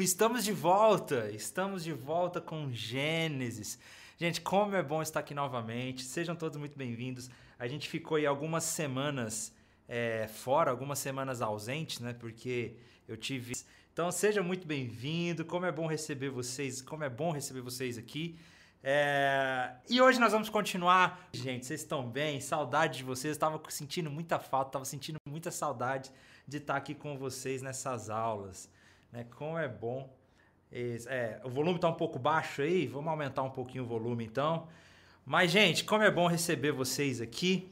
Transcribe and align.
Estamos 0.00 0.42
de 0.42 0.52
volta, 0.52 1.30
estamos 1.32 1.84
de 1.84 1.92
volta 1.92 2.40
com 2.40 2.72
Gênesis. 2.72 3.78
Gente, 4.16 4.40
como 4.40 4.74
é 4.74 4.82
bom 4.82 5.02
estar 5.02 5.20
aqui 5.20 5.34
novamente. 5.34 6.02
Sejam 6.02 6.34
todos 6.34 6.56
muito 6.56 6.78
bem-vindos. 6.78 7.28
A 7.58 7.68
gente 7.68 7.90
ficou 7.90 8.16
aí 8.16 8.24
algumas 8.24 8.64
semanas 8.64 9.54
é, 9.86 10.26
fora, 10.28 10.70
algumas 10.70 10.98
semanas 10.98 11.42
ausentes, 11.42 12.00
né? 12.00 12.14
Porque 12.14 12.74
eu 13.06 13.18
tive. 13.18 13.52
Então, 13.92 14.10
seja 14.10 14.42
muito 14.42 14.66
bem-vindo. 14.66 15.44
Como 15.44 15.66
é 15.66 15.70
bom 15.70 15.86
receber 15.86 16.30
vocês, 16.30 16.80
como 16.80 17.04
é 17.04 17.10
bom 17.10 17.30
receber 17.30 17.60
vocês 17.60 17.98
aqui. 17.98 18.38
É... 18.82 19.74
E 19.90 20.00
hoje 20.00 20.18
nós 20.18 20.32
vamos 20.32 20.48
continuar. 20.48 21.28
Gente, 21.34 21.66
vocês 21.66 21.82
estão 21.82 22.08
bem? 22.08 22.40
Saudade 22.40 22.96
de 22.96 23.04
vocês. 23.04 23.32
Estava 23.32 23.60
sentindo 23.68 24.10
muita 24.10 24.38
falta, 24.38 24.70
estava 24.70 24.84
sentindo 24.86 25.18
muita 25.28 25.50
saudade 25.50 26.10
de 26.48 26.56
estar 26.56 26.76
aqui 26.76 26.94
com 26.94 27.18
vocês 27.18 27.60
nessas 27.60 28.08
aulas 28.08 28.70
né? 29.12 29.26
Como 29.36 29.58
é 29.58 29.68
bom. 29.68 30.08
É, 30.72 31.38
o 31.44 31.50
volume 31.50 31.76
está 31.76 31.88
um 31.88 31.94
pouco 31.94 32.18
baixo 32.18 32.62
aí, 32.62 32.86
vamos 32.86 33.08
aumentar 33.08 33.42
um 33.42 33.50
pouquinho 33.50 33.84
o 33.84 33.86
volume 33.86 34.24
então. 34.24 34.66
Mas, 35.24 35.50
gente, 35.50 35.84
como 35.84 36.02
é 36.02 36.10
bom 36.10 36.26
receber 36.26 36.72
vocês 36.72 37.20
aqui. 37.20 37.70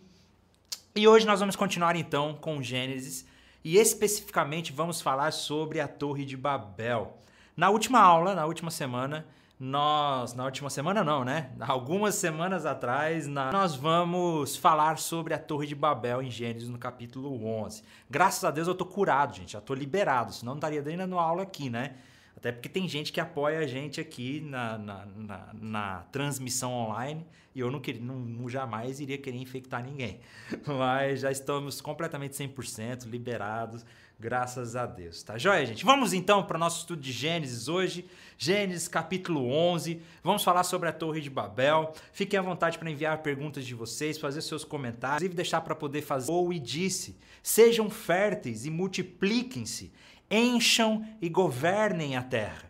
E 0.95 1.09
hoje 1.09 1.27
nós 1.27 1.41
vamos 1.41 1.57
continuar 1.57 1.97
então 1.97 2.35
com 2.35 2.63
Gênesis 2.63 3.27
e 3.65 3.77
especificamente 3.77 4.73
vamos 4.73 5.01
falar 5.01 5.33
sobre 5.33 5.81
a 5.81 5.89
Torre 5.89 6.25
de 6.25 6.37
Babel. 6.37 7.17
Na 7.57 7.71
última 7.71 8.01
aula, 8.01 8.35
na 8.35 8.45
última 8.45 8.71
semana, 8.71 9.27
nós, 9.61 10.33
na 10.33 10.47
última 10.47 10.71
semana 10.71 11.05
não, 11.05 11.23
né? 11.23 11.51
Algumas 11.61 12.15
semanas 12.15 12.65
atrás, 12.65 13.27
na, 13.27 13.53
nós 13.53 13.77
vamos 13.77 14.57
falar 14.57 14.97
sobre 14.97 15.35
a 15.35 15.39
Torre 15.39 15.67
de 15.67 15.75
Babel 15.75 16.23
em 16.23 16.31
Gênesis 16.31 16.71
no 16.71 16.79
capítulo 16.79 17.45
11. 17.45 17.83
Graças 18.09 18.43
a 18.43 18.51
Deus 18.51 18.67
eu 18.67 18.75
tô 18.75 18.87
curado, 18.87 19.37
gente, 19.37 19.53
já 19.53 19.61
tô 19.61 19.75
liberado, 19.75 20.33
senão 20.33 20.55
não 20.55 20.59
estaria 20.59 21.07
no 21.07 21.19
aula 21.19 21.43
aqui, 21.43 21.69
né? 21.69 21.97
Até 22.35 22.53
porque 22.53 22.71
tem 22.71 22.89
gente 22.89 23.13
que 23.13 23.21
apoia 23.21 23.59
a 23.59 23.67
gente 23.67 24.01
aqui 24.01 24.41
na, 24.41 24.79
na, 24.79 25.07
na, 25.15 25.51
na 25.53 25.99
transmissão 26.11 26.73
online 26.73 27.27
e 27.55 27.61
eu 27.61 27.71
não, 27.71 27.81
queria, 27.81 28.01
não, 28.01 28.49
jamais 28.49 28.99
iria 28.99 29.19
querer 29.19 29.37
infectar 29.37 29.85
ninguém. 29.85 30.21
Mas 30.67 31.21
já 31.21 31.31
estamos 31.31 31.83
completamente 31.83 32.33
100% 32.33 33.05
liberados 33.05 33.85
Graças 34.21 34.77
a 34.77 34.85
Deus. 34.85 35.23
Tá 35.23 35.39
joia, 35.39 35.65
gente? 35.65 35.83
Vamos 35.83 36.13
então 36.13 36.43
para 36.43 36.59
o 36.59 36.61
nosso 36.61 36.81
estudo 36.81 37.01
de 37.01 37.11
Gênesis 37.11 37.69
hoje. 37.69 38.05
Gênesis 38.37 38.87
capítulo 38.87 39.51
11. 39.51 40.03
Vamos 40.23 40.45
falar 40.45 40.63
sobre 40.63 40.91
a 40.91 40.93
Torre 40.93 41.23
de 41.23 41.31
Babel. 41.31 41.95
Fiquem 42.13 42.39
à 42.39 42.43
vontade 42.43 42.79
para 42.79 42.91
enviar 42.91 43.23
perguntas 43.23 43.65
de 43.65 43.75
vocês, 43.75 44.19
fazer 44.19 44.43
seus 44.43 44.63
comentários, 44.63 45.23
inclusive 45.23 45.37
deixar 45.37 45.63
para 45.63 45.75
poder 45.75 46.03
fazer. 46.03 46.31
Ou 46.31 46.53
e 46.53 46.59
disse: 46.59 47.17
Sejam 47.43 47.89
férteis 47.89 48.67
e 48.67 48.71
multipliquem-se, 48.71 49.91
encham 50.31 51.03
e 51.19 51.31
governem 51.31 52.15
a 52.15 52.23
terra. 52.23 52.70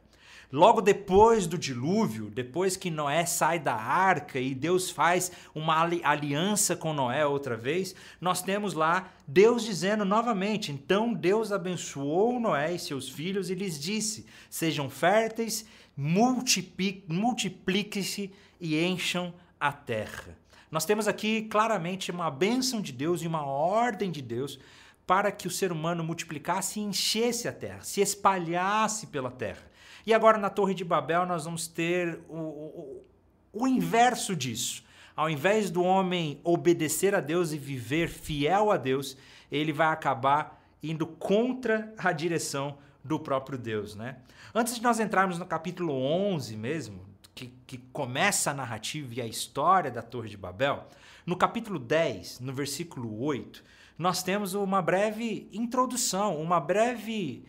Logo 0.52 0.80
depois 0.80 1.46
do 1.46 1.56
dilúvio, 1.56 2.28
depois 2.28 2.76
que 2.76 2.90
Noé 2.90 3.24
sai 3.24 3.60
da 3.60 3.74
arca 3.74 4.40
e 4.40 4.52
Deus 4.52 4.90
faz 4.90 5.30
uma 5.54 5.88
aliança 6.02 6.74
com 6.74 6.92
Noé 6.92 7.24
outra 7.24 7.56
vez, 7.56 7.94
nós 8.20 8.42
temos 8.42 8.74
lá 8.74 9.12
Deus 9.28 9.62
dizendo 9.62 10.04
novamente: 10.04 10.72
então 10.72 11.14
Deus 11.14 11.52
abençoou 11.52 12.40
Noé 12.40 12.74
e 12.74 12.80
seus 12.80 13.08
filhos 13.08 13.48
e 13.48 13.54
lhes 13.54 13.80
disse: 13.80 14.26
sejam 14.48 14.90
férteis, 14.90 15.64
multipliquem-se 15.96 18.32
e 18.60 18.84
encham 18.84 19.32
a 19.58 19.70
terra. 19.70 20.36
Nós 20.68 20.84
temos 20.84 21.06
aqui 21.06 21.42
claramente 21.42 22.10
uma 22.10 22.28
bênção 22.28 22.80
de 22.80 22.92
Deus 22.92 23.22
e 23.22 23.28
uma 23.28 23.44
ordem 23.44 24.10
de 24.10 24.20
Deus 24.20 24.58
para 25.06 25.30
que 25.30 25.46
o 25.46 25.50
ser 25.50 25.70
humano 25.70 26.02
multiplicasse 26.02 26.80
e 26.80 26.82
enchesse 26.82 27.46
a 27.46 27.52
terra, 27.52 27.82
se 27.82 28.00
espalhasse 28.00 29.06
pela 29.08 29.30
terra. 29.30 29.69
E 30.06 30.14
agora 30.14 30.38
na 30.38 30.50
Torre 30.50 30.74
de 30.74 30.84
Babel 30.84 31.26
nós 31.26 31.44
vamos 31.44 31.66
ter 31.66 32.20
o, 32.28 32.36
o, 32.36 33.04
o 33.52 33.66
inverso 33.66 34.34
disso. 34.34 34.84
Ao 35.14 35.28
invés 35.28 35.70
do 35.70 35.82
homem 35.82 36.40
obedecer 36.42 37.14
a 37.14 37.20
Deus 37.20 37.52
e 37.52 37.58
viver 37.58 38.08
fiel 38.08 38.70
a 38.70 38.76
Deus, 38.76 39.16
ele 39.50 39.72
vai 39.72 39.88
acabar 39.88 40.62
indo 40.82 41.06
contra 41.06 41.92
a 41.98 42.12
direção 42.12 42.78
do 43.04 43.18
próprio 43.18 43.58
Deus, 43.58 43.94
né? 43.94 44.16
Antes 44.54 44.76
de 44.76 44.82
nós 44.82 45.00
entrarmos 45.00 45.38
no 45.38 45.46
capítulo 45.46 45.92
11 45.92 46.56
mesmo, 46.56 47.00
que, 47.34 47.52
que 47.66 47.78
começa 47.92 48.50
a 48.50 48.54
narrativa 48.54 49.14
e 49.14 49.20
a 49.20 49.26
história 49.26 49.90
da 49.90 50.02
Torre 50.02 50.28
de 50.28 50.36
Babel, 50.36 50.86
no 51.24 51.36
capítulo 51.36 51.78
10, 51.78 52.40
no 52.40 52.52
versículo 52.52 53.22
8, 53.22 53.62
nós 53.98 54.22
temos 54.22 54.54
uma 54.54 54.80
breve 54.80 55.48
introdução, 55.52 56.40
uma 56.40 56.58
breve 56.58 57.44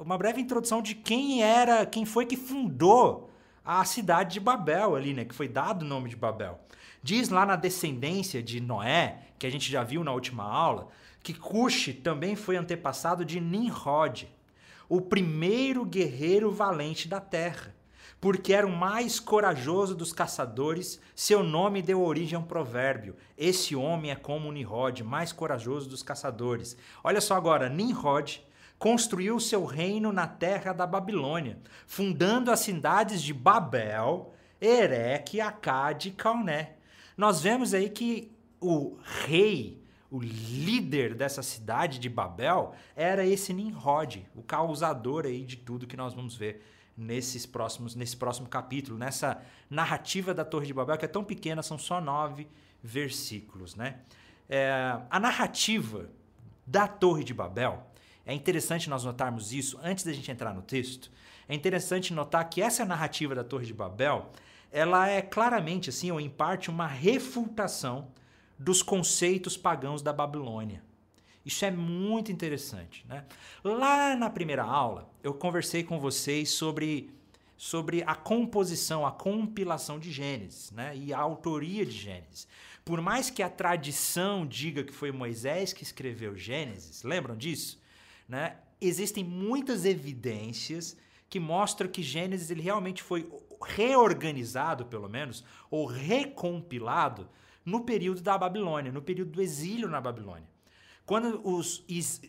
uma 0.00 0.16
breve 0.16 0.40
introdução 0.40 0.80
de 0.80 0.94
quem 0.94 1.42
era, 1.42 1.84
quem 1.86 2.04
foi 2.04 2.26
que 2.26 2.36
fundou 2.36 3.30
a 3.64 3.84
cidade 3.84 4.34
de 4.34 4.40
Babel 4.40 4.96
ali, 4.96 5.12
né? 5.12 5.24
Que 5.24 5.34
foi 5.34 5.48
dado 5.48 5.82
o 5.82 5.88
nome 5.88 6.08
de 6.08 6.16
Babel. 6.16 6.58
Diz 7.02 7.28
lá 7.28 7.46
na 7.46 7.56
descendência 7.56 8.42
de 8.42 8.60
Noé, 8.60 9.22
que 9.38 9.46
a 9.46 9.50
gente 9.50 9.70
já 9.70 9.82
viu 9.82 10.04
na 10.04 10.12
última 10.12 10.44
aula, 10.44 10.88
que 11.22 11.34
Cush 11.34 11.94
também 12.02 12.36
foi 12.36 12.56
antepassado 12.56 13.24
de 13.24 13.40
Nimrod, 13.40 14.28
o 14.88 15.00
primeiro 15.00 15.84
guerreiro 15.84 16.50
valente 16.50 17.08
da 17.08 17.20
terra. 17.20 17.74
Porque 18.20 18.52
era 18.52 18.66
o 18.66 18.76
mais 18.76 19.18
corajoso 19.18 19.94
dos 19.94 20.12
caçadores, 20.12 21.00
seu 21.14 21.42
nome 21.42 21.80
deu 21.80 22.02
origem 22.02 22.36
a 22.36 22.38
um 22.38 22.44
provérbio. 22.44 23.16
Esse 23.36 23.74
homem 23.74 24.10
é 24.10 24.16
como 24.16 24.52
Nimrod, 24.52 25.02
mais 25.02 25.32
corajoso 25.32 25.88
dos 25.88 26.02
caçadores. 26.02 26.76
Olha 27.02 27.20
só 27.20 27.34
agora, 27.34 27.70
Nimrod 27.70 28.42
construiu 28.80 29.38
seu 29.38 29.66
reino 29.66 30.10
na 30.10 30.26
terra 30.26 30.72
da 30.72 30.86
Babilônia, 30.86 31.58
fundando 31.86 32.50
as 32.50 32.60
cidades 32.60 33.22
de 33.22 33.34
Babel, 33.34 34.32
Ereque, 34.58 35.38
Acade 35.38 36.08
e 36.08 36.12
Calné. 36.12 36.76
Nós 37.14 37.42
vemos 37.42 37.74
aí 37.74 37.90
que 37.90 38.32
o 38.58 38.96
rei, 39.26 39.84
o 40.10 40.18
líder 40.18 41.14
dessa 41.14 41.42
cidade 41.42 41.98
de 41.98 42.08
Babel, 42.08 42.74
era 42.96 43.26
esse 43.26 43.52
Nimrod, 43.52 44.26
o 44.34 44.42
causador 44.42 45.26
aí 45.26 45.44
de 45.44 45.58
tudo 45.58 45.86
que 45.86 45.96
nós 45.96 46.14
vamos 46.14 46.34
ver 46.34 46.64
nesses 46.96 47.44
próximos, 47.44 47.94
nesse 47.94 48.16
próximo 48.16 48.48
capítulo, 48.48 48.96
nessa 48.96 49.42
narrativa 49.68 50.32
da 50.32 50.44
Torre 50.44 50.66
de 50.66 50.72
Babel, 50.72 50.96
que 50.96 51.04
é 51.04 51.08
tão 51.08 51.22
pequena, 51.22 51.62
são 51.62 51.76
só 51.76 52.00
nove 52.00 52.48
versículos. 52.82 53.76
Né? 53.76 53.98
É, 54.48 54.98
a 55.10 55.20
narrativa 55.20 56.08
da 56.66 56.88
Torre 56.88 57.24
de 57.24 57.34
Babel 57.34 57.89
é 58.30 58.34
interessante 58.34 58.88
nós 58.88 59.02
notarmos 59.02 59.52
isso 59.52 59.76
antes 59.82 60.04
da 60.04 60.12
gente 60.12 60.30
entrar 60.30 60.54
no 60.54 60.62
texto. 60.62 61.10
É 61.48 61.54
interessante 61.54 62.14
notar 62.14 62.48
que 62.48 62.62
essa 62.62 62.84
narrativa 62.84 63.34
da 63.34 63.42
Torre 63.42 63.66
de 63.66 63.74
Babel, 63.74 64.30
ela 64.70 65.08
é 65.08 65.20
claramente 65.20 65.90
assim, 65.90 66.12
ou 66.12 66.20
em 66.20 66.30
parte, 66.30 66.70
uma 66.70 66.86
refutação 66.86 68.06
dos 68.56 68.84
conceitos 68.84 69.56
pagãos 69.56 70.00
da 70.00 70.12
Babilônia. 70.12 70.80
Isso 71.44 71.64
é 71.64 71.72
muito 71.72 72.30
interessante. 72.30 73.04
Né? 73.08 73.24
Lá 73.64 74.14
na 74.14 74.30
primeira 74.30 74.62
aula, 74.62 75.10
eu 75.24 75.34
conversei 75.34 75.82
com 75.82 75.98
vocês 75.98 76.50
sobre, 76.50 77.10
sobre 77.56 78.04
a 78.06 78.14
composição, 78.14 79.04
a 79.04 79.10
compilação 79.10 79.98
de 79.98 80.12
Gênesis 80.12 80.70
né? 80.70 80.96
e 80.96 81.12
a 81.12 81.18
autoria 81.18 81.84
de 81.84 81.98
Gênesis. 81.98 82.46
Por 82.84 83.00
mais 83.00 83.28
que 83.28 83.42
a 83.42 83.50
tradição 83.50 84.46
diga 84.46 84.84
que 84.84 84.92
foi 84.92 85.10
Moisés 85.10 85.72
que 85.72 85.82
escreveu 85.82 86.36
Gênesis, 86.36 87.02
lembram 87.02 87.36
disso? 87.36 87.79
Né, 88.30 88.58
existem 88.80 89.24
muitas 89.24 89.84
evidências 89.84 90.96
que 91.28 91.40
mostram 91.40 91.90
que 91.90 92.00
Gênesis 92.02 92.50
ele 92.50 92.62
realmente 92.62 93.02
foi 93.02 93.28
reorganizado, 93.60 94.86
pelo 94.86 95.08
menos, 95.08 95.44
ou 95.68 95.84
recompilado 95.84 97.28
no 97.64 97.80
período 97.84 98.20
da 98.20 98.38
Babilônia, 98.38 98.92
no 98.92 99.02
período 99.02 99.32
do 99.32 99.42
exílio 99.42 99.88
na 99.88 100.00
Babilônia. 100.00 100.48
Quando 101.04 101.40
os, 101.44 101.84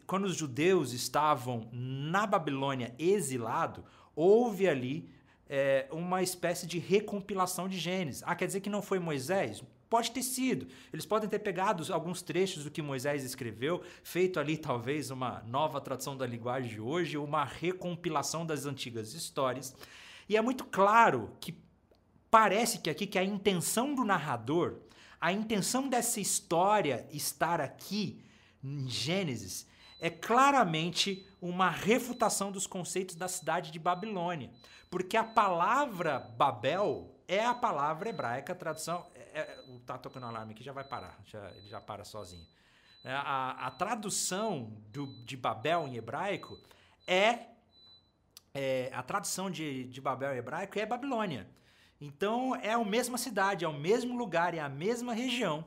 quando 0.08 0.26
os 0.26 0.36
judeus 0.36 0.92
estavam 0.92 1.70
na 1.72 2.26
Babilônia 2.26 2.96
exilado, 2.98 3.86
houve 4.16 4.68
ali 4.68 5.08
é, 5.47 5.88
uma 5.92 6.24
espécie 6.24 6.66
de 6.66 6.80
recompilação 6.80 7.70
de 7.70 7.78
Gênesis. 7.78 8.24
Ah, 8.26 8.36
quer 8.36 8.47
dizer 8.47 8.62
que 8.62 8.70
não 8.72 8.82
foi 8.82 8.97
Moisés? 8.97 9.64
Pode 9.91 10.11
ter 10.11 10.23
sido. 10.23 10.70
Eles 10.93 11.05
podem 11.05 11.28
ter 11.28 11.40
pegado 11.40 11.93
alguns 11.93 12.22
trechos 12.22 12.64
do 12.64 12.72
que 12.72 12.82
Moisés 12.82 13.26
escreveu, 13.26 13.84
feito 14.02 14.40
ali 14.40 14.55
talvez 14.55 15.11
uma 15.11 15.43
nova 15.46 15.82
tradução 15.82 16.16
da 16.16 16.26
linguagem 16.26 16.70
de 16.70 16.79
hoje, 16.79 17.17
uma 17.17 17.43
recompilação 17.43 18.46
das 18.46 18.66
antigas 18.66 19.14
histórias. 19.14 19.76
E 20.29 20.38
é 20.38 20.41
muito 20.41 20.64
claro 20.64 21.35
que 21.41 21.53
parece 22.29 22.79
que 22.79 22.90
aqui 22.90 23.05
que 23.05 23.20
a 23.20 23.23
intenção 23.26 23.93
do 23.93 24.05
narrador, 24.05 24.78
a 25.20 25.34
intenção 25.34 25.90
dessa 25.90 26.22
história 26.22 27.05
estar 27.11 27.59
aqui 27.59 28.23
em 28.64 28.87
Gênesis 28.87 29.67
é 29.99 30.09
claramente 30.09 31.28
uma 31.41 31.70
refutação 31.70 32.49
dos 32.49 32.66
conceitos 32.66 33.16
da 33.16 33.28
cidade 33.28 33.72
de 33.72 33.78
Babilônia. 33.78 34.52
Porque 34.90 35.17
a 35.17 35.23
palavra 35.26 36.17
Babel 36.37 37.11
é 37.32 37.46
a 37.46 37.53
palavra 37.53 38.09
hebraica, 38.09 38.52
a 38.52 38.55
tradução 38.55 39.05
é, 39.34 39.64
tá 39.86 39.98
tocando 39.98 40.26
alarme 40.26 40.54
aqui, 40.54 40.64
já 40.64 40.74
vai 40.74 40.84
parar, 40.84 41.20
já, 41.26 41.50
ele 41.52 41.68
já 41.68 41.82
para 41.82 42.04
sozinho. 42.04 42.46
É, 43.04 43.12
a, 43.14 43.68
a 43.68 43.72
tradução 43.72 44.72
do, 44.90 45.08
de 45.26 45.36
Babel 45.36 45.88
em 45.88 45.96
hebraico 45.96 46.60
é 47.08 47.52
é, 48.54 48.90
a 48.94 49.02
tradução 49.02 49.50
de, 49.50 49.86
de 49.86 50.02
Babel 50.02 50.36
hebraico 50.36 50.78
é 50.78 50.86
Babilônia. 50.86 51.48
Então 52.00 52.56
é 52.56 52.72
a 52.72 52.84
mesma 52.84 53.18
cidade, 53.18 53.64
é 53.64 53.68
o 53.68 53.74
mesmo 53.74 54.18
lugar, 54.18 54.54
é 54.54 54.60
a 54.60 54.70
mesma 54.70 55.14
região. 55.14 55.66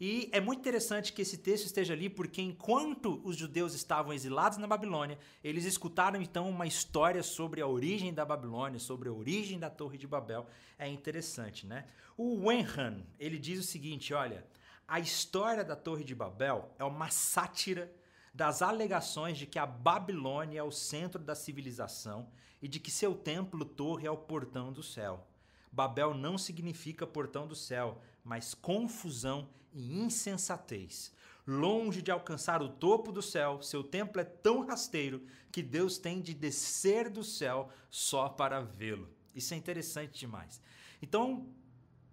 E 0.00 0.28
é 0.32 0.40
muito 0.40 0.58
interessante 0.58 1.12
que 1.12 1.22
esse 1.22 1.38
texto 1.38 1.66
esteja 1.66 1.94
ali, 1.94 2.10
porque 2.10 2.42
enquanto 2.42 3.20
os 3.24 3.36
judeus 3.36 3.74
estavam 3.74 4.12
exilados 4.12 4.58
na 4.58 4.66
Babilônia, 4.66 5.18
eles 5.42 5.64
escutaram 5.64 6.20
então 6.20 6.48
uma 6.48 6.66
história 6.66 7.22
sobre 7.22 7.60
a 7.60 7.66
origem 7.66 8.12
da 8.12 8.24
Babilônia, 8.24 8.80
sobre 8.80 9.08
a 9.08 9.12
origem 9.12 9.58
da 9.58 9.70
Torre 9.70 9.96
de 9.96 10.06
Babel. 10.06 10.46
É 10.78 10.88
interessante, 10.88 11.66
né? 11.66 11.86
O 12.16 12.46
Wenhan, 12.46 13.04
ele 13.18 13.38
diz 13.38 13.60
o 13.60 13.62
seguinte, 13.62 14.12
olha, 14.12 14.44
a 14.86 14.98
história 14.98 15.64
da 15.64 15.76
Torre 15.76 16.04
de 16.04 16.14
Babel 16.14 16.70
é 16.78 16.84
uma 16.84 17.08
sátira 17.10 17.90
das 18.34 18.62
alegações 18.62 19.38
de 19.38 19.46
que 19.46 19.60
a 19.60 19.66
Babilônia 19.66 20.58
é 20.58 20.62
o 20.62 20.72
centro 20.72 21.22
da 21.22 21.36
civilização 21.36 22.28
e 22.60 22.66
de 22.66 22.80
que 22.80 22.90
seu 22.90 23.14
templo-torre 23.14 24.06
é 24.06 24.10
o 24.10 24.16
portão 24.16 24.72
do 24.72 24.82
céu. 24.82 25.24
Babel 25.70 26.14
não 26.14 26.36
significa 26.36 27.06
portão 27.06 27.46
do 27.46 27.54
céu, 27.54 28.00
mas 28.24 28.54
confusão 28.54 29.48
e 29.72 29.98
insensatez. 29.98 31.12
Longe 31.46 32.00
de 32.00 32.10
alcançar 32.10 32.62
o 32.62 32.70
topo 32.70 33.12
do 33.12 33.20
céu, 33.20 33.60
seu 33.60 33.84
templo 33.84 34.20
é 34.20 34.24
tão 34.24 34.64
rasteiro 34.64 35.22
que 35.52 35.62
Deus 35.62 35.98
tem 35.98 36.20
de 36.22 36.32
descer 36.32 37.10
do 37.10 37.22
céu 37.22 37.68
só 37.90 38.28
para 38.30 38.60
vê-lo. 38.60 39.08
Isso 39.34 39.52
é 39.52 39.56
interessante 39.56 40.18
demais. 40.18 40.60
Então, 41.02 41.46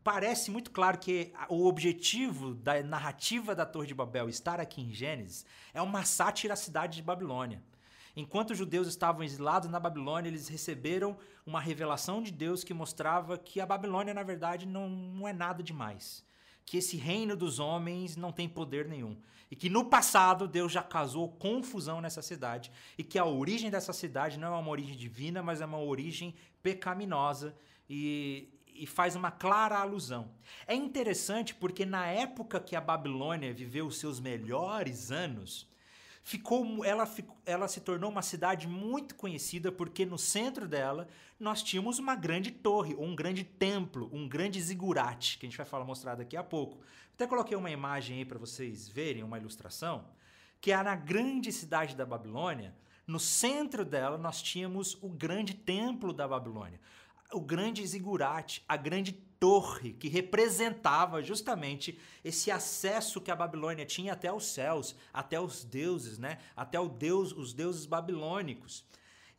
parece 0.04 0.52
muito 0.52 0.72
claro 0.72 0.98
que 0.98 1.32
o 1.48 1.66
objetivo 1.66 2.54
da 2.54 2.84
narrativa 2.84 3.56
da 3.56 3.66
Torre 3.66 3.88
de 3.88 3.94
Babel 3.94 4.28
estar 4.28 4.60
aqui 4.60 4.82
em 4.82 4.94
Gênesis 4.94 5.46
é 5.74 5.82
uma 5.82 6.04
sátira 6.04 6.54
à 6.54 6.58
cidade 6.58 6.98
de 6.98 7.04
Babilônia. 7.04 7.64
Enquanto 8.16 8.52
os 8.52 8.58
judeus 8.58 8.88
estavam 8.88 9.24
exilados 9.24 9.70
na 9.70 9.80
Babilônia, 9.80 10.30
eles 10.30 10.48
receberam 10.48 11.18
uma 11.46 11.60
revelação 11.60 12.22
de 12.22 12.32
Deus 12.32 12.64
que 12.64 12.74
mostrava 12.74 13.38
que 13.38 13.62
a 13.62 13.66
Babilônia, 13.66 14.14
na 14.14 14.24
verdade, 14.24 14.66
não, 14.66 14.90
não 14.90 15.28
é 15.28 15.34
nada 15.34 15.64
demais. 15.64 16.24
Que 16.66 16.78
esse 16.78 16.98
reino 16.98 17.36
dos 17.36 17.60
homens 17.60 18.16
não 18.16 18.32
tem 18.32 18.48
poder 18.48 18.88
nenhum. 18.88 19.18
E 19.50 19.56
que 19.56 19.70
no 19.70 19.86
passado 19.86 20.48
Deus 20.48 20.72
já 20.72 20.82
causou 20.84 21.30
confusão 21.30 22.00
nessa 22.00 22.22
cidade. 22.22 22.72
E 22.98 23.04
que 23.04 23.18
a 23.20 23.26
origem 23.26 23.70
dessa 23.70 23.94
cidade 23.94 24.40
não 24.40 24.56
é 24.56 24.58
uma 24.58 24.72
origem 24.72 24.96
divina, 24.96 25.42
mas 25.42 25.62
é 25.62 25.66
uma 25.66 25.80
origem 25.80 26.34
pecaminosa. 26.62 27.56
E, 27.90 28.50
e 28.74 28.86
faz 28.86 29.16
uma 29.16 29.30
clara 29.30 29.78
alusão. 29.78 30.32
É 30.66 30.74
interessante 30.74 31.54
porque 31.54 31.86
na 31.86 32.08
época 32.08 32.60
que 32.60 32.76
a 32.76 32.82
Babilônia 32.82 33.54
viveu 33.54 33.86
os 33.88 33.98
seus 33.98 34.20
melhores 34.20 35.12
anos, 35.12 35.68
ficou, 36.24 36.84
ela, 36.86 37.10
ela 37.46 37.68
se 37.68 37.82
tornou 37.82 38.10
uma 38.10 38.22
cidade 38.22 38.68
muito 38.68 39.16
conhecida 39.16 39.72
porque 39.72 40.06
no 40.06 40.18
centro 40.18 40.68
dela 40.68 41.08
nós 41.40 41.64
tínhamos 41.64 42.00
uma 42.00 42.16
grande 42.16 42.52
torre, 42.52 42.96
um 42.96 43.16
grande 43.16 43.44
templo, 43.44 44.10
um 44.14 44.28
grande 44.28 44.62
zigurate, 44.62 45.38
que 45.38 45.46
a 45.46 45.50
gente 45.50 45.58
vai 45.58 45.66
falar 45.66 45.86
mostrar 45.86 46.16
daqui 46.16 46.38
a 46.38 46.44
pouco. 46.44 46.80
Até 47.14 47.26
coloquei 47.28 47.58
uma 47.58 47.72
imagem 47.72 48.20
aí 48.20 48.26
para 48.26 48.40
vocês 48.40 48.88
verem, 48.88 49.24
uma 49.24 49.38
ilustração, 49.38 50.06
que 50.60 50.72
é 50.72 50.84
na 50.84 50.96
grande 50.96 51.52
cidade 51.52 51.96
da 51.96 52.06
Babilônia, 52.06 52.76
no 53.08 53.20
centro 53.20 53.84
dela 53.84 54.18
nós 54.18 54.42
tínhamos 54.42 54.98
o 55.02 55.10
grande 55.10 55.54
templo 55.54 56.14
da 56.14 56.28
Babilônia 56.28 56.80
o 57.34 57.40
grande 57.40 57.86
zigurate, 57.86 58.64
a 58.68 58.76
grande 58.78 59.14
torre 59.40 59.94
que 59.94 60.08
representava 60.08 61.24
justamente 61.24 62.00
esse 62.24 62.52
acesso 62.52 63.20
que 63.20 63.32
a 63.32 63.36
Babilônia 63.36 63.86
tinha 63.86 64.14
até 64.14 64.32
os 64.32 64.46
céus, 64.46 64.96
até 65.12 65.40
os 65.40 65.64
deuses, 65.64 66.20
né? 66.20 66.38
Até 66.56 66.80
o 66.80 66.88
deus, 66.88 67.32
os 67.32 67.54
deuses 67.54 67.86
babilônicos. 67.86 68.86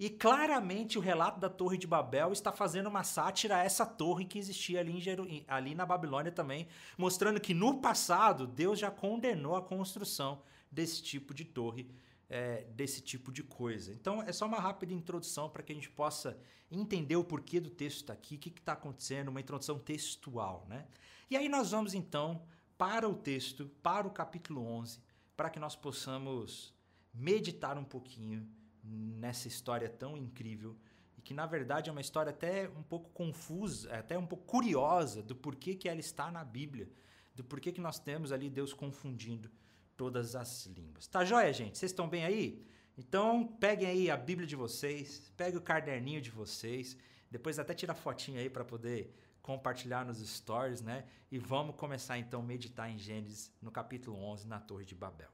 E 0.00 0.10
claramente 0.10 0.98
o 0.98 1.00
relato 1.00 1.38
da 1.38 1.48
Torre 1.48 1.78
de 1.78 1.86
Babel 1.86 2.32
está 2.32 2.50
fazendo 2.50 2.88
uma 2.88 3.04
sátira 3.04 3.58
a 3.58 3.62
essa 3.62 3.86
torre 3.86 4.24
que 4.24 4.36
existia 4.36 4.80
ali, 4.80 5.00
Jeru... 5.00 5.28
ali 5.46 5.76
na 5.76 5.86
Babilônia 5.86 6.32
também, 6.32 6.66
mostrando 6.98 7.40
que 7.40 7.54
no 7.54 7.80
passado 7.80 8.44
Deus 8.44 8.80
já 8.80 8.90
condenou 8.90 9.54
a 9.54 9.62
construção 9.62 10.42
desse 10.68 11.00
tipo 11.00 11.32
de 11.32 11.44
torre 11.44 11.88
é, 12.32 12.64
desse 12.74 13.02
tipo 13.02 13.30
de 13.30 13.42
coisa. 13.42 13.92
Então 13.92 14.22
é 14.22 14.32
só 14.32 14.46
uma 14.46 14.58
rápida 14.58 14.94
introdução 14.94 15.50
para 15.50 15.62
que 15.62 15.70
a 15.70 15.74
gente 15.74 15.90
possa 15.90 16.38
entender 16.70 17.14
o 17.14 17.22
porquê 17.22 17.60
do 17.60 17.68
texto 17.68 17.98
está 17.98 18.14
aqui, 18.14 18.36
o 18.36 18.38
que 18.38 18.48
está 18.48 18.72
acontecendo, 18.72 19.28
uma 19.28 19.40
introdução 19.40 19.78
textual. 19.78 20.66
Né? 20.66 20.86
E 21.30 21.36
aí 21.36 21.46
nós 21.46 21.72
vamos 21.72 21.92
então 21.92 22.42
para 22.78 23.06
o 23.06 23.14
texto, 23.14 23.66
para 23.82 24.08
o 24.08 24.10
capítulo 24.10 24.64
11, 24.64 24.98
para 25.36 25.50
que 25.50 25.60
nós 25.60 25.76
possamos 25.76 26.74
meditar 27.12 27.76
um 27.76 27.84
pouquinho 27.84 28.48
nessa 28.82 29.46
história 29.46 29.90
tão 29.90 30.16
incrível 30.16 30.74
e 31.18 31.20
que 31.20 31.34
na 31.34 31.44
verdade 31.44 31.90
é 31.90 31.92
uma 31.92 32.00
história 32.00 32.30
até 32.30 32.66
um 32.70 32.82
pouco 32.82 33.10
confusa, 33.10 33.94
até 33.94 34.16
um 34.16 34.26
pouco 34.26 34.46
curiosa 34.46 35.22
do 35.22 35.36
porquê 35.36 35.74
que 35.74 35.86
ela 35.86 36.00
está 36.00 36.30
na 36.30 36.42
Bíblia, 36.42 36.88
do 37.34 37.44
porquê 37.44 37.70
que 37.70 37.80
nós 37.80 37.98
temos 37.98 38.32
ali 38.32 38.48
Deus 38.48 38.72
confundindo 38.72 39.50
todas 39.96 40.34
as 40.34 40.66
línguas. 40.66 41.06
Tá 41.06 41.24
joia, 41.24 41.52
gente? 41.52 41.78
Vocês 41.78 41.90
estão 41.92 42.08
bem 42.08 42.24
aí? 42.24 42.66
Então, 42.96 43.46
peguem 43.46 43.88
aí 43.88 44.10
a 44.10 44.16
Bíblia 44.16 44.46
de 44.46 44.56
vocês, 44.56 45.32
peguem 45.36 45.58
o 45.58 45.62
caderninho 45.62 46.20
de 46.20 46.30
vocês, 46.30 46.96
depois 47.30 47.58
até 47.58 47.74
tira 47.74 47.92
a 47.92 47.96
fotinha 47.96 48.40
aí 48.40 48.50
para 48.50 48.64
poder 48.64 49.14
compartilhar 49.40 50.04
nos 50.04 50.18
stories, 50.18 50.82
né? 50.82 51.04
E 51.30 51.38
vamos 51.38 51.74
começar 51.76 52.18
então 52.18 52.40
a 52.40 52.44
meditar 52.44 52.90
em 52.90 52.98
Gênesis 52.98 53.50
no 53.60 53.70
capítulo 53.70 54.16
11, 54.22 54.46
na 54.46 54.60
Torre 54.60 54.84
de 54.84 54.94
Babel. 54.94 55.30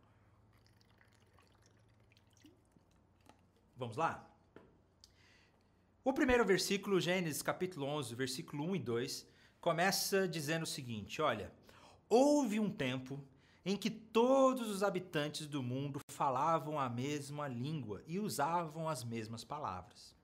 Vamos 3.77 3.97
lá? 3.97 4.29
O 6.03 6.13
primeiro 6.13 6.45
versículo, 6.45 7.01
Gênesis 7.01 7.43
capítulo 7.43 7.87
11, 7.87 8.15
versículo 8.15 8.65
1 8.65 8.77
e 8.77 8.79
2, 8.79 9.27
começa 9.61 10.27
dizendo 10.27 10.63
o 10.63 10.67
seguinte: 10.67 11.21
Olha, 11.21 11.53
houve 12.09 12.59
um 12.59 12.71
tempo 12.71 13.23
em 13.69 13.77
que 13.77 13.91
todos 13.91 14.71
os 14.71 14.83
habitantes 14.83 15.47
do 15.47 15.63
mundo 15.63 16.01
falavam 16.09 16.81
a 16.81 16.89
mesma 16.89 17.47
língua 17.47 18.03
e 18.07 18.19
usavam 18.19 18.89
as 18.89 19.05
mesmas 19.05 19.45
palavras. 19.45 20.17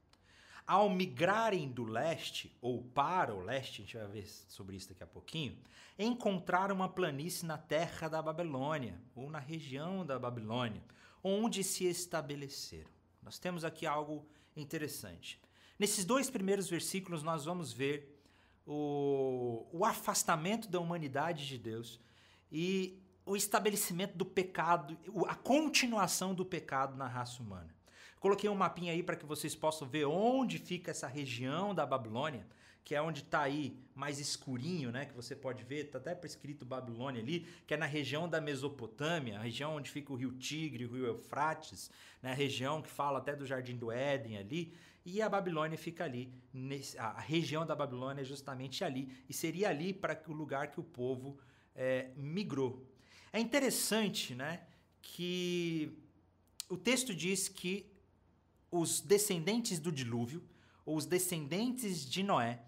Ao 0.66 0.88
migrarem 0.88 1.68
do 1.70 1.84
leste, 1.84 2.56
ou 2.62 2.82
para 2.82 3.34
o 3.34 3.42
leste, 3.42 3.82
a 3.82 3.84
gente 3.84 3.96
vai 3.98 4.06
ver 4.06 4.26
sobre 4.48 4.76
isso 4.76 4.88
daqui 4.88 5.02
a 5.02 5.06
pouquinho, 5.06 5.58
encontraram 5.98 6.74
uma 6.74 6.88
planície 6.88 7.44
na 7.44 7.58
terra 7.58 8.08
da 8.08 8.22
Babilônia, 8.22 8.98
ou 9.14 9.28
na 9.30 9.38
região 9.38 10.06
da 10.06 10.18
Babilônia, 10.18 10.82
onde 11.22 11.62
se 11.62 11.84
estabeleceram. 11.84 12.90
Nós 13.22 13.38
temos 13.38 13.62
aqui 13.62 13.84
algo 13.84 14.26
interessante. 14.56 15.38
Nesses 15.78 16.06
dois 16.06 16.30
primeiros 16.30 16.70
versículos, 16.70 17.22
nós 17.22 17.44
vamos 17.44 17.74
ver 17.74 18.22
o, 18.66 19.66
o 19.70 19.84
afastamento 19.84 20.66
da 20.66 20.80
humanidade 20.80 21.46
de 21.46 21.58
Deus 21.58 22.00
e 22.50 23.03
o 23.26 23.36
estabelecimento 23.36 24.16
do 24.16 24.24
pecado, 24.24 24.98
a 25.26 25.34
continuação 25.34 26.34
do 26.34 26.44
pecado 26.44 26.96
na 26.96 27.06
raça 27.06 27.42
humana. 27.42 27.74
Coloquei 28.20 28.48
um 28.48 28.54
mapinha 28.54 28.92
aí 28.92 29.02
para 29.02 29.16
que 29.16 29.26
vocês 29.26 29.54
possam 29.54 29.86
ver 29.86 30.06
onde 30.06 30.58
fica 30.58 30.90
essa 30.90 31.06
região 31.06 31.74
da 31.74 31.84
Babilônia, 31.84 32.46
que 32.82 32.94
é 32.94 33.00
onde 33.00 33.20
está 33.20 33.42
aí 33.42 33.78
mais 33.94 34.18
escurinho, 34.18 34.90
né? 34.90 35.06
Que 35.06 35.14
você 35.14 35.34
pode 35.34 35.64
ver, 35.64 35.86
está 35.86 35.98
até 35.98 36.14
prescrito 36.14 36.66
Babilônia 36.66 37.22
ali, 37.22 37.46
que 37.66 37.72
é 37.72 37.76
na 37.76 37.86
região 37.86 38.28
da 38.28 38.40
Mesopotâmia, 38.40 39.38
a 39.38 39.42
região 39.42 39.76
onde 39.76 39.90
fica 39.90 40.12
o 40.12 40.16
rio 40.16 40.32
Tigre, 40.32 40.84
o 40.84 40.92
rio 40.92 41.06
Eufrates, 41.06 41.90
né? 42.22 42.32
A 42.32 42.34
região 42.34 42.82
que 42.82 42.90
fala 42.90 43.18
até 43.18 43.34
do 43.34 43.46
Jardim 43.46 43.76
do 43.76 43.90
Éden 43.90 44.36
ali, 44.36 44.74
e 45.04 45.20
a 45.20 45.28
Babilônia 45.28 45.76
fica 45.76 46.04
ali, 46.04 46.32
nesse, 46.52 46.98
a 46.98 47.20
região 47.20 47.66
da 47.66 47.74
Babilônia 47.74 48.22
é 48.22 48.24
justamente 48.24 48.82
ali, 48.84 49.10
e 49.28 49.34
seria 49.34 49.68
ali 49.68 49.92
para 49.92 50.18
o 50.28 50.32
lugar 50.32 50.68
que 50.68 50.80
o 50.80 50.84
povo 50.84 51.38
é, 51.74 52.10
migrou. 52.16 52.82
É 53.34 53.40
interessante 53.40 54.32
né, 54.32 54.60
que 55.02 55.98
o 56.68 56.76
texto 56.76 57.12
diz 57.12 57.48
que 57.48 57.92
os 58.70 59.00
descendentes 59.00 59.80
do 59.80 59.90
dilúvio, 59.90 60.40
ou 60.86 60.96
os 60.96 61.04
descendentes 61.04 62.08
de 62.08 62.22
Noé, 62.22 62.60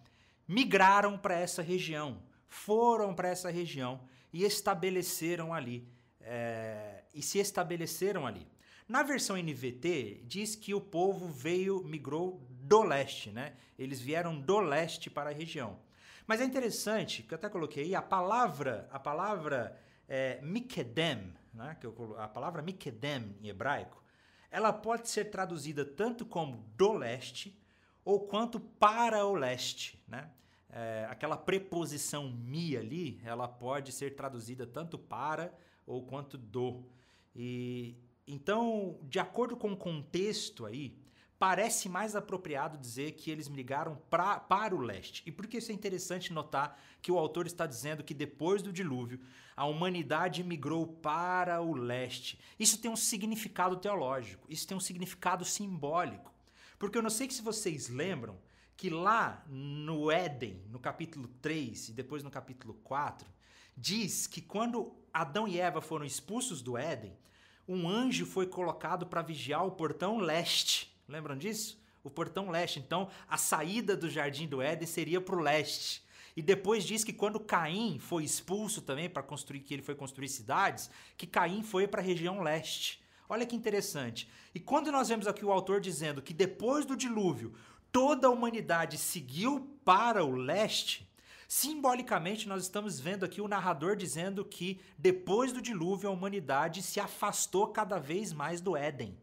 migraram 0.49 1.17
para 1.17 1.39
essa 1.39 1.63
região, 1.63 2.21
foram 2.49 3.15
para 3.15 3.29
essa 3.29 3.49
região 3.49 4.01
e 4.33 4.43
estabeleceram 4.43 5.55
ali, 5.55 5.87
é, 6.21 7.05
e 7.15 7.23
se 7.23 7.39
estabeleceram 7.39 8.27
ali. 8.27 8.45
Na 8.89 9.05
versão 9.05 9.37
NVT, 9.37 10.23
diz 10.25 10.57
que 10.57 10.75
o 10.75 10.81
povo 10.81 11.29
veio, 11.29 11.85
migrou 11.85 12.45
do 12.51 12.83
leste, 12.83 13.31
né? 13.31 13.55
Eles 13.79 14.01
vieram 14.01 14.37
do 14.37 14.59
leste 14.59 15.11
para 15.11 15.31
a 15.31 15.33
região. 15.33 15.79
Mas 16.27 16.41
é 16.41 16.45
interessante, 16.45 17.23
que 17.23 17.33
eu 17.33 17.37
até 17.37 17.49
coloquei 17.49 17.85
aí, 17.85 17.95
a 17.95 18.03
palavra, 18.03 18.89
a 18.91 18.99
palavra 18.99 19.86
é, 20.09 20.41
Mikedem, 20.43 21.33
né, 21.53 21.77
que 21.81 21.87
eu, 21.87 22.15
a 22.19 22.29
palavra 22.29 22.63
Mikedem 22.63 23.37
em 23.43 23.49
hebraico, 23.49 24.03
ela 24.51 24.73
pode 24.73 25.09
ser 25.09 25.27
traduzida 25.27 25.85
tanto 25.85 26.25
como 26.25 26.65
do 26.77 26.93
leste 26.93 27.59
ou 28.05 28.27
quanto 28.27 28.61
para 28.61 29.27
o 29.27 29.35
leste. 29.35 30.03
Né? 30.07 30.31
É, 30.71 31.07
aquela 31.11 31.37
preposição 31.37 32.31
mi 32.31 32.77
ali, 32.77 33.21
ela 33.25 33.49
pode 33.49 33.93
ser 33.93 34.15
traduzida 34.15 34.67
tanto 34.67 34.99
para 34.99 35.53
ou 35.87 36.03
quanto 36.05 36.39
do. 36.39 36.85
E 37.35 37.97
então, 38.27 38.99
de 39.03 39.21
acordo 39.21 39.57
com 39.57 39.73
o 39.73 39.77
contexto 39.77 40.67
aí, 40.67 40.99
parece 41.39 41.89
mais 41.89 42.17
apropriado 42.17 42.79
dizer 42.79 43.13
que 43.13 43.31
eles 43.31 43.49
migraram 43.49 44.01
pra, 44.09 44.41
para 44.41 44.75
o 44.75 44.81
leste. 44.81 45.23
E 45.27 45.33
por 45.33 45.47
que 45.47 45.59
isso 45.59 45.71
é 45.71 45.75
interessante 45.75 46.33
notar 46.33 46.81
que 47.03 47.13
o 47.13 47.19
autor 47.19 47.47
está 47.47 47.67
dizendo 47.67 48.03
que 48.03 48.15
depois 48.15 48.63
do 48.63 48.73
dilúvio, 48.73 49.21
a 49.57 49.65
humanidade 49.67 50.43
migrou 50.43 50.87
para 50.87 51.61
o 51.61 51.75
leste. 51.75 52.39
Isso 52.59 52.79
tem 52.79 52.91
um 52.91 52.97
significado 52.97 53.77
teológico, 53.77 54.47
isso 54.51 54.67
tem 54.67 54.77
um 54.77 54.81
significado 54.81 55.45
simbólico. 55.45 56.33
Porque 56.79 56.99
eu 56.99 57.03
não 57.03 57.11
sei 57.11 57.31
se 57.31 57.43
vocês 57.43 57.89
lembram 57.89 58.39
que 58.77 58.91
lá 58.91 59.43
no 59.49 60.11
Éden, 60.11 60.63
no 60.69 60.79
capítulo 60.79 61.29
3 61.41 61.89
e 61.89 61.93
depois 61.93 62.23
no 62.23 62.31
capítulo 62.31 62.75
4, 62.85 63.27
diz 63.77 64.27
que 64.27 64.41
quando 64.41 64.95
Adão 65.13 65.49
e 65.49 65.59
Eva 65.59 65.81
foram 65.81 66.05
expulsos 66.05 66.61
do 66.61 66.77
Éden, 66.77 67.17
um 67.67 67.89
anjo 67.89 68.27
foi 68.27 68.47
colocado 68.47 69.07
para 69.07 69.23
vigiar 69.23 69.67
o 69.67 69.73
portão 69.73 70.19
leste. 70.19 70.95
Lembram 71.09 71.37
disso? 71.37 71.81
O 72.03 72.11
portão 72.11 72.51
leste. 72.51 72.79
Então, 72.79 73.09
a 73.29 73.37
saída 73.37 73.97
do 73.97 74.09
jardim 74.09 74.47
do 74.47 74.63
Éden 74.63 74.87
seria 74.87 75.21
para 75.21 75.37
o 75.37 75.41
leste. 75.41 76.05
E 76.37 76.43
depois 76.43 76.85
diz 76.85 77.03
que 77.03 77.15
quando 77.15 77.41
Caim 77.41 77.99
foi 77.99 78.23
expulso 78.23 78.83
também 78.83 79.09
para 79.09 79.23
construir, 79.23 79.61
que 79.61 79.73
ele 79.73 79.83
foi 79.83 79.95
construir 79.95 80.29
cidades, 80.29 80.91
que 81.17 81.27
Caim 81.27 81.63
foi 81.63 81.89
para 81.89 82.03
a 82.03 82.05
região 82.05 82.43
leste. 82.43 83.03
Olha 83.29 83.47
que 83.47 83.57
interessante. 83.57 84.29
E 84.55 84.61
quando 84.61 84.93
nós 84.93 85.09
vemos 85.09 85.27
aqui 85.27 85.45
o 85.45 85.51
autor 85.51 85.81
dizendo 85.81 86.21
que 86.21 86.35
depois 86.35 86.85
do 86.85 86.97
dilúvio 86.97 87.55
toda 87.91 88.29
a 88.29 88.31
humanidade 88.31 88.99
seguiu 88.99 89.79
para 89.85 90.23
o 90.23 90.31
leste, 90.31 91.09
simbolicamente 91.49 92.47
nós 92.47 92.65
estamos 92.65 93.01
vendo 93.01 93.25
aqui 93.25 93.41
o 93.41 93.49
narrador 93.49 93.97
dizendo 93.97 94.45
que 94.45 94.79
depois 94.99 95.53
do 95.53 95.63
dilúvio 95.63 96.11
a 96.11 96.13
humanidade 96.13 96.83
se 96.83 97.01
afastou 97.01 97.69
cada 97.69 97.99
vez 97.99 98.33
mais 98.33 98.61
do 98.61 98.77
Éden. 98.77 99.17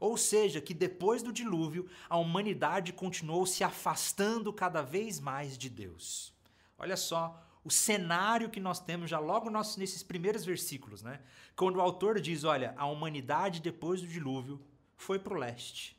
Ou 0.00 0.16
seja, 0.16 0.60
que 0.60 0.72
depois 0.72 1.22
do 1.22 1.32
dilúvio 1.32 1.86
a 2.08 2.16
humanidade 2.16 2.92
continuou 2.92 3.44
se 3.44 3.62
afastando 3.62 4.50
cada 4.52 4.82
vez 4.82 5.20
mais 5.20 5.58
de 5.58 5.68
Deus. 5.68 6.34
Olha 6.78 6.96
só 6.96 7.46
o 7.62 7.70
cenário 7.70 8.48
que 8.48 8.58
nós 8.58 8.80
temos 8.80 9.10
já 9.10 9.18
logo 9.18 9.50
nesses 9.50 10.02
primeiros 10.02 10.44
versículos, 10.44 11.02
né? 11.02 11.20
Quando 11.54 11.76
o 11.76 11.80
autor 11.82 12.18
diz, 12.18 12.44
olha, 12.44 12.74
a 12.78 12.86
humanidade 12.86 13.60
depois 13.60 14.00
do 14.00 14.08
dilúvio 14.08 14.58
foi 14.96 15.18
para 15.18 15.34
o 15.34 15.38
leste. 15.38 15.94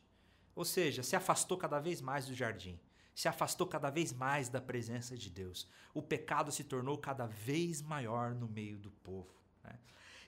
Ou 0.56 0.64
seja, 0.64 1.04
se 1.04 1.14
afastou 1.14 1.56
cada 1.56 1.78
vez 1.78 2.00
mais 2.00 2.26
do 2.26 2.34
jardim, 2.34 2.78
se 3.14 3.28
afastou 3.28 3.66
cada 3.66 3.90
vez 3.90 4.12
mais 4.12 4.48
da 4.48 4.60
presença 4.60 5.16
de 5.16 5.30
Deus. 5.30 5.68
O 5.94 6.02
pecado 6.02 6.50
se 6.50 6.64
tornou 6.64 6.98
cada 6.98 7.26
vez 7.26 7.80
maior 7.80 8.34
no 8.34 8.48
meio 8.48 8.78
do 8.78 8.90
povo. 8.90 9.32
Né? 9.62 9.78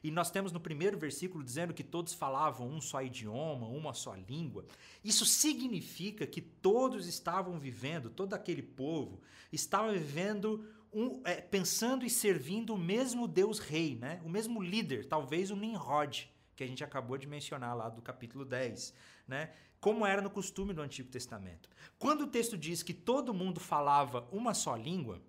E 0.05 0.11
nós 0.11 0.31
temos 0.31 0.53
no 0.53 0.61
primeiro 0.61 0.99
versículo 0.99 1.43
dizendo 1.43 1.73
que 1.73 1.83
todos 1.83 2.13
falavam 2.13 2.69
um 2.69 2.79
só 2.79 3.03
idioma, 3.03 3.67
uma 3.67 3.95
só 3.95 4.15
língua. 4.15 4.67
Isso 5.03 5.25
significa 5.25 6.27
que 6.27 6.43
todos 6.43 7.07
estavam 7.07 7.59
vivendo, 7.59 8.11
todo 8.11 8.35
aquele 8.35 8.63
povo 8.63 9.23
estava 9.51 9.91
vivendo, 9.95 10.63
um, 10.93 11.23
é, 11.25 11.41
pensando 11.41 12.05
e 12.05 12.11
servindo 12.11 12.75
o 12.75 12.79
mesmo 12.79 13.27
Deus 13.27 13.59
Rei, 13.59 13.97
né? 13.97 14.21
o 14.23 14.29
mesmo 14.29 14.63
líder, 14.63 15.07
talvez 15.07 15.51
o 15.51 15.57
Nimrod 15.57 16.29
que 16.55 16.63
a 16.63 16.67
gente 16.67 16.85
acabou 16.85 17.19
de 17.19 17.27
mencionar 17.27 17.75
lá 17.77 17.89
do 17.89 18.01
capítulo 18.01 18.45
10, 18.45 18.95
né? 19.27 19.51
Como 19.81 20.07
era 20.07 20.23
no 20.23 20.31
costume 20.31 20.73
do 20.73 20.81
Antigo 20.81 21.11
Testamento. 21.11 21.69
Quando 21.99 22.23
o 22.23 22.27
texto 22.27 22.57
diz 22.57 22.83
que 22.83 22.95
todo 22.95 23.35
mundo 23.35 23.59
falava 23.59 24.27
uma 24.31 24.55
só 24.55 24.77
língua, 24.77 25.21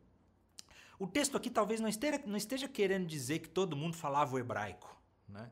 o 0.99 1.07
texto 1.07 1.35
aqui 1.35 1.49
talvez 1.49 1.79
não 1.79 1.89
esteja, 1.89 2.21
não 2.25 2.37
esteja 2.37 2.67
querendo 2.67 3.05
dizer 3.05 3.39
que 3.39 3.49
todo 3.49 3.75
mundo 3.75 3.95
falava 3.95 4.35
o 4.35 4.39
hebraico, 4.39 4.95
né? 5.27 5.49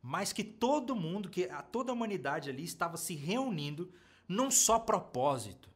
Mas 0.00 0.32
que 0.32 0.44
todo 0.44 0.94
mundo, 0.94 1.28
que 1.28 1.44
a, 1.44 1.60
toda 1.60 1.90
a 1.90 1.94
humanidade 1.94 2.48
ali 2.48 2.64
estava 2.64 2.96
se 2.96 3.14
reunindo 3.14 3.92
num 4.28 4.50
só 4.50 4.78
propósito, 4.78 5.68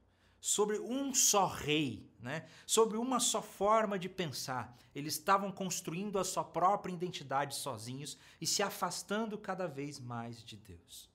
sobre 0.42 0.80
um 0.80 1.14
só 1.14 1.46
rei, 1.46 2.10
né? 2.20 2.48
sobre 2.66 2.96
uma 2.96 3.20
só 3.20 3.40
forma 3.40 3.96
de 3.96 4.08
pensar. 4.08 4.76
Eles 4.92 5.14
estavam 5.14 5.52
construindo 5.52 6.18
a 6.18 6.24
sua 6.24 6.42
própria 6.42 6.92
identidade 6.92 7.54
sozinhos 7.54 8.18
e 8.40 8.46
se 8.46 8.60
afastando 8.60 9.38
cada 9.38 9.68
vez 9.68 10.00
mais 10.00 10.42
de 10.42 10.56
Deus. 10.56 11.08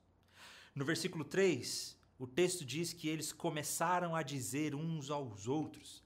No 0.73 0.85
versículo 0.85 1.25
3, 1.25 1.97
o 2.17 2.25
texto 2.25 2.63
diz 2.63 2.93
que 2.93 3.09
eles 3.09 3.33
começaram 3.33 4.15
a 4.15 4.23
dizer 4.23 4.73
uns 4.73 5.11
aos 5.11 5.45
outros: 5.45 6.01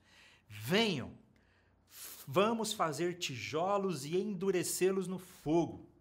Venham, 0.49 1.11
vamos 2.31 2.71
fazer 2.71 3.17
tijolos 3.17 4.05
e 4.05 4.15
endurecê-los 4.15 5.07
no 5.07 5.19
fogo 5.19 5.91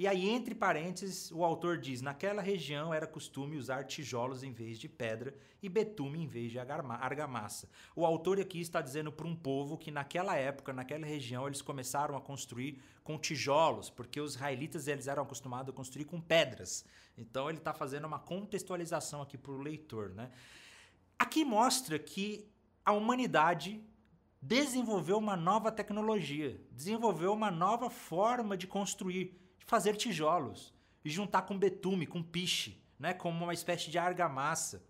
e 0.00 0.06
aí, 0.06 0.30
entre 0.30 0.54
parênteses, 0.54 1.30
o 1.30 1.44
autor 1.44 1.76
diz: 1.76 2.00
naquela 2.00 2.40
região 2.40 2.94
era 2.94 3.06
costume 3.06 3.58
usar 3.58 3.84
tijolos 3.84 4.42
em 4.42 4.50
vez 4.50 4.78
de 4.78 4.88
pedra 4.88 5.36
e 5.62 5.68
betume 5.68 6.22
em 6.22 6.26
vez 6.26 6.50
de 6.50 6.58
argamassa. 6.58 7.68
O 7.94 8.06
autor 8.06 8.40
aqui 8.40 8.62
está 8.62 8.80
dizendo 8.80 9.12
para 9.12 9.26
um 9.26 9.36
povo 9.36 9.76
que 9.76 9.90
naquela 9.90 10.34
época, 10.36 10.72
naquela 10.72 11.04
região, 11.04 11.46
eles 11.46 11.60
começaram 11.60 12.16
a 12.16 12.20
construir 12.22 12.80
com 13.04 13.18
tijolos, 13.18 13.90
porque 13.90 14.18
os 14.18 14.36
israelitas 14.36 14.88
eles 14.88 15.06
eram 15.06 15.22
acostumados 15.22 15.68
a 15.68 15.76
construir 15.76 16.06
com 16.06 16.18
pedras. 16.18 16.82
Então 17.18 17.50
ele 17.50 17.58
está 17.58 17.74
fazendo 17.74 18.06
uma 18.06 18.18
contextualização 18.18 19.20
aqui 19.20 19.36
para 19.36 19.52
o 19.52 19.60
leitor. 19.60 20.14
Né? 20.14 20.30
Aqui 21.18 21.44
mostra 21.44 21.98
que 21.98 22.48
a 22.86 22.92
humanidade 22.92 23.84
desenvolveu 24.40 25.18
uma 25.18 25.36
nova 25.36 25.70
tecnologia, 25.70 26.60
desenvolveu 26.70 27.32
uma 27.32 27.50
nova 27.50 27.90
forma 27.90 28.56
de 28.56 28.66
construir 28.66 29.38
fazer 29.66 29.96
tijolos 29.96 30.74
e 31.04 31.10
juntar 31.10 31.42
com 31.42 31.56
betume, 31.56 32.06
com 32.06 32.22
piche, 32.22 32.82
né, 32.98 33.14
como 33.14 33.44
uma 33.44 33.54
espécie 33.54 33.90
de 33.90 33.98
argamassa. 33.98 34.84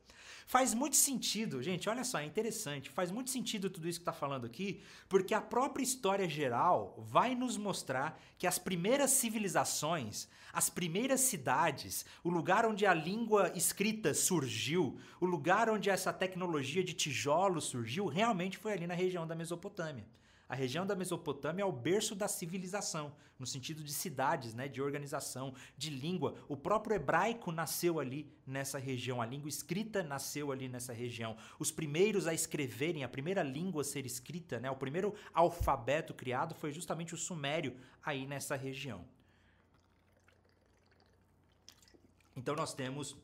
Faz 0.46 0.74
muito 0.74 0.96
sentido, 0.96 1.62
gente, 1.62 1.88
olha 1.88 2.04
só, 2.04 2.18
é 2.18 2.24
interessante. 2.24 2.90
Faz 2.90 3.10
muito 3.10 3.30
sentido 3.30 3.70
tudo 3.70 3.88
isso 3.88 3.98
que 3.98 4.02
está 4.02 4.12
falando 4.12 4.46
aqui, 4.46 4.80
porque 5.08 5.34
a 5.34 5.40
própria 5.40 5.82
história 5.82 6.28
geral 6.28 6.94
vai 6.98 7.34
nos 7.34 7.56
mostrar 7.56 8.20
que 8.38 8.46
as 8.46 8.58
primeiras 8.58 9.10
civilizações, 9.10 10.28
as 10.52 10.68
primeiras 10.68 11.20
cidades, 11.20 12.04
o 12.24 12.30
lugar 12.30 12.66
onde 12.66 12.86
a 12.86 12.94
língua 12.94 13.52
escrita 13.54 14.12
surgiu, 14.14 14.98
o 15.20 15.26
lugar 15.26 15.70
onde 15.70 15.88
essa 15.90 16.12
tecnologia 16.12 16.82
de 16.82 16.94
tijolos 16.94 17.64
surgiu, 17.64 18.06
realmente 18.06 18.58
foi 18.58 18.72
ali 18.72 18.86
na 18.86 18.94
região 18.94 19.26
da 19.26 19.34
Mesopotâmia. 19.34 20.04
A 20.50 20.56
região 20.56 20.84
da 20.84 20.96
Mesopotâmia 20.96 21.62
é 21.62 21.64
o 21.64 21.70
berço 21.70 22.12
da 22.12 22.26
civilização, 22.26 23.14
no 23.38 23.46
sentido 23.46 23.84
de 23.84 23.92
cidades, 23.92 24.52
né, 24.52 24.66
de 24.66 24.82
organização, 24.82 25.54
de 25.76 25.90
língua. 25.90 26.34
O 26.48 26.56
próprio 26.56 26.96
hebraico 26.96 27.52
nasceu 27.52 28.00
ali 28.00 28.28
nessa 28.44 28.76
região, 28.76 29.22
a 29.22 29.26
língua 29.26 29.48
escrita 29.48 30.02
nasceu 30.02 30.50
ali 30.50 30.68
nessa 30.68 30.92
região. 30.92 31.36
Os 31.56 31.70
primeiros 31.70 32.26
a 32.26 32.34
escreverem, 32.34 33.04
a 33.04 33.08
primeira 33.08 33.44
língua 33.44 33.82
a 33.82 33.84
ser 33.84 34.04
escrita, 34.04 34.58
né, 34.58 34.68
o 34.68 34.74
primeiro 34.74 35.14
alfabeto 35.32 36.12
criado 36.12 36.52
foi 36.52 36.72
justamente 36.72 37.14
o 37.14 37.16
sumério 37.16 37.76
aí 38.04 38.26
nessa 38.26 38.56
região. 38.56 39.04
Então 42.34 42.56
nós 42.56 42.74
temos. 42.74 43.16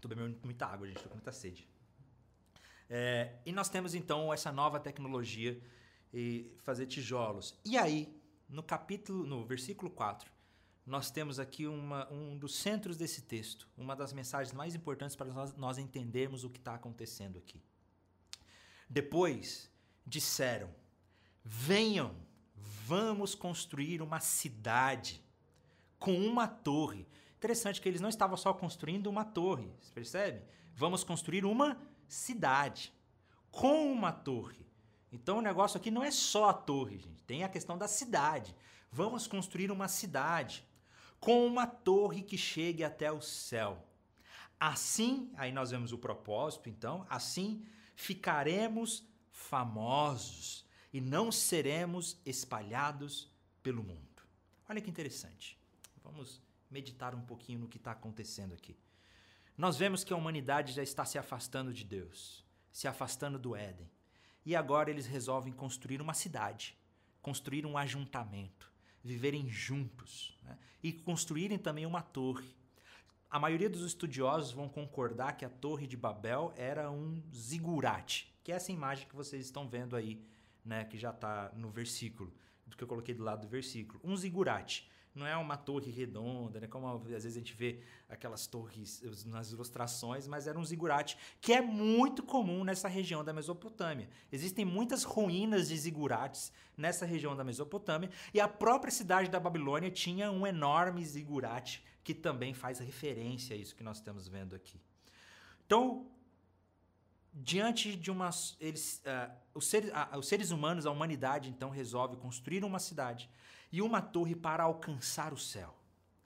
Tô 0.00 0.06
bebendo 0.06 0.38
muita 0.44 0.66
água, 0.66 0.86
gente, 0.86 1.02
tô 1.02 1.08
com 1.08 1.16
muita 1.16 1.32
sede. 1.32 1.68
É, 2.88 3.32
e 3.44 3.50
nós 3.50 3.68
temos 3.68 3.92
então 3.92 4.32
essa 4.32 4.52
nova 4.52 4.78
tecnologia 4.78 5.60
e 6.12 6.52
fazer 6.58 6.86
tijolos. 6.86 7.58
E 7.64 7.76
aí, 7.76 8.14
no 8.48 8.62
capítulo, 8.62 9.24
no 9.26 9.44
versículo 9.44 9.90
4, 9.90 10.30
nós 10.84 11.10
temos 11.10 11.38
aqui 11.38 11.66
uma, 11.66 12.10
um 12.12 12.36
dos 12.36 12.56
centros 12.56 12.96
desse 12.96 13.22
texto, 13.22 13.68
uma 13.76 13.94
das 13.94 14.12
mensagens 14.12 14.52
mais 14.52 14.74
importantes 14.74 15.14
para 15.14 15.32
nós, 15.32 15.54
nós 15.56 15.78
entendermos 15.78 16.42
o 16.42 16.50
que 16.50 16.58
está 16.58 16.74
acontecendo 16.74 17.38
aqui. 17.38 17.62
Depois 18.88 19.70
disseram: 20.04 20.68
Venham, 21.44 22.14
vamos 22.56 23.34
construir 23.34 24.02
uma 24.02 24.18
cidade 24.18 25.22
com 25.98 26.14
uma 26.14 26.48
torre. 26.48 27.06
Interessante 27.36 27.80
que 27.80 27.88
eles 27.88 28.00
não 28.00 28.08
estavam 28.08 28.36
só 28.36 28.52
construindo 28.52 29.06
uma 29.06 29.24
torre, 29.24 29.70
você 29.80 29.92
percebe? 29.92 30.42
Vamos 30.74 31.04
construir 31.04 31.44
uma 31.44 31.80
cidade 32.08 32.92
com 33.50 33.92
uma 33.92 34.12
torre. 34.12 34.66
Então 35.12 35.38
o 35.38 35.42
negócio 35.42 35.76
aqui 35.76 35.90
não 35.90 36.02
é 36.02 36.10
só 36.10 36.48
a 36.48 36.54
torre, 36.54 36.98
gente. 36.98 37.22
Tem 37.24 37.44
a 37.44 37.48
questão 37.48 37.76
da 37.76 37.88
cidade. 37.88 38.54
Vamos 38.90 39.26
construir 39.26 39.70
uma 39.70 39.88
cidade 39.88 40.64
com 41.18 41.46
uma 41.46 41.66
torre 41.66 42.22
que 42.22 42.38
chegue 42.38 42.82
até 42.82 43.10
o 43.10 43.20
céu. 43.20 43.86
Assim, 44.58 45.32
aí 45.36 45.52
nós 45.52 45.70
vemos 45.70 45.92
o 45.92 45.98
propósito, 45.98 46.68
então, 46.68 47.06
assim 47.08 47.64
ficaremos 48.00 49.06
famosos 49.30 50.64
e 50.92 51.00
não 51.00 51.30
seremos 51.30 52.18
espalhados 52.24 53.30
pelo 53.62 53.82
mundo. 53.82 54.22
Olha 54.68 54.80
que 54.80 54.88
interessante. 54.88 55.58
Vamos 56.02 56.40
meditar 56.70 57.14
um 57.14 57.20
pouquinho 57.20 57.60
no 57.60 57.68
que 57.68 57.76
está 57.76 57.92
acontecendo 57.92 58.54
aqui. 58.54 58.76
Nós 59.56 59.76
vemos 59.76 60.02
que 60.02 60.12
a 60.12 60.16
humanidade 60.16 60.72
já 60.72 60.82
está 60.82 61.04
se 61.04 61.18
afastando 61.18 61.74
de 61.74 61.84
Deus, 61.84 62.42
se 62.72 62.88
afastando 62.88 63.38
do 63.38 63.54
Éden. 63.54 63.90
E 64.50 64.56
agora 64.56 64.90
eles 64.90 65.06
resolvem 65.06 65.52
construir 65.52 66.02
uma 66.02 66.12
cidade, 66.12 66.76
construir 67.22 67.64
um 67.64 67.78
ajuntamento, 67.78 68.68
viverem 69.00 69.48
juntos 69.48 70.36
né? 70.42 70.58
e 70.82 70.92
construírem 70.92 71.56
também 71.56 71.86
uma 71.86 72.02
torre. 72.02 72.52
a 73.30 73.38
maioria 73.38 73.70
dos 73.70 73.82
estudiosos 73.82 74.50
vão 74.50 74.68
concordar 74.68 75.36
que 75.36 75.44
a 75.44 75.48
Torre 75.48 75.86
de 75.86 75.96
Babel 75.96 76.52
era 76.56 76.90
um 76.90 77.22
zigurate, 77.32 78.34
que 78.42 78.50
é 78.50 78.56
essa 78.56 78.72
imagem 78.72 79.06
que 79.06 79.14
vocês 79.14 79.44
estão 79.44 79.68
vendo 79.68 79.94
aí, 79.94 80.20
né, 80.64 80.84
que 80.84 80.98
já 80.98 81.10
está 81.10 81.52
no 81.54 81.70
versículo, 81.70 82.34
do 82.66 82.76
que 82.76 82.82
eu 82.82 82.88
coloquei 82.88 83.14
do 83.14 83.22
lado 83.22 83.42
do 83.42 83.48
versículo. 83.48 84.00
Um 84.02 84.16
zigurate 84.16 84.90
não 85.14 85.26
é 85.26 85.36
uma 85.36 85.56
torre 85.56 85.90
redonda, 85.90 86.60
né? 86.60 86.66
Como 86.66 86.86
às 86.86 87.02
vezes 87.24 87.36
a 87.36 87.38
gente 87.38 87.54
vê 87.54 87.82
aquelas 88.08 88.46
torres 88.46 89.02
nas 89.26 89.50
ilustrações, 89.50 90.26
mas 90.26 90.46
era 90.46 90.58
um 90.58 90.64
zigurate, 90.64 91.16
que 91.40 91.52
é 91.52 91.60
muito 91.60 92.22
comum 92.22 92.64
nessa 92.64 92.88
região 92.88 93.24
da 93.24 93.32
Mesopotâmia. 93.32 94.08
Existem 94.30 94.64
muitas 94.64 95.02
ruínas 95.02 95.68
de 95.68 95.76
zigurates 95.76 96.52
nessa 96.76 97.04
região 97.04 97.36
da 97.36 97.44
Mesopotâmia, 97.44 98.10
e 98.32 98.40
a 98.40 98.48
própria 98.48 98.90
cidade 98.90 99.28
da 99.28 99.40
Babilônia 99.40 99.90
tinha 99.90 100.30
um 100.30 100.46
enorme 100.46 101.04
zigurate 101.04 101.84
que 102.02 102.14
também 102.14 102.54
faz 102.54 102.78
referência 102.78 103.54
a 103.54 103.58
isso 103.58 103.74
que 103.74 103.82
nós 103.82 103.98
estamos 103.98 104.26
vendo 104.26 104.54
aqui. 104.54 104.80
Então, 105.66 106.06
diante 107.32 107.94
de 107.96 108.10
uma 108.10 108.30
eles 108.58 109.02
uh, 109.06 109.30
os, 109.54 109.66
seres, 109.66 109.90
uh, 109.90 110.18
os 110.18 110.26
seres 110.26 110.50
humanos 110.50 110.86
a 110.86 110.90
humanidade 110.90 111.48
então 111.48 111.70
resolve 111.70 112.16
construir 112.16 112.64
uma 112.64 112.78
cidade 112.78 113.30
e 113.70 113.82
uma 113.82 114.00
torre 114.00 114.34
para 114.34 114.62
alcançar 114.62 115.32
o 115.32 115.38
céu. 115.38 115.76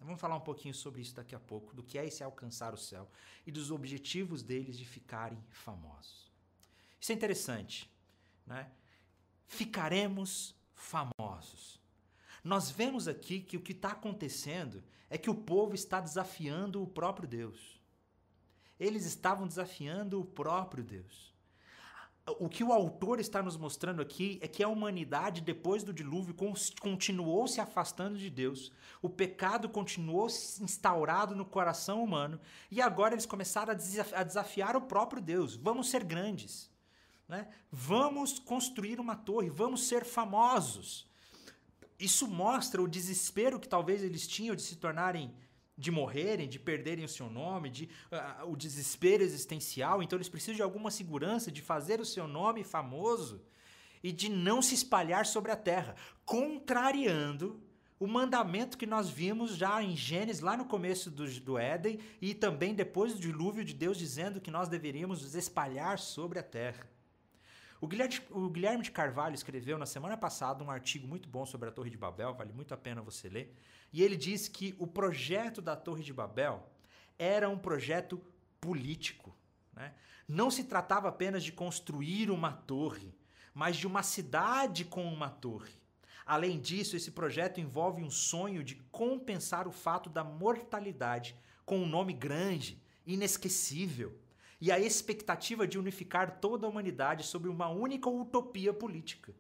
Vamos 0.01 0.21
falar 0.21 0.37
um 0.37 0.41
pouquinho 0.41 0.75
sobre 0.75 1.01
isso 1.01 1.15
daqui 1.15 1.35
a 1.35 1.41
pouco 1.41 1.75
do 1.75 1.83
que 1.83 1.99
é 1.99 2.07
esse 2.07 2.23
alcançar 2.23 2.75
o 2.75 2.79
céu 2.79 3.11
e 3.47 3.51
dos 3.51 3.71
objetivos 3.71 4.43
deles 4.43 4.77
de 4.77 4.85
ficarem 4.85 5.43
famosos. 5.51 6.31
Isso 7.01 7.13
é 7.13 7.15
interessante 7.15 7.91
né? 8.47 8.71
Ficaremos 9.47 10.55
famosos. 10.75 11.81
Nós 12.43 12.71
vemos 12.71 13.09
aqui 13.09 13.41
que 13.41 13.57
o 13.57 13.61
que 13.61 13.73
está 13.73 13.93
acontecendo 13.93 14.83
é 15.09 15.17
que 15.17 15.31
o 15.31 15.35
povo 15.35 15.75
está 15.75 16.01
desafiando 16.01 16.83
o 16.83 16.87
próprio 16.87 17.27
Deus. 17.27 17.81
Eles 18.79 19.05
estavam 19.05 19.47
desafiando 19.47 20.21
o 20.21 20.25
próprio 20.25 20.83
Deus. 20.83 21.34
O 22.27 22.49
que 22.49 22.65
o 22.65 22.73
autor 22.73 23.21
está 23.21 23.43
nos 23.43 23.55
mostrando 23.55 24.01
aqui 24.01 24.39
é 24.41 24.49
que 24.49 24.63
a 24.63 24.69
humanidade, 24.69 25.43
depois 25.43 25.83
do 25.83 25.93
dilúvio, 25.93 26.35
continuou 26.81 27.47
se 27.47 27.61
afastando 27.61 28.17
de 28.17 28.31
Deus. 28.31 28.73
O 29.03 29.11
pecado 29.11 29.69
continuou 29.69 30.27
instaurado 30.27 31.37
no 31.37 31.45
coração 31.45 32.03
humano. 32.03 32.41
E 32.71 32.81
agora 32.81 33.13
eles 33.13 33.27
começaram 33.27 33.73
a 34.15 34.23
desafiar 34.23 34.75
o 34.75 34.81
próprio 34.81 35.21
Deus. 35.21 35.55
Vamos 35.55 35.91
ser 35.91 36.03
grandes. 36.03 36.71
Né? 37.29 37.47
Vamos 37.71 38.39
construir 38.39 38.99
uma 38.99 39.17
torre. 39.17 39.51
Vamos 39.51 39.87
ser 39.87 40.03
famosos. 40.07 41.07
Isso 41.99 42.27
mostra 42.27 42.81
o 42.81 42.89
desespero 42.89 43.61
que 43.61 43.69
talvez 43.69 44.03
eles 44.03 44.27
tinham 44.27 44.57
de 44.57 44.63
se 44.63 44.77
tornarem 44.77 45.35
de 45.77 45.91
morrerem, 45.91 46.49
de 46.49 46.59
perderem 46.59 47.05
o 47.05 47.09
seu 47.09 47.29
nome, 47.29 47.69
de 47.69 47.89
uh, 48.13 48.51
o 48.51 48.57
desespero 48.57 49.23
existencial. 49.23 50.03
Então 50.03 50.17
eles 50.17 50.29
precisam 50.29 50.55
de 50.55 50.63
alguma 50.63 50.91
segurança, 50.91 51.51
de 51.51 51.61
fazer 51.61 52.01
o 52.01 52.05
seu 52.05 52.29
nome 52.29 52.63
famoso 52.63 53.43
e 54.03 54.13
de 54.13 54.29
não 54.29 54.61
se 54.61 54.75
espalhar 54.75 55.27
sobre 55.27 55.51
a 55.51 55.57
terra, 55.57 55.97
contrariando 56.25 57.61
o 57.99 58.07
mandamento 58.07 58.77
que 58.77 58.87
nós 58.87 59.09
vimos 59.09 59.57
já 59.57 59.83
em 59.83 59.97
Gênesis, 59.97 60.43
lá 60.43 60.57
no 60.57 60.67
começo 60.67 61.11
do, 61.11 61.27
do 61.41 61.57
Éden, 61.57 61.99
e 62.21 62.35
também 62.35 62.75
depois 62.75 63.15
do 63.15 63.21
dilúvio 63.21 63.65
de 63.65 63.73
Deus 63.73 63.97
dizendo 63.97 64.41
que 64.41 64.51
nós 64.51 64.69
deveríamos 64.69 65.23
nos 65.23 65.35
espalhar 65.35 65.99
sobre 65.99 66.39
a 66.39 66.43
terra. 66.43 66.94
O 67.85 67.87
Guilherme, 67.87 68.19
o 68.31 68.49
Guilherme 68.49 68.83
de 68.83 68.91
Carvalho 68.91 69.35
escreveu 69.35 69.77
na 69.77 69.85
semana 69.85 70.17
passada 70.17 70.65
um 70.65 70.71
artigo 70.71 71.07
muito 71.07 71.29
bom 71.29 71.45
sobre 71.45 71.69
a 71.69 71.71
Torre 71.71 71.91
de 71.91 71.99
Babel, 71.99 72.33
vale 72.33 72.51
muito 72.51 72.73
a 72.73 72.79
pena 72.79 73.03
você 73.03 73.29
ler. 73.29 73.55
E 73.93 74.03
ele 74.03 74.17
diz 74.17 74.49
que 74.49 74.75
o 74.79 74.87
projeto 74.87 75.61
da 75.61 75.77
Torre 75.77 76.03
de 76.03 76.11
Babel 76.11 76.67
era 77.19 77.47
um 77.47 77.59
projeto 77.59 78.19
político. 78.59 79.37
Né? 79.75 79.93
Não 80.27 80.51
se 80.51 80.65
tratava 80.65 81.11
apenas 81.11 81.45
de 81.45 81.53
construir 81.53 82.31
uma 82.31 82.53
torre, 82.53 83.15
mas 83.53 83.77
de 83.77 83.87
uma 83.87 84.03
cidade 84.03 84.87
com 84.87 85.05
uma 85.05 85.29
torre. 85.29 85.75
Além 86.25 86.59
disso, 86.59 86.97
esse 86.97 87.11
projeto 87.11 87.61
envolve 87.61 88.03
um 88.03 88.11
sonho 88.11 88.65
de 88.65 88.77
compensar 88.91 89.69
o 89.69 89.73
fato 89.73 90.09
da 90.09 90.25
mortalidade 90.25 91.37
com 91.67 91.81
um 91.81 91.87
nome 91.87 92.15
grande, 92.15 92.83
inesquecível 93.05 94.24
e 94.65 94.73
a 94.73 94.81
expectativa 94.81 95.67
de 95.67 95.79
unificar 95.79 96.41
toda 96.41 96.67
a 96.67 96.71
humanidade 96.71 97.23
sobre 97.27 97.51
uma 97.51 97.69
única 97.69 98.09
utopia 98.09 98.73
política, 98.73 99.35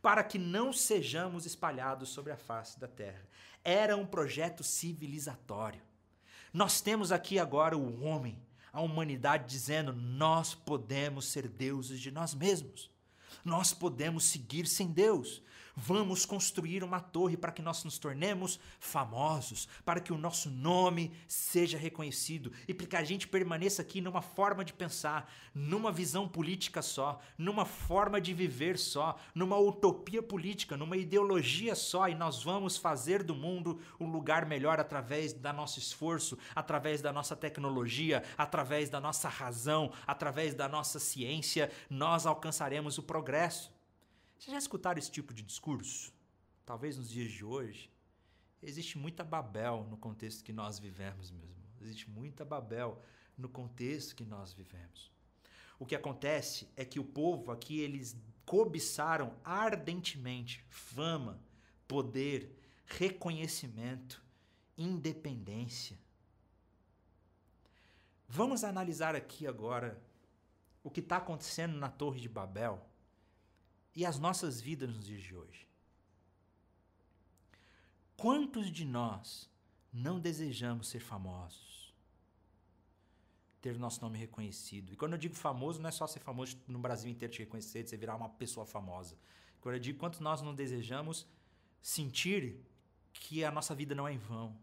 para 0.00 0.22
que 0.22 0.38
não 0.38 0.72
sejamos 0.72 1.44
espalhados 1.44 2.10
sobre 2.10 2.30
a 2.30 2.36
face 2.36 2.78
da 2.78 2.86
terra. 2.86 3.26
Era 3.64 3.96
um 3.96 4.06
projeto 4.06 4.62
civilizatório. 4.62 5.82
Nós 6.52 6.80
temos 6.80 7.10
aqui 7.10 7.40
agora 7.40 7.76
o 7.76 8.04
homem, 8.04 8.40
a 8.72 8.80
humanidade 8.80 9.50
dizendo: 9.50 9.92
nós 9.92 10.54
podemos 10.54 11.24
ser 11.24 11.48
deuses 11.48 11.98
de 11.98 12.12
nós 12.12 12.32
mesmos. 12.32 12.88
Nós 13.44 13.72
podemos 13.72 14.22
seguir 14.22 14.68
sem 14.68 14.92
Deus. 14.92 15.42
Vamos 15.80 16.26
construir 16.26 16.82
uma 16.82 16.98
torre 16.98 17.36
para 17.36 17.52
que 17.52 17.62
nós 17.62 17.84
nos 17.84 17.98
tornemos 17.98 18.58
famosos, 18.80 19.68
para 19.84 20.00
que 20.00 20.12
o 20.12 20.18
nosso 20.18 20.50
nome 20.50 21.12
seja 21.28 21.78
reconhecido 21.78 22.50
e 22.66 22.74
para 22.74 22.86
que 22.88 22.96
a 22.96 23.04
gente 23.04 23.28
permaneça 23.28 23.80
aqui 23.80 24.00
numa 24.00 24.20
forma 24.20 24.64
de 24.64 24.72
pensar, 24.72 25.32
numa 25.54 25.92
visão 25.92 26.26
política 26.26 26.82
só, 26.82 27.20
numa 27.38 27.64
forma 27.64 28.20
de 28.20 28.34
viver 28.34 28.76
só, 28.76 29.16
numa 29.32 29.56
utopia 29.56 30.20
política, 30.20 30.76
numa 30.76 30.96
ideologia 30.96 31.76
só 31.76 32.08
e 32.08 32.14
nós 32.14 32.42
vamos 32.42 32.76
fazer 32.76 33.22
do 33.22 33.34
mundo 33.36 33.80
um 34.00 34.10
lugar 34.10 34.46
melhor 34.46 34.80
através 34.80 35.32
da 35.32 35.52
nosso 35.52 35.78
esforço, 35.78 36.36
através 36.56 37.00
da 37.00 37.12
nossa 37.12 37.36
tecnologia, 37.36 38.24
através 38.36 38.90
da 38.90 39.00
nossa 39.00 39.28
razão, 39.28 39.92
através 40.04 40.54
da 40.54 40.68
nossa 40.68 40.98
ciência, 40.98 41.70
nós 41.88 42.26
alcançaremos 42.26 42.98
o 42.98 43.02
progresso. 43.04 43.77
Vocês 44.38 44.52
já 44.52 44.58
escutaram 44.58 45.00
esse 45.00 45.10
tipo 45.10 45.34
de 45.34 45.42
discurso? 45.42 46.12
Talvez 46.64 46.96
nos 46.96 47.10
dias 47.10 47.32
de 47.32 47.44
hoje. 47.44 47.90
Existe 48.62 48.96
muita 48.96 49.24
Babel 49.24 49.84
no 49.90 49.96
contexto 49.96 50.44
que 50.44 50.52
nós 50.52 50.78
vivemos 50.78 51.32
mesmo. 51.32 51.64
Existe 51.80 52.08
muita 52.08 52.44
Babel 52.44 53.02
no 53.36 53.48
contexto 53.48 54.14
que 54.14 54.24
nós 54.24 54.52
vivemos. 54.52 55.10
O 55.76 55.84
que 55.84 55.96
acontece 55.96 56.68
é 56.76 56.84
que 56.84 57.00
o 57.00 57.04
povo 57.04 57.50
aqui 57.50 57.80
eles 57.80 58.16
cobiçaram 58.46 59.34
ardentemente 59.44 60.64
fama, 60.70 61.40
poder, 61.88 62.56
reconhecimento, 62.86 64.22
independência. 64.76 65.98
Vamos 68.28 68.62
analisar 68.62 69.16
aqui 69.16 69.48
agora 69.48 70.00
o 70.84 70.90
que 70.90 71.00
está 71.00 71.16
acontecendo 71.16 71.76
na 71.76 71.88
Torre 71.88 72.20
de 72.20 72.28
Babel 72.28 72.88
e 73.98 74.06
as 74.06 74.16
nossas 74.16 74.60
vidas 74.60 74.88
nos 74.88 75.06
dias 75.06 75.20
de 75.20 75.34
hoje. 75.34 75.66
Quantos 78.16 78.70
de 78.70 78.84
nós 78.84 79.50
não 79.92 80.20
desejamos 80.20 80.86
ser 80.86 81.00
famosos? 81.00 81.92
Ter 83.60 83.74
o 83.74 83.78
nosso 83.80 84.00
nome 84.00 84.16
reconhecido. 84.16 84.92
E 84.92 84.96
quando 84.96 85.14
eu 85.14 85.18
digo 85.18 85.34
famoso, 85.34 85.80
não 85.80 85.88
é 85.88 85.90
só 85.90 86.06
ser 86.06 86.20
famoso 86.20 86.56
no 86.68 86.78
Brasil 86.78 87.10
inteiro 87.10 87.34
te 87.34 87.40
reconhecer, 87.40 87.82
de 87.82 87.90
você 87.90 87.96
virar 87.96 88.14
uma 88.14 88.28
pessoa 88.28 88.64
famosa. 88.64 89.18
Quando 89.60 89.74
eu 89.74 89.80
digo 89.80 89.98
quantos 89.98 90.20
nós 90.20 90.40
não 90.42 90.54
desejamos 90.54 91.26
sentir 91.82 92.64
que 93.12 93.42
a 93.42 93.50
nossa 93.50 93.74
vida 93.74 93.96
não 93.96 94.06
é 94.06 94.12
em 94.12 94.18
vão, 94.18 94.56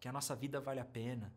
que 0.00 0.06
a 0.06 0.12
nossa 0.12 0.36
vida 0.36 0.60
vale 0.60 0.80
a 0.80 0.84
pena, 0.84 1.32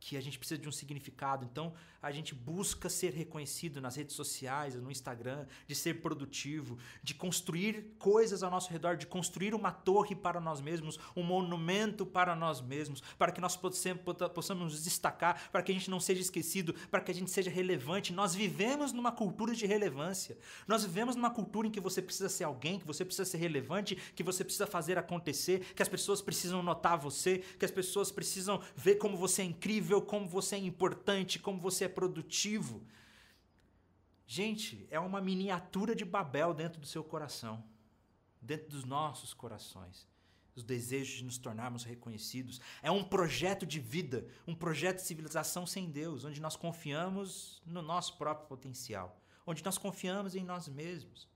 que 0.00 0.16
a 0.16 0.20
gente 0.20 0.38
precisa 0.38 0.60
de 0.60 0.68
um 0.68 0.72
significado. 0.72 1.44
Então, 1.44 1.72
a 2.00 2.12
gente 2.12 2.34
busca 2.34 2.88
ser 2.88 3.12
reconhecido 3.12 3.80
nas 3.80 3.96
redes 3.96 4.14
sociais, 4.14 4.76
no 4.76 4.90
Instagram, 4.90 5.46
de 5.66 5.74
ser 5.74 6.00
produtivo, 6.00 6.78
de 7.02 7.12
construir 7.14 7.94
coisas 7.98 8.42
ao 8.42 8.50
nosso 8.50 8.70
redor, 8.70 8.96
de 8.96 9.06
construir 9.06 9.54
uma 9.54 9.72
torre 9.72 10.14
para 10.14 10.40
nós 10.40 10.60
mesmos, 10.60 10.98
um 11.16 11.24
monumento 11.24 12.06
para 12.06 12.36
nós 12.36 12.60
mesmos, 12.60 13.00
para 13.18 13.32
que 13.32 13.40
nós 13.40 13.56
possamos 13.56 14.72
nos 14.72 14.84
destacar, 14.84 15.50
para 15.50 15.62
que 15.62 15.72
a 15.72 15.74
gente 15.74 15.90
não 15.90 15.98
seja 15.98 16.20
esquecido, 16.20 16.72
para 16.88 17.00
que 17.00 17.10
a 17.10 17.14
gente 17.14 17.30
seja 17.30 17.50
relevante. 17.50 18.12
Nós 18.12 18.34
vivemos 18.34 18.92
numa 18.92 19.10
cultura 19.10 19.54
de 19.54 19.66
relevância. 19.66 20.38
Nós 20.68 20.84
vivemos 20.84 21.16
numa 21.16 21.30
cultura 21.30 21.66
em 21.66 21.70
que 21.70 21.80
você 21.80 22.00
precisa 22.00 22.28
ser 22.28 22.44
alguém, 22.44 22.78
que 22.78 22.86
você 22.86 23.04
precisa 23.04 23.28
ser 23.28 23.38
relevante, 23.38 23.96
que 24.14 24.22
você 24.22 24.44
precisa 24.44 24.66
fazer 24.66 24.98
acontecer, 24.98 25.74
que 25.74 25.82
as 25.82 25.88
pessoas 25.88 26.22
precisam 26.22 26.62
notar 26.62 26.96
você, 26.96 27.38
que 27.58 27.64
as 27.64 27.70
pessoas 27.72 28.12
precisam 28.12 28.62
ver 28.76 28.96
como 28.96 29.16
você 29.16 29.42
é 29.42 29.44
incrível 29.44 29.87
incrível, 29.88 30.02
como 30.02 30.28
você 30.28 30.56
é 30.56 30.58
importante, 30.58 31.38
como 31.38 31.58
você 31.58 31.86
é 31.86 31.88
produtivo. 31.88 32.82
Gente, 34.26 34.86
é 34.90 35.00
uma 35.00 35.20
miniatura 35.20 35.94
de 35.94 36.04
Babel 36.04 36.52
dentro 36.52 36.78
do 36.78 36.86
seu 36.86 37.02
coração, 37.02 37.64
dentro 38.40 38.68
dos 38.68 38.84
nossos 38.84 39.32
corações. 39.32 40.06
Os 40.54 40.62
desejos 40.62 41.18
de 41.18 41.24
nos 41.24 41.38
tornarmos 41.38 41.84
reconhecidos. 41.84 42.60
É 42.82 42.90
um 42.90 43.02
projeto 43.02 43.64
de 43.64 43.80
vida, 43.80 44.26
um 44.46 44.54
projeto 44.54 44.96
de 44.96 45.06
civilização 45.06 45.66
sem 45.66 45.90
Deus, 45.90 46.24
onde 46.24 46.40
nós 46.40 46.56
confiamos 46.56 47.62
no 47.64 47.80
nosso 47.80 48.18
próprio 48.18 48.48
potencial, 48.48 49.18
onde 49.46 49.64
nós 49.64 49.78
confiamos 49.78 50.34
em 50.34 50.44
nós 50.44 50.68
mesmos. 50.68 51.28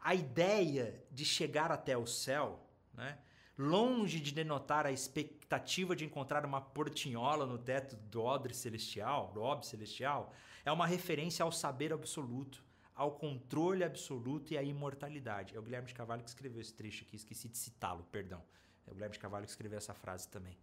A 0.00 0.14
ideia 0.14 1.02
de 1.10 1.24
chegar 1.24 1.72
até 1.72 1.96
o 1.96 2.06
céu, 2.06 2.64
né? 2.94 3.18
Longe 3.58 4.20
de 4.20 4.32
denotar 4.32 4.86
a 4.86 4.92
expectativa 4.92 5.96
de 5.96 6.04
encontrar 6.04 6.44
uma 6.44 6.60
portinhola 6.60 7.46
no 7.46 7.58
teto 7.58 7.96
do 7.96 8.22
odre 8.22 8.54
celestial, 8.54 9.32
do 9.32 9.40
orbe 9.40 9.66
celestial, 9.66 10.32
é 10.64 10.70
uma 10.70 10.86
referência 10.86 11.42
ao 11.42 11.50
saber 11.50 11.92
absoluto, 11.92 12.62
ao 12.94 13.12
controle 13.12 13.84
absoluto 13.84 14.52
e 14.52 14.58
à 14.58 14.62
imortalidade. 14.62 15.56
É 15.56 15.58
o 15.58 15.62
Guilherme 15.62 15.88
de 15.88 15.94
Carvalho 15.94 16.22
que 16.22 16.28
escreveu 16.28 16.60
esse 16.60 16.74
trecho 16.74 17.04
aqui, 17.04 17.16
esqueci 17.16 17.48
de 17.48 17.56
citá-lo, 17.56 18.04
perdão. 18.10 18.42
É 18.86 18.90
o 18.90 18.94
Guilherme 18.94 19.14
de 19.14 19.18
Carvalho 19.18 19.44
que 19.44 19.50
escreveu 19.50 19.78
essa 19.78 19.94
frase 19.94 20.28
também. 20.28 20.56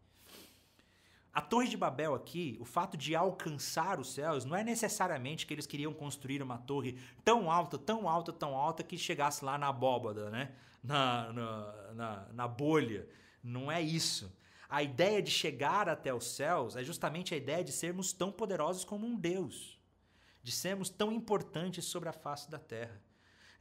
A 1.34 1.42
Torre 1.42 1.68
de 1.68 1.76
Babel 1.76 2.14
aqui, 2.14 2.58
o 2.62 2.66
fato 2.66 2.96
de 2.96 3.16
alcançar 3.16 4.00
os 4.00 4.14
céus, 4.14 4.46
não 4.46 4.56
é 4.56 4.64
necessariamente 4.64 5.48
que 5.48 5.54
eles 5.54 5.66
queriam 5.66 5.92
construir 5.92 6.44
uma 6.44 6.60
torre 6.60 7.00
tão 7.26 7.50
alta, 7.50 7.76
tão 7.76 8.08
alta, 8.08 8.32
tão 8.32 8.56
alta 8.56 8.84
que 8.84 9.00
chegasse 9.00 9.44
lá 9.44 9.58
na 9.58 9.70
abóbada, 9.70 10.30
né? 10.30 10.54
na, 10.84 11.32
na, 11.34 11.94
na, 11.94 12.28
na 12.34 12.48
bolha. 12.48 13.08
Não 13.42 13.72
é 13.72 13.82
isso. 13.82 14.32
A 14.70 14.84
ideia 14.84 15.22
de 15.22 15.32
chegar 15.32 15.88
até 15.88 16.14
os 16.14 16.28
céus 16.28 16.76
é 16.76 16.84
justamente 16.84 17.34
a 17.34 17.38
ideia 17.38 17.64
de 17.64 17.72
sermos 17.72 18.12
tão 18.12 18.32
poderosos 18.32 18.84
como 18.84 19.08
um 19.08 19.16
Deus, 19.16 19.80
de 20.42 20.52
sermos 20.52 20.90
tão 20.90 21.12
importantes 21.12 21.86
sobre 21.86 22.10
a 22.10 22.14
face 22.14 22.50
da 22.50 22.60
terra. 22.60 23.02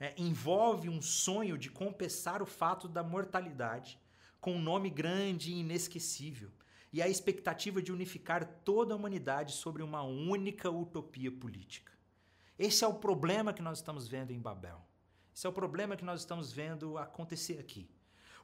É, 0.00 0.14
envolve 0.16 0.88
um 0.88 1.00
sonho 1.00 1.56
de 1.56 1.70
compensar 1.70 2.42
o 2.42 2.46
fato 2.46 2.88
da 2.88 3.02
mortalidade 3.02 3.98
com 4.40 4.54
um 4.54 4.60
nome 4.60 4.90
grande 4.90 5.52
e 5.52 5.60
inesquecível 5.60 6.50
e 6.92 7.00
a 7.00 7.08
expectativa 7.08 7.80
de 7.80 7.90
unificar 7.90 8.44
toda 8.64 8.92
a 8.92 8.96
humanidade 8.96 9.52
sobre 9.52 9.82
uma 9.82 10.02
única 10.02 10.70
utopia 10.70 11.32
política. 11.32 11.92
Esse 12.58 12.84
é 12.84 12.86
o 12.86 12.94
problema 12.94 13.52
que 13.52 13.62
nós 13.62 13.78
estamos 13.78 14.06
vendo 14.06 14.30
em 14.30 14.38
Babel. 14.38 14.80
Esse 15.34 15.46
é 15.46 15.50
o 15.50 15.52
problema 15.52 15.96
que 15.96 16.04
nós 16.04 16.20
estamos 16.20 16.52
vendo 16.52 16.98
acontecer 16.98 17.58
aqui. 17.58 17.90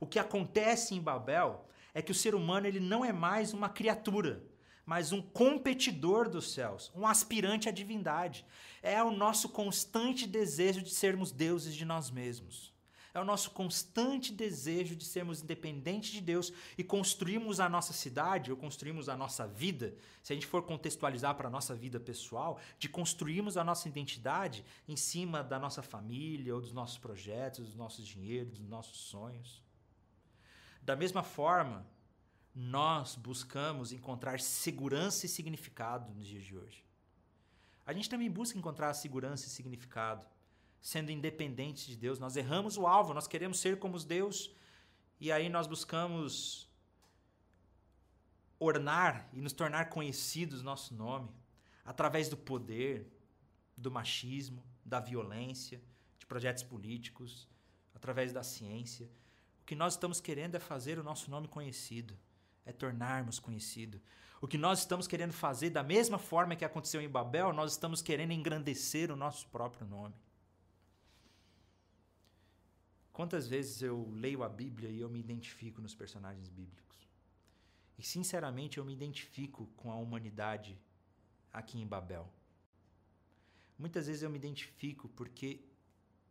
O 0.00 0.06
que 0.06 0.18
acontece 0.18 0.94
em 0.94 1.00
Babel 1.00 1.68
é 1.92 2.00
que 2.00 2.12
o 2.12 2.14
ser 2.14 2.34
humano 2.34 2.66
ele 2.66 2.80
não 2.80 3.04
é 3.04 3.12
mais 3.12 3.52
uma 3.52 3.68
criatura, 3.68 4.42
mas 4.86 5.12
um 5.12 5.20
competidor 5.20 6.30
dos 6.30 6.52
céus, 6.54 6.90
um 6.94 7.06
aspirante 7.06 7.68
à 7.68 7.72
divindade. 7.72 8.46
É 8.82 9.02
o 9.02 9.10
nosso 9.10 9.50
constante 9.50 10.26
desejo 10.26 10.80
de 10.80 10.90
sermos 10.90 11.30
deuses 11.30 11.74
de 11.74 11.84
nós 11.84 12.10
mesmos. 12.10 12.72
É 13.18 13.20
o 13.20 13.24
nosso 13.24 13.50
constante 13.50 14.32
desejo 14.32 14.94
de 14.94 15.04
sermos 15.04 15.42
independentes 15.42 16.12
de 16.12 16.20
Deus 16.20 16.52
e 16.78 16.84
construirmos 16.84 17.58
a 17.58 17.68
nossa 17.68 17.92
cidade 17.92 18.52
ou 18.52 18.56
construirmos 18.56 19.08
a 19.08 19.16
nossa 19.16 19.44
vida, 19.44 19.96
se 20.22 20.32
a 20.32 20.36
gente 20.36 20.46
for 20.46 20.62
contextualizar 20.62 21.34
para 21.34 21.48
a 21.48 21.50
nossa 21.50 21.74
vida 21.74 21.98
pessoal, 21.98 22.60
de 22.78 22.88
construirmos 22.88 23.56
a 23.56 23.64
nossa 23.64 23.88
identidade 23.88 24.64
em 24.86 24.94
cima 24.94 25.42
da 25.42 25.58
nossa 25.58 25.82
família 25.82 26.54
ou 26.54 26.60
dos 26.60 26.72
nossos 26.72 26.96
projetos, 26.96 27.66
dos 27.66 27.74
nossos 27.74 28.06
dinheiros, 28.06 28.56
dos 28.56 28.68
nossos 28.68 28.98
sonhos. 28.98 29.64
Da 30.80 30.94
mesma 30.94 31.24
forma, 31.24 31.84
nós 32.54 33.16
buscamos 33.16 33.90
encontrar 33.90 34.38
segurança 34.38 35.26
e 35.26 35.28
significado 35.28 36.14
nos 36.14 36.24
dias 36.24 36.44
de 36.44 36.56
hoje. 36.56 36.84
A 37.84 37.92
gente 37.92 38.08
também 38.08 38.30
busca 38.30 38.56
encontrar 38.56 38.94
segurança 38.94 39.46
e 39.46 39.50
significado 39.50 40.24
sendo 40.80 41.10
independentes 41.10 41.86
de 41.86 41.96
Deus. 41.96 42.18
Nós 42.18 42.36
erramos 42.36 42.76
o 42.76 42.86
alvo, 42.86 43.14
nós 43.14 43.26
queremos 43.26 43.58
ser 43.58 43.78
como 43.78 43.96
os 43.96 44.04
Deus 44.04 44.50
e 45.20 45.32
aí 45.32 45.48
nós 45.48 45.66
buscamos 45.66 46.68
ornar 48.58 49.28
e 49.32 49.40
nos 49.40 49.52
tornar 49.52 49.88
conhecidos 49.88 50.62
nosso 50.62 50.94
nome 50.94 51.30
através 51.84 52.28
do 52.28 52.36
poder, 52.36 53.10
do 53.76 53.90
machismo, 53.90 54.62
da 54.84 55.00
violência, 55.00 55.80
de 56.18 56.26
projetos 56.26 56.62
políticos, 56.62 57.48
através 57.94 58.32
da 58.32 58.42
ciência. 58.42 59.08
O 59.62 59.64
que 59.64 59.74
nós 59.74 59.94
estamos 59.94 60.20
querendo 60.20 60.54
é 60.54 60.60
fazer 60.60 60.98
o 60.98 61.02
nosso 61.04 61.30
nome 61.30 61.48
conhecido, 61.48 62.16
é 62.64 62.72
tornarmos 62.72 63.38
conhecido. 63.38 64.00
O 64.40 64.46
que 64.46 64.58
nós 64.58 64.80
estamos 64.80 65.06
querendo 65.06 65.32
fazer, 65.32 65.70
da 65.70 65.82
mesma 65.82 66.18
forma 66.18 66.54
que 66.54 66.64
aconteceu 66.64 67.00
em 67.00 67.08
Babel, 67.08 67.52
nós 67.52 67.72
estamos 67.72 68.00
querendo 68.00 68.32
engrandecer 68.32 69.10
o 69.10 69.16
nosso 69.16 69.48
próprio 69.48 69.86
nome. 69.86 70.14
Quantas 73.18 73.48
vezes 73.48 73.82
eu 73.82 74.08
leio 74.12 74.44
a 74.44 74.48
Bíblia 74.48 74.88
e 74.88 75.00
eu 75.00 75.08
me 75.10 75.18
identifico 75.18 75.80
nos 75.80 75.92
personagens 75.92 76.48
bíblicos? 76.48 76.96
E 77.98 78.02
sinceramente 78.04 78.78
eu 78.78 78.84
me 78.84 78.92
identifico 78.92 79.66
com 79.76 79.90
a 79.90 79.96
humanidade 79.96 80.78
aqui 81.52 81.80
em 81.80 81.84
Babel. 81.84 82.32
Muitas 83.76 84.06
vezes 84.06 84.22
eu 84.22 84.30
me 84.30 84.38
identifico 84.38 85.08
porque 85.08 85.58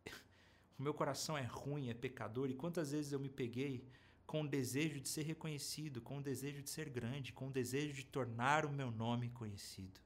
o 0.79 0.81
meu 0.81 0.93
coração 0.93 1.37
é 1.37 1.43
ruim, 1.43 1.89
é 1.89 1.93
pecador, 1.93 2.49
e 2.49 2.55
quantas 2.55 2.93
vezes 2.93 3.11
eu 3.11 3.19
me 3.19 3.27
peguei 3.27 3.85
com 4.25 4.43
o 4.43 4.47
desejo 4.47 5.01
de 5.01 5.09
ser 5.09 5.23
reconhecido, 5.23 5.99
com 5.99 6.19
o 6.19 6.23
desejo 6.23 6.63
de 6.63 6.69
ser 6.69 6.87
grande, 6.87 7.33
com 7.33 7.49
o 7.49 7.51
desejo 7.51 7.95
de 7.95 8.05
tornar 8.05 8.65
o 8.65 8.71
meu 8.71 8.91
nome 8.91 9.27
conhecido. 9.31 9.99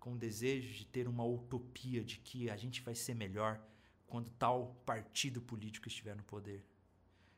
Com 0.00 0.14
o 0.14 0.18
desejo 0.18 0.74
de 0.74 0.84
ter 0.84 1.06
uma 1.06 1.24
utopia 1.24 2.02
de 2.02 2.18
que 2.18 2.50
a 2.50 2.56
gente 2.56 2.82
vai 2.82 2.96
ser 2.96 3.14
melhor 3.14 3.64
quando 4.16 4.30
tal 4.30 4.74
partido 4.86 5.42
político 5.42 5.88
estiver 5.88 6.16
no 6.16 6.22
poder. 6.22 6.64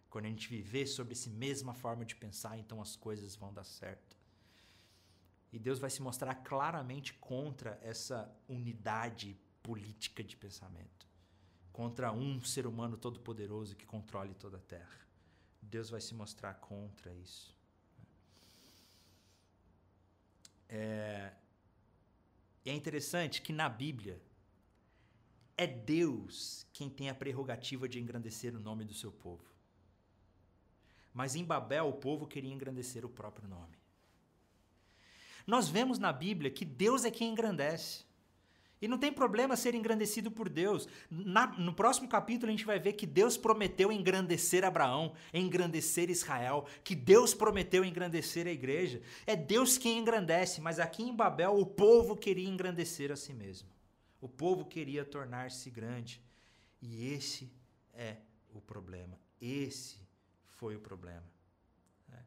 Quando 0.09 0.27
a 0.27 0.29
gente 0.29 0.49
viver 0.49 0.87
sobre 0.87 1.13
essa 1.13 1.29
mesma 1.29 1.75
forma 1.75 2.05
de 2.05 2.15
pensar, 2.15 2.57
então 2.57 2.81
as 2.81 2.95
coisas 2.95 3.35
vão 3.35 3.53
dar 3.53 3.65
certo. 3.65 4.17
E 5.53 5.59
Deus 5.59 5.81
vai 5.81 5.91
se 5.91 6.01
mostrar 6.01 6.37
claramente 6.37 7.15
contra 7.15 7.81
essa 7.83 8.33
unidade 8.49 9.37
política 9.61 10.23
de 10.23 10.37
pensamento, 10.37 11.09
contra 11.73 12.13
um 12.13 12.41
ser 12.45 12.65
humano 12.65 12.97
todo-poderoso 12.97 13.75
que 13.75 13.85
controle 13.85 14.35
toda 14.35 14.59
a 14.59 14.61
terra. 14.61 15.01
Deus 15.61 15.91
vai 15.91 16.01
se 16.01 16.15
mostrar 16.15 16.55
contra 16.55 17.13
isso. 17.13 17.53
É, 20.69 21.33
é 22.65 22.73
interessante 22.73 23.43
que 23.43 23.53
na 23.53 23.69
Bíblia 23.69 24.23
é 25.59 25.67
Deus 25.67 26.65
quem 26.73 26.89
tem 26.89 27.11
a 27.11 27.15
prerrogativa 27.15 27.89
de 27.89 27.99
engrandecer 27.99 28.55
o 28.55 28.61
nome 28.61 28.85
do 28.85 28.95
seu 28.95 29.11
povo. 29.11 29.45
Mas 31.13 31.35
em 31.35 31.45
Babel 31.45 31.89
o 31.89 31.95
povo 31.95 32.29
queria 32.29 32.53
engrandecer 32.55 33.05
o 33.05 33.09
próprio 33.09 33.49
nome. 33.49 33.77
Nós 35.45 35.69
vemos 35.69 35.99
na 35.99 36.13
Bíblia 36.13 36.51
que 36.51 36.65
Deus 36.65 37.05
é 37.05 37.11
quem 37.11 37.33
engrandece. 37.33 38.07
E 38.81 38.87
não 38.87 38.97
tem 38.97 39.13
problema 39.13 39.57
ser 39.57 39.75
engrandecido 39.75 40.31
por 40.31 40.49
Deus. 40.49 40.87
Na, 41.11 41.49
no 41.49 41.75
próximo 41.75 42.09
capítulo 42.09 42.49
a 42.49 42.53
gente 42.53 42.65
vai 42.65 42.79
ver 42.79 42.93
que 42.93 43.07
Deus 43.07 43.37
prometeu 43.37 43.91
engrandecer 43.91 44.65
Abraão, 44.65 45.13
engrandecer 45.35 46.09
Israel, 46.09 46.67
que 46.85 46.95
Deus 46.95 47.35
prometeu 47.35 47.85
engrandecer 47.85 48.47
a 48.47 48.53
igreja. 48.53 49.03
É 49.27 49.35
Deus 49.35 49.77
quem 49.77 49.99
engrandece, 49.99 50.61
mas 50.61 50.79
aqui 50.79 51.03
em 51.03 51.17
Babel 51.17 51.59
o 51.59 51.67
povo 51.67 52.15
queria 52.15 52.49
engrandecer 52.49 53.11
a 53.11 53.17
si 53.17 53.35
mesmo. 53.35 53.69
O 54.21 54.29
povo 54.29 54.65
queria 54.65 55.05
tornar-se 55.05 55.71
grande. 55.71 56.23
E 56.81 57.13
esse 57.13 57.53
é 57.93 58.17
o 58.53 58.61
problema. 58.61 59.19
Esse 59.41 59.99
foi 60.47 60.77
o 60.77 60.81
problema. 60.81 61.25
É. 62.13 62.23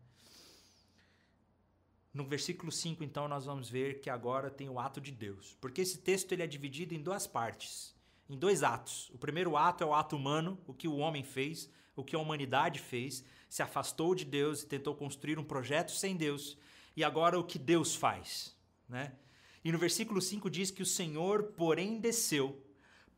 No 2.14 2.26
versículo 2.26 2.72
5, 2.72 3.04
então, 3.04 3.28
nós 3.28 3.46
vamos 3.46 3.70
ver 3.70 4.00
que 4.00 4.10
agora 4.10 4.50
tem 4.50 4.70
o 4.70 4.80
ato 4.80 5.02
de 5.02 5.12
Deus. 5.12 5.58
Porque 5.60 5.82
esse 5.82 5.98
texto 5.98 6.32
ele 6.32 6.44
é 6.44 6.48
dividido 6.48 6.94
em 6.94 7.02
duas 7.02 7.28
partes, 7.28 7.96
em 8.30 8.38
dois 8.38 8.64
atos. 8.64 9.10
O 9.14 9.18
primeiro 9.18 9.58
ato 9.58 9.84
é 9.84 9.88
o 9.88 9.94
ato 9.94 10.16
humano, 10.16 10.60
o 10.66 10.74
que 10.74 10.88
o 10.88 10.98
homem 10.98 11.24
fez, 11.24 11.70
o 11.96 12.04
que 12.04 12.16
a 12.16 12.20
humanidade 12.20 12.80
fez, 12.80 13.24
se 13.50 13.62
afastou 13.62 14.16
de 14.16 14.24
Deus 14.24 14.64
e 14.64 14.68
tentou 14.68 14.96
construir 14.96 15.38
um 15.38 15.44
projeto 15.44 15.92
sem 15.92 16.16
Deus. 16.16 16.58
E 16.96 17.04
agora 17.04 17.38
o 17.38 17.44
que 17.44 17.60
Deus 17.60 17.96
faz, 17.96 18.56
né? 18.88 19.14
E 19.64 19.72
no 19.72 19.78
versículo 19.78 20.22
5 20.22 20.50
diz 20.50 20.72
que 20.72 20.82
o 20.82 20.86
Senhor, 20.86 21.44
porém, 21.56 22.00
desceu 22.00 22.66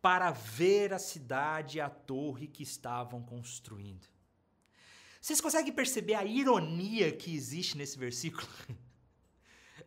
para 0.01 0.31
ver 0.31 0.93
a 0.93 0.99
cidade 0.99 1.77
e 1.77 1.81
a 1.81 1.89
torre 1.89 2.47
que 2.47 2.63
estavam 2.63 3.21
construindo. 3.21 4.05
Vocês 5.21 5.39
conseguem 5.39 5.71
perceber 5.71 6.15
a 6.15 6.25
ironia 6.25 7.11
que 7.13 7.33
existe 7.33 7.77
nesse 7.77 7.97
versículo? 7.97 8.47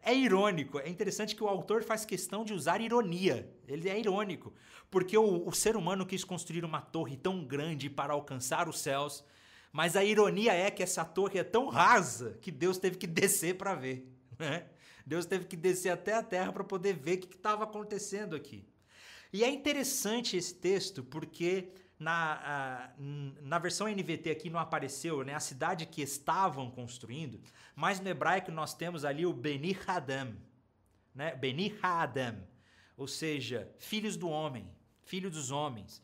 É 0.02 0.14
irônico, 0.14 0.78
é 0.78 0.88
interessante 0.88 1.34
que 1.34 1.42
o 1.42 1.48
autor 1.48 1.82
faz 1.82 2.04
questão 2.04 2.44
de 2.44 2.54
usar 2.54 2.80
ironia. 2.80 3.52
Ele 3.66 3.88
é 3.88 3.98
irônico, 3.98 4.52
porque 4.88 5.18
o, 5.18 5.48
o 5.48 5.52
ser 5.52 5.76
humano 5.76 6.06
quis 6.06 6.22
construir 6.22 6.64
uma 6.64 6.80
torre 6.80 7.16
tão 7.16 7.44
grande 7.44 7.90
para 7.90 8.12
alcançar 8.12 8.68
os 8.68 8.78
céus, 8.78 9.24
mas 9.72 9.96
a 9.96 10.04
ironia 10.04 10.52
é 10.52 10.70
que 10.70 10.80
essa 10.80 11.04
torre 11.04 11.40
é 11.40 11.44
tão 11.44 11.68
rasa 11.68 12.38
que 12.40 12.52
Deus 12.52 12.78
teve 12.78 12.96
que 12.96 13.06
descer 13.06 13.56
para 13.56 13.74
ver. 13.74 14.08
Né? 14.38 14.66
Deus 15.06 15.24
teve 15.24 15.44
que 15.44 15.56
descer 15.56 15.90
até 15.90 16.14
a 16.14 16.22
terra 16.22 16.52
para 16.52 16.64
poder 16.64 16.94
ver 16.94 17.18
o 17.18 17.20
que 17.20 17.36
estava 17.36 17.62
acontecendo 17.62 18.34
aqui. 18.34 18.68
E 19.32 19.44
é 19.44 19.48
interessante 19.48 20.36
esse 20.36 20.54
texto 20.54 21.04
porque 21.04 21.72
na, 21.98 22.92
na 23.42 23.58
versão 23.58 23.86
NVT 23.86 24.30
aqui 24.30 24.50
não 24.50 24.58
apareceu 24.58 25.24
né, 25.24 25.34
a 25.34 25.40
cidade 25.40 25.86
que 25.86 26.02
estavam 26.02 26.70
construindo, 26.70 27.40
mas 27.74 28.00
no 28.00 28.08
hebraico 28.08 28.50
nós 28.50 28.74
temos 28.74 29.04
ali 29.04 29.24
o 29.24 29.32
Beni 29.32 29.76
Hadam, 29.86 30.36
né? 31.14 31.34
Beni 31.36 31.74
Hadam, 31.80 32.36
ou 32.96 33.06
seja, 33.06 33.70
filhos 33.78 34.16
do 34.16 34.28
homem, 34.28 34.68
filho 35.04 35.30
dos 35.30 35.50
homens. 35.50 36.02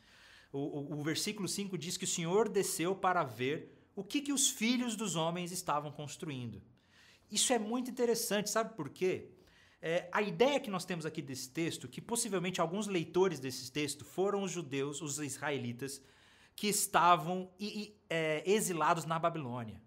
O, 0.53 0.59
o, 0.59 1.01
o 1.01 1.03
versículo 1.03 1.49
5 1.49 1.77
diz 1.77 1.97
que 1.97 2.05
o 2.05 2.09
Senhor 2.09 2.49
desceu 2.49 2.95
para 2.95 3.25
ver 3.25 3.91
o 3.95 4.05
que, 4.05 4.21
que 4.21 4.33
os 4.33 4.49
filhos 4.49 4.97
dos 4.97 5.17
homens 5.17 5.53
estavam 5.53 5.91
construindo. 5.91 6.63
Isso 7.33 7.51
é 7.55 7.59
muito 7.59 7.91
interessante, 7.91 8.51
sabe 8.51 8.77
por 8.77 8.91
quê? 8.91 9.31
É, 9.81 10.07
a 10.13 10.21
ideia 10.21 10.61
que 10.61 10.71
nós 10.71 10.85
temos 10.85 11.07
aqui 11.07 11.23
desse 11.23 11.49
texto, 11.49 11.89
que 11.89 12.01
possivelmente 12.01 12.61
alguns 12.61 12.87
leitores 12.87 13.41
desse 13.41 13.73
texto 13.73 14.05
foram 14.05 14.43
os 14.43 14.51
judeus, 14.51 15.01
os 15.01 15.19
israelitas, 15.19 16.03
que 16.55 16.69
estavam 16.69 17.51
é, 18.11 18.43
exilados 18.45 19.07
na 19.07 19.19
Babilônia. 19.19 19.81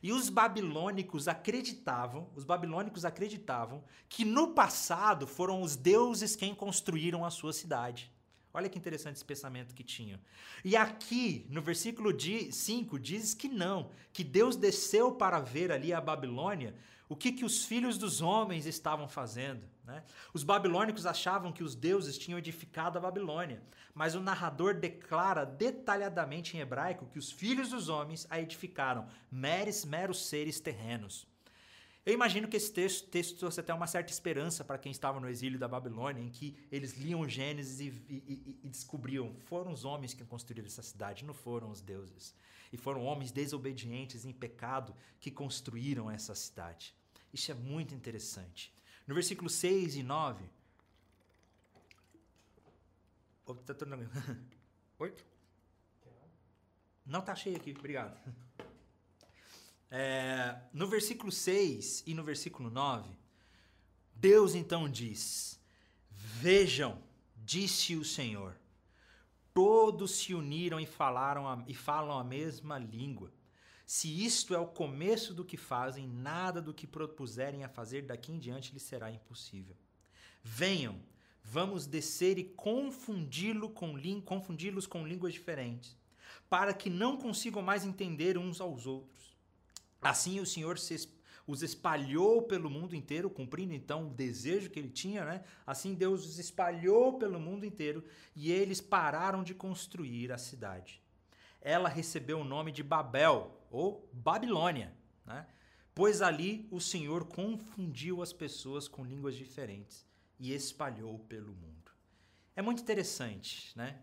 E 0.00 0.12
os 0.12 0.28
babilônicos 0.28 1.26
acreditavam, 1.26 2.30
os 2.36 2.44
babilônicos 2.44 3.04
acreditavam 3.04 3.82
que 4.08 4.24
no 4.24 4.54
passado 4.54 5.26
foram 5.26 5.62
os 5.62 5.74
deuses 5.74 6.36
quem 6.36 6.54
construíram 6.54 7.24
a 7.24 7.30
sua 7.30 7.52
cidade. 7.52 8.12
Olha 8.56 8.70
que 8.70 8.78
interessante 8.78 9.16
esse 9.16 9.24
pensamento 9.24 9.74
que 9.74 9.84
tinham. 9.84 10.18
E 10.64 10.74
aqui, 10.74 11.46
no 11.50 11.60
versículo 11.60 12.10
5, 12.50 12.98
diz 12.98 13.34
que 13.34 13.48
não, 13.48 13.90
que 14.14 14.24
Deus 14.24 14.56
desceu 14.56 15.12
para 15.12 15.38
ver 15.38 15.70
ali 15.70 15.92
a 15.92 16.00
Babilônia 16.00 16.74
o 17.06 17.14
que, 17.14 17.32
que 17.32 17.44
os 17.44 17.66
filhos 17.66 17.98
dos 17.98 18.22
homens 18.22 18.64
estavam 18.64 19.06
fazendo. 19.10 19.68
Né? 19.84 20.02
Os 20.32 20.42
babilônicos 20.42 21.04
achavam 21.04 21.52
que 21.52 21.62
os 21.62 21.74
deuses 21.74 22.16
tinham 22.16 22.38
edificado 22.38 22.96
a 22.96 23.00
Babilônia, 23.02 23.62
mas 23.92 24.14
o 24.14 24.22
narrador 24.22 24.72
declara 24.72 25.44
detalhadamente 25.44 26.56
em 26.56 26.60
hebraico 26.60 27.10
que 27.12 27.18
os 27.18 27.30
filhos 27.30 27.68
dos 27.68 27.90
homens 27.90 28.26
a 28.30 28.40
edificaram, 28.40 29.06
meros, 29.30 29.84
meros 29.84 30.26
seres 30.26 30.60
terrenos. 30.60 31.26
Eu 32.06 32.14
imagino 32.14 32.46
que 32.46 32.56
esse 32.56 32.72
texto, 32.72 33.08
texto 33.08 33.36
trouxe 33.36 33.58
até 33.58 33.74
uma 33.74 33.88
certa 33.88 34.12
esperança 34.12 34.64
para 34.64 34.78
quem 34.78 34.92
estava 34.92 35.18
no 35.18 35.28
exílio 35.28 35.58
da 35.58 35.66
Babilônia, 35.66 36.22
em 36.22 36.30
que 36.30 36.56
eles 36.70 36.96
liam 36.96 37.28
Gênesis 37.28 37.80
e, 37.80 37.88
e, 38.08 38.60
e, 38.62 38.68
descobriam 38.68 39.34
foram 39.40 39.72
os 39.72 39.84
homens 39.84 40.14
que 40.14 40.24
construíram 40.24 40.68
essa 40.68 40.84
cidade, 40.84 41.24
não 41.24 41.34
foram 41.34 41.68
os 41.68 41.80
deuses. 41.80 42.32
E 42.72 42.76
foram 42.76 43.04
homens 43.04 43.32
desobedientes 43.32 44.24
em 44.24 44.32
pecado 44.32 44.94
que 45.18 45.32
construíram 45.32 46.08
essa 46.08 46.32
cidade. 46.36 46.94
Isso 47.34 47.50
é 47.50 47.54
muito 47.54 47.92
interessante. 47.92 48.72
No 49.04 49.12
versículo 49.12 49.50
6 49.50 49.96
e 49.96 50.04
9. 50.04 50.44
Tá 53.44 53.74
Oi? 55.00 55.14
Não 57.04 57.20
tá 57.20 57.34
cheio 57.34 57.56
aqui, 57.56 57.74
obrigado. 57.76 58.16
É, 59.90 60.56
no 60.72 60.86
versículo 60.88 61.30
6 61.30 62.02
e 62.06 62.14
no 62.14 62.24
versículo 62.24 62.70
9, 62.70 63.08
Deus 64.14 64.54
então 64.54 64.88
diz: 64.88 65.60
Vejam, 66.10 67.00
disse 67.36 67.94
o 67.94 68.04
Senhor, 68.04 68.56
todos 69.54 70.16
se 70.16 70.34
uniram 70.34 70.80
e 70.80 70.86
falaram 70.86 71.48
a, 71.48 71.62
e 71.68 71.74
falam 71.74 72.18
a 72.18 72.24
mesma 72.24 72.78
língua. 72.78 73.32
Se 73.86 74.24
isto 74.24 74.52
é 74.52 74.58
o 74.58 74.66
começo 74.66 75.32
do 75.32 75.44
que 75.44 75.56
fazem, 75.56 76.08
nada 76.08 76.60
do 76.60 76.74
que 76.74 76.88
propuserem 76.88 77.62
a 77.62 77.68
fazer 77.68 78.02
daqui 78.02 78.32
em 78.32 78.38
diante 78.38 78.72
lhes 78.72 78.82
será 78.82 79.12
impossível. 79.12 79.76
Venham, 80.42 81.00
vamos 81.44 81.86
descer 81.86 82.36
e 82.36 82.42
confundi-los 82.42 83.70
com, 83.72 83.94
confundi 84.24 84.72
com 84.88 85.06
línguas 85.06 85.32
diferentes, 85.32 85.96
para 86.50 86.74
que 86.74 86.90
não 86.90 87.16
consigam 87.16 87.62
mais 87.62 87.84
entender 87.84 88.36
uns 88.36 88.60
aos 88.60 88.86
outros 88.86 89.15
Assim 90.00 90.40
o 90.40 90.46
Senhor 90.46 90.76
os 91.46 91.62
espalhou 91.62 92.42
pelo 92.42 92.68
mundo 92.68 92.96
inteiro, 92.96 93.30
cumprindo 93.30 93.72
então 93.72 94.08
o 94.08 94.14
desejo 94.14 94.70
que 94.70 94.78
ele 94.78 94.90
tinha, 94.90 95.24
né? 95.24 95.44
Assim 95.66 95.94
Deus 95.94 96.26
os 96.26 96.38
espalhou 96.38 97.18
pelo 97.18 97.38
mundo 97.38 97.64
inteiro 97.64 98.04
e 98.34 98.50
eles 98.50 98.80
pararam 98.80 99.42
de 99.42 99.54
construir 99.54 100.32
a 100.32 100.38
cidade. 100.38 101.00
Ela 101.60 101.88
recebeu 101.88 102.40
o 102.40 102.44
nome 102.44 102.72
de 102.72 102.82
Babel 102.82 103.60
ou 103.70 104.08
Babilônia, 104.12 104.92
né? 105.24 105.46
Pois 105.94 106.20
ali 106.20 106.68
o 106.70 106.80
Senhor 106.80 107.24
confundiu 107.24 108.20
as 108.22 108.32
pessoas 108.32 108.86
com 108.86 109.04
línguas 109.04 109.34
diferentes 109.34 110.04
e 110.38 110.52
espalhou 110.52 111.18
pelo 111.20 111.54
mundo. 111.54 111.90
É 112.54 112.60
muito 112.60 112.82
interessante, 112.82 113.76
né? 113.76 114.00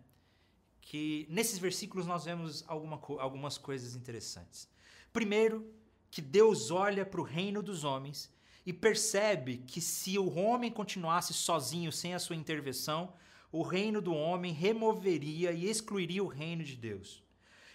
Que 0.81 1.27
nesses 1.29 1.59
versículos 1.59 2.05
nós 2.05 2.25
vemos 2.25 2.63
alguma, 2.67 2.99
algumas 3.19 3.57
coisas 3.57 3.95
interessantes. 3.95 4.67
Primeiro, 5.11 5.71
que 6.13 6.21
Deus 6.21 6.69
olha 6.69 7.03
para 7.03 7.19
o 7.19 7.23
reino 7.23 7.63
dos 7.63 7.83
homens 7.83 8.31
e 8.63 8.71
percebe 8.71 9.57
que 9.65 9.81
se 9.81 10.19
o 10.19 10.37
homem 10.37 10.69
continuasse 10.69 11.33
sozinho 11.33 11.91
sem 11.91 12.13
a 12.13 12.19
sua 12.19 12.35
intervenção, 12.35 13.15
o 13.51 13.63
reino 13.63 13.99
do 13.99 14.13
homem 14.13 14.53
removeria 14.53 15.51
e 15.51 15.67
excluiria 15.67 16.23
o 16.23 16.27
reino 16.27 16.63
de 16.63 16.75
Deus. 16.75 17.23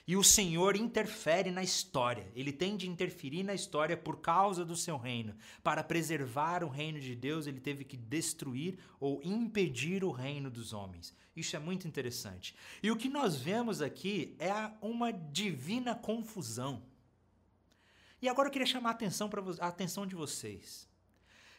E 0.06 0.16
o 0.16 0.22
Senhor 0.22 0.76
interfere 0.76 1.50
na 1.50 1.64
história, 1.64 2.30
ele 2.32 2.52
tem 2.52 2.76
de 2.76 2.88
interferir 2.88 3.42
na 3.42 3.54
história 3.54 3.96
por 3.96 4.20
causa 4.20 4.64
do 4.64 4.76
seu 4.76 4.96
reino. 4.96 5.34
Para 5.60 5.82
preservar 5.82 6.62
o 6.62 6.68
reino 6.68 7.00
de 7.00 7.16
Deus, 7.16 7.48
ele 7.48 7.58
teve 7.58 7.82
que 7.82 7.96
destruir 7.96 8.78
ou 9.00 9.20
impedir 9.24 10.04
o 10.04 10.12
reino 10.12 10.48
dos 10.48 10.72
homens. 10.72 11.12
Isso 11.34 11.56
é 11.56 11.58
muito 11.58 11.88
interessante. 11.88 12.54
E 12.80 12.88
o 12.88 12.96
que 12.96 13.08
nós 13.08 13.34
vemos 13.34 13.82
aqui 13.82 14.36
é 14.38 14.52
uma 14.80 15.12
divina 15.12 15.92
confusão. 15.92 16.84
E 18.20 18.28
agora 18.28 18.48
eu 18.48 18.52
queria 18.52 18.66
chamar 18.66 18.90
a 18.90 18.92
atenção, 18.92 19.28
pra, 19.28 19.42
a 19.60 19.68
atenção 19.68 20.06
de 20.06 20.14
vocês. 20.14 20.88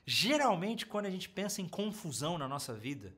Geralmente, 0.05 0.85
quando 0.85 1.05
a 1.05 1.09
gente 1.09 1.29
pensa 1.29 1.61
em 1.61 1.67
confusão 1.67 2.37
na 2.37 2.47
nossa 2.47 2.73
vida, 2.73 3.15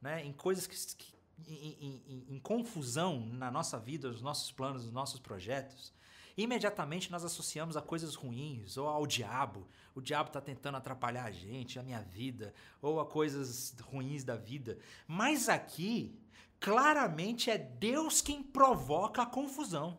né, 0.00 0.24
em 0.24 0.32
coisas 0.32 0.66
que, 0.66 0.96
que 0.96 1.18
em, 1.46 2.02
em, 2.06 2.26
em, 2.36 2.38
confusão 2.38 3.20
na 3.26 3.50
nossa 3.50 3.78
vida, 3.78 4.10
nos 4.10 4.22
nossos 4.22 4.50
planos, 4.50 4.84
nos 4.84 4.92
nossos 4.92 5.20
projetos, 5.20 5.92
imediatamente 6.36 7.10
nós 7.10 7.24
associamos 7.24 7.76
a 7.76 7.82
coisas 7.82 8.14
ruins 8.14 8.76
ou 8.76 8.88
ao 8.88 9.06
diabo. 9.06 9.68
O 9.94 10.00
diabo 10.00 10.28
está 10.28 10.40
tentando 10.40 10.76
atrapalhar 10.76 11.24
a 11.24 11.30
gente, 11.30 11.78
a 11.78 11.82
minha 11.82 12.00
vida, 12.00 12.54
ou 12.80 13.00
a 13.00 13.06
coisas 13.06 13.74
ruins 13.82 14.24
da 14.24 14.36
vida. 14.36 14.78
Mas 15.06 15.48
aqui, 15.48 16.16
claramente 16.60 17.50
é 17.50 17.58
Deus 17.58 18.20
quem 18.20 18.42
provoca 18.42 19.22
a 19.22 19.26
confusão. 19.26 19.98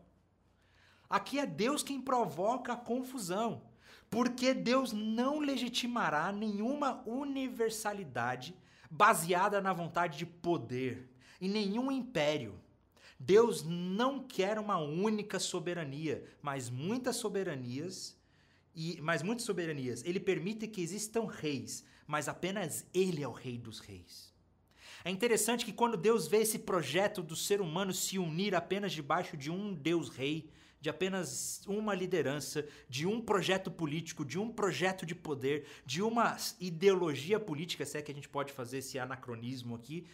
Aqui 1.09 1.39
é 1.39 1.45
Deus 1.45 1.81
quem 1.81 1.99
provoca 1.99 2.73
a 2.73 2.77
confusão, 2.77 3.63
porque 4.09 4.53
Deus 4.53 4.93
não 4.93 5.39
legitimará 5.39 6.31
nenhuma 6.31 7.01
universalidade 7.07 8.55
baseada 8.91 9.59
na 9.59 9.73
vontade 9.73 10.17
de 10.17 10.25
poder 10.25 11.09
e 11.41 11.47
nenhum 11.47 11.91
império. 11.91 12.59
Deus 13.19 13.63
não 13.63 14.21
quer 14.21 14.59
uma 14.59 14.77
única 14.77 15.39
soberania, 15.39 16.23
mas 16.41 16.69
muitas 16.69 17.15
soberanias 17.15 18.17
e 18.75 19.01
mas 19.01 19.21
muitas 19.21 19.45
soberanias. 19.45 20.03
Ele 20.05 20.19
permite 20.19 20.67
que 20.67 20.81
existam 20.81 21.27
reis, 21.27 21.83
mas 22.07 22.29
apenas 22.29 22.85
ele 22.93 23.23
é 23.23 23.27
o 23.27 23.31
rei 23.31 23.57
dos 23.57 23.79
reis. 23.79 24.33
É 25.03 25.09
interessante 25.09 25.65
que 25.65 25.73
quando 25.73 25.97
Deus 25.97 26.27
vê 26.27 26.37
esse 26.37 26.59
projeto 26.59 27.21
do 27.21 27.35
ser 27.35 27.61
humano 27.61 27.93
se 27.93 28.19
unir 28.19 28.53
apenas 28.53 28.91
debaixo 28.91 29.35
de 29.35 29.49
um 29.49 29.73
Deus 29.73 30.09
rei, 30.09 30.49
de 30.81 30.89
apenas 30.89 31.61
uma 31.67 31.93
liderança, 31.93 32.65
de 32.87 33.05
um 33.05 33.19
projeto 33.21 33.69
político, 33.69 34.23
de 34.23 34.39
um 34.39 34.49
projeto 34.51 35.05
de 35.05 35.13
poder, 35.13 35.65
de 35.85 36.01
uma 36.01 36.37
ideologia 36.59 37.39
política, 37.39 37.85
se 37.85 37.97
é 37.97 38.01
que 38.01 38.11
a 38.11 38.15
gente 38.15 38.29
pode 38.29 38.53
fazer 38.53 38.77
esse 38.77 38.97
anacronismo 38.97 39.75
aqui. 39.75 40.05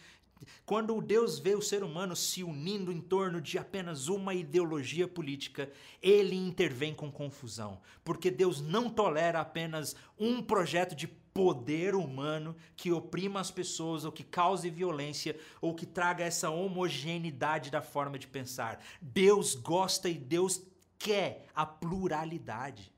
Quando 0.64 1.00
Deus 1.00 1.38
vê 1.38 1.54
o 1.54 1.62
ser 1.62 1.82
humano 1.82 2.14
se 2.14 2.42
unindo 2.42 2.92
em 2.92 3.00
torno 3.00 3.40
de 3.40 3.58
apenas 3.58 4.08
uma 4.08 4.34
ideologia 4.34 5.08
política, 5.08 5.70
ele 6.02 6.36
intervém 6.36 6.94
com 6.94 7.10
confusão, 7.10 7.80
porque 8.04 8.30
Deus 8.30 8.60
não 8.60 8.90
tolera 8.90 9.40
apenas 9.40 9.96
um 10.18 10.42
projeto 10.42 10.94
de 10.94 11.06
poder 11.06 11.94
humano 11.94 12.56
que 12.74 12.90
oprima 12.90 13.40
as 13.40 13.50
pessoas 13.50 14.04
ou 14.04 14.12
que 14.12 14.24
cause 14.24 14.70
violência 14.70 15.38
ou 15.60 15.74
que 15.74 15.84
traga 15.84 16.24
essa 16.24 16.48
homogeneidade 16.48 17.70
da 17.70 17.82
forma 17.82 18.18
de 18.18 18.26
pensar. 18.26 18.82
Deus 19.02 19.54
gosta 19.54 20.08
e 20.08 20.14
Deus 20.14 20.62
quer 20.98 21.46
a 21.54 21.66
pluralidade. 21.66 22.90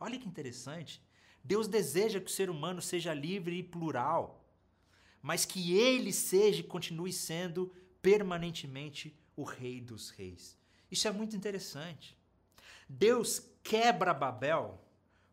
Olha 0.00 0.18
que 0.18 0.26
interessante. 0.26 1.02
Deus 1.44 1.68
deseja 1.68 2.18
que 2.18 2.30
o 2.30 2.34
ser 2.34 2.48
humano 2.48 2.80
seja 2.80 3.12
livre 3.12 3.58
e 3.58 3.62
plural, 3.62 4.41
mas 5.22 5.44
que 5.44 5.78
ele 5.78 6.12
seja 6.12 6.60
e 6.60 6.64
continue 6.64 7.12
sendo 7.12 7.72
permanentemente 8.02 9.16
o 9.36 9.44
rei 9.44 9.80
dos 9.80 10.10
reis. 10.10 10.58
Isso 10.90 11.06
é 11.06 11.12
muito 11.12 11.36
interessante. 11.36 12.18
Deus 12.88 13.48
quebra 13.62 14.12
Babel 14.12 14.82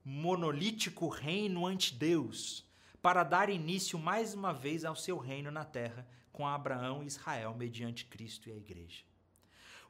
monolítico 0.06 1.08
reino 1.08 1.65
ante 1.65 1.93
Deus, 1.93 2.65
para 3.02 3.23
dar 3.23 3.49
início 3.49 3.97
mais 3.97 4.34
uma 4.34 4.54
vez 4.54 4.86
ao 4.86 4.95
seu 4.95 5.17
reino 5.17 5.52
na 5.52 5.65
terra 5.65 6.08
com 6.32 6.47
Abraão 6.47 7.04
e 7.04 7.08
Israel 7.08 7.54
mediante 7.54 8.06
Cristo 8.06 8.49
e 8.49 8.52
a 8.52 8.56
igreja. 8.56 9.04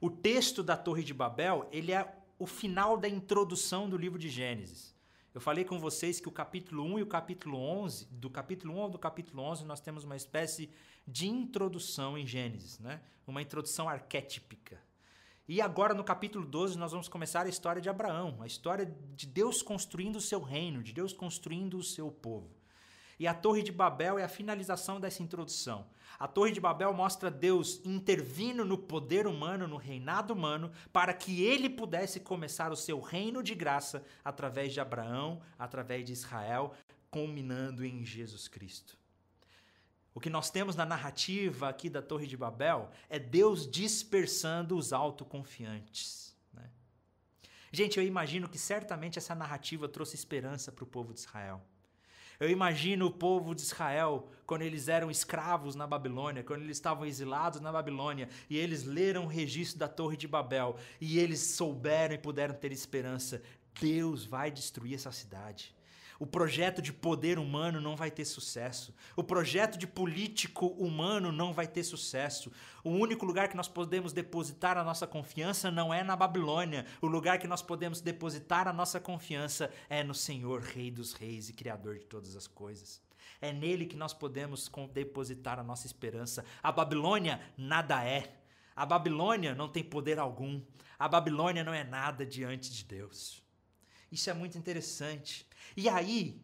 O 0.00 0.10
texto 0.10 0.62
da 0.62 0.76
Torre 0.76 1.04
de 1.04 1.14
Babel, 1.14 1.68
ele 1.70 1.92
é 1.92 2.16
o 2.38 2.46
final 2.46 2.96
da 2.96 3.08
introdução 3.08 3.88
do 3.88 3.96
livro 3.96 4.18
de 4.18 4.28
Gênesis. 4.28 4.94
Eu 5.32 5.40
falei 5.40 5.64
com 5.64 5.78
vocês 5.78 6.18
que 6.18 6.28
o 6.28 6.32
capítulo 6.32 6.82
1 6.82 6.98
e 6.98 7.02
o 7.02 7.06
capítulo 7.06 7.56
11, 7.56 8.06
do 8.10 8.28
capítulo 8.28 8.74
1 8.74 8.80
ao 8.80 8.90
do 8.90 8.98
capítulo 8.98 9.42
11, 9.44 9.64
nós 9.64 9.80
temos 9.80 10.02
uma 10.02 10.16
espécie 10.16 10.70
de 11.06 11.28
introdução 11.28 12.18
em 12.18 12.26
Gênesis, 12.26 12.80
né? 12.80 13.00
Uma 13.26 13.40
introdução 13.40 13.88
arquetípica. 13.88 14.80
E 15.46 15.60
agora 15.60 15.94
no 15.94 16.02
capítulo 16.02 16.44
12 16.44 16.76
nós 16.76 16.90
vamos 16.90 17.08
começar 17.08 17.46
a 17.46 17.48
história 17.48 17.80
de 17.80 17.88
Abraão, 17.88 18.38
a 18.40 18.46
história 18.46 18.92
de 19.14 19.26
Deus 19.26 19.62
construindo 19.62 20.16
o 20.16 20.20
seu 20.20 20.40
reino, 20.40 20.82
de 20.82 20.92
Deus 20.92 21.12
construindo 21.12 21.76
o 21.78 21.82
seu 21.82 22.10
povo. 22.10 22.59
E 23.20 23.26
a 23.26 23.34
Torre 23.34 23.62
de 23.62 23.70
Babel 23.70 24.18
é 24.18 24.24
a 24.24 24.28
finalização 24.28 24.98
dessa 24.98 25.22
introdução. 25.22 25.86
A 26.18 26.26
Torre 26.26 26.52
de 26.52 26.60
Babel 26.60 26.90
mostra 26.94 27.30
Deus 27.30 27.78
intervindo 27.84 28.64
no 28.64 28.78
poder 28.78 29.26
humano, 29.26 29.68
no 29.68 29.76
reinado 29.76 30.32
humano, 30.32 30.72
para 30.90 31.12
que 31.12 31.44
ele 31.44 31.68
pudesse 31.68 32.18
começar 32.18 32.72
o 32.72 32.76
seu 32.76 32.98
reino 32.98 33.42
de 33.42 33.54
graça 33.54 34.02
através 34.24 34.72
de 34.72 34.80
Abraão, 34.80 35.42
através 35.58 36.02
de 36.06 36.14
Israel, 36.14 36.72
culminando 37.10 37.84
em 37.84 38.06
Jesus 38.06 38.48
Cristo. 38.48 38.96
O 40.14 40.20
que 40.20 40.30
nós 40.30 40.48
temos 40.48 40.74
na 40.74 40.86
narrativa 40.86 41.68
aqui 41.68 41.90
da 41.90 42.00
Torre 42.00 42.26
de 42.26 42.38
Babel 42.38 42.90
é 43.10 43.18
Deus 43.18 43.70
dispersando 43.70 44.78
os 44.78 44.94
autoconfiantes. 44.94 46.34
Né? 46.54 46.70
Gente, 47.70 47.98
eu 47.98 48.04
imagino 48.04 48.48
que 48.48 48.56
certamente 48.58 49.18
essa 49.18 49.34
narrativa 49.34 49.86
trouxe 49.86 50.16
esperança 50.16 50.72
para 50.72 50.84
o 50.84 50.86
povo 50.86 51.12
de 51.12 51.20
Israel. 51.20 51.62
Eu 52.40 52.48
imagino 52.48 53.04
o 53.04 53.10
povo 53.10 53.54
de 53.54 53.60
Israel 53.60 54.26
quando 54.46 54.62
eles 54.62 54.88
eram 54.88 55.10
escravos 55.10 55.74
na 55.74 55.86
Babilônia, 55.86 56.42
quando 56.42 56.62
eles 56.62 56.78
estavam 56.78 57.04
exilados 57.04 57.60
na 57.60 57.70
Babilônia 57.70 58.30
e 58.48 58.56
eles 58.56 58.82
leram 58.82 59.24
o 59.24 59.28
registro 59.28 59.78
da 59.78 59.86
Torre 59.86 60.16
de 60.16 60.26
Babel 60.26 60.74
e 60.98 61.18
eles 61.18 61.38
souberam 61.40 62.14
e 62.14 62.18
puderam 62.18 62.54
ter 62.54 62.72
esperança. 62.72 63.42
Deus 63.78 64.24
vai 64.24 64.50
destruir 64.50 64.94
essa 64.94 65.12
cidade. 65.12 65.74
O 66.20 66.26
projeto 66.26 66.82
de 66.82 66.92
poder 66.92 67.38
humano 67.38 67.80
não 67.80 67.96
vai 67.96 68.10
ter 68.10 68.26
sucesso. 68.26 68.94
O 69.16 69.24
projeto 69.24 69.78
de 69.78 69.86
político 69.86 70.66
humano 70.66 71.32
não 71.32 71.50
vai 71.50 71.66
ter 71.66 71.82
sucesso. 71.82 72.52
O 72.84 72.90
único 72.90 73.24
lugar 73.24 73.48
que 73.48 73.56
nós 73.56 73.68
podemos 73.68 74.12
depositar 74.12 74.76
a 74.76 74.84
nossa 74.84 75.06
confiança 75.06 75.70
não 75.70 75.94
é 75.94 76.04
na 76.04 76.14
Babilônia. 76.14 76.84
O 77.00 77.06
lugar 77.06 77.38
que 77.38 77.48
nós 77.48 77.62
podemos 77.62 78.02
depositar 78.02 78.68
a 78.68 78.72
nossa 78.72 79.00
confiança 79.00 79.72
é 79.88 80.04
no 80.04 80.14
Senhor, 80.14 80.60
Rei 80.60 80.90
dos 80.90 81.14
Reis 81.14 81.48
e 81.48 81.54
Criador 81.54 81.98
de 81.98 82.04
todas 82.04 82.36
as 82.36 82.46
coisas. 82.46 83.00
É 83.40 83.50
nele 83.50 83.86
que 83.86 83.96
nós 83.96 84.12
podemos 84.12 84.70
depositar 84.92 85.58
a 85.58 85.64
nossa 85.64 85.86
esperança. 85.86 86.44
A 86.62 86.70
Babilônia 86.70 87.40
nada 87.56 88.04
é. 88.04 88.30
A 88.76 88.84
Babilônia 88.84 89.54
não 89.54 89.70
tem 89.70 89.82
poder 89.82 90.18
algum. 90.18 90.60
A 90.98 91.08
Babilônia 91.08 91.64
não 91.64 91.72
é 91.72 91.82
nada 91.82 92.26
diante 92.26 92.70
de 92.70 92.84
Deus. 92.84 93.42
Isso 94.10 94.28
é 94.28 94.34
muito 94.34 94.58
interessante. 94.58 95.46
E 95.76 95.88
aí, 95.88 96.40